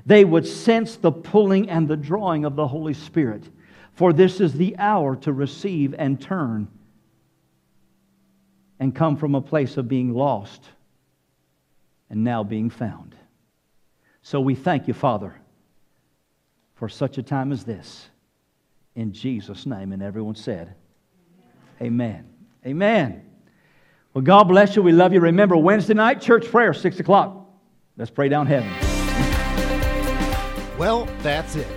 they 0.05 0.23
would 0.23 0.47
sense 0.47 0.95
the 0.95 1.11
pulling 1.11 1.69
and 1.69 1.87
the 1.87 1.97
drawing 1.97 2.45
of 2.45 2.55
the 2.55 2.67
Holy 2.67 2.93
Spirit. 2.93 3.43
For 3.93 4.13
this 4.13 4.39
is 4.39 4.53
the 4.53 4.77
hour 4.77 5.15
to 5.17 5.33
receive 5.33 5.95
and 5.97 6.21
turn 6.21 6.67
and 8.79 8.95
come 8.95 9.15
from 9.17 9.35
a 9.35 9.41
place 9.41 9.77
of 9.77 9.87
being 9.87 10.13
lost 10.13 10.61
and 12.09 12.23
now 12.23 12.43
being 12.43 12.69
found. 12.69 13.15
So 14.21 14.39
we 14.39 14.55
thank 14.55 14.87
you, 14.87 14.93
Father, 14.93 15.33
for 16.75 16.89
such 16.89 17.17
a 17.17 17.23
time 17.23 17.51
as 17.51 17.63
this. 17.63 18.09
In 18.95 19.11
Jesus' 19.11 19.65
name. 19.65 19.91
And 19.91 20.01
everyone 20.01 20.35
said, 20.35 20.75
Amen. 21.81 22.25
Amen. 22.65 23.21
Well, 24.13 24.23
God 24.23 24.45
bless 24.45 24.75
you. 24.75 24.81
We 24.81 24.91
love 24.91 25.13
you. 25.13 25.19
Remember, 25.19 25.57
Wednesday 25.57 25.93
night, 25.93 26.21
church 26.21 26.45
prayer, 26.45 26.73
6 26.73 26.99
o'clock. 26.99 27.49
Let's 27.97 28.11
pray 28.11 28.29
down 28.29 28.47
heaven. 28.47 28.71
Well, 30.77 31.05
that's 31.21 31.55
it. 31.55 31.67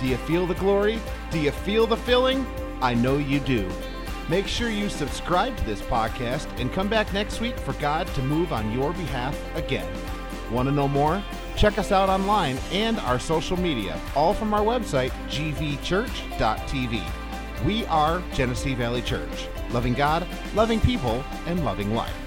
Do 0.00 0.06
you 0.06 0.16
feel 0.18 0.46
the 0.46 0.54
glory? 0.54 0.98
Do 1.30 1.38
you 1.38 1.50
feel 1.50 1.86
the 1.86 1.96
filling? 1.96 2.46
I 2.80 2.94
know 2.94 3.18
you 3.18 3.40
do. 3.40 3.68
Make 4.28 4.46
sure 4.46 4.70
you 4.70 4.88
subscribe 4.88 5.56
to 5.56 5.64
this 5.64 5.80
podcast 5.82 6.46
and 6.60 6.72
come 6.72 6.88
back 6.88 7.12
next 7.12 7.40
week 7.40 7.58
for 7.58 7.72
God 7.74 8.06
to 8.14 8.22
move 8.22 8.52
on 8.52 8.72
your 8.72 8.92
behalf 8.92 9.36
again. 9.56 9.88
Want 10.50 10.68
to 10.68 10.74
know 10.74 10.88
more? 10.88 11.22
Check 11.56 11.78
us 11.78 11.92
out 11.92 12.08
online 12.08 12.56
and 12.72 12.98
our 13.00 13.18
social 13.18 13.56
media, 13.56 14.00
all 14.16 14.32
from 14.32 14.54
our 14.54 14.62
website, 14.62 15.10
gvchurch.tv. 15.28 17.02
We 17.64 17.84
are 17.86 18.22
Genesee 18.32 18.74
Valley 18.74 19.02
Church, 19.02 19.48
loving 19.70 19.92
God, 19.92 20.26
loving 20.54 20.80
people, 20.80 21.22
and 21.46 21.62
loving 21.64 21.94
life. 21.94 22.19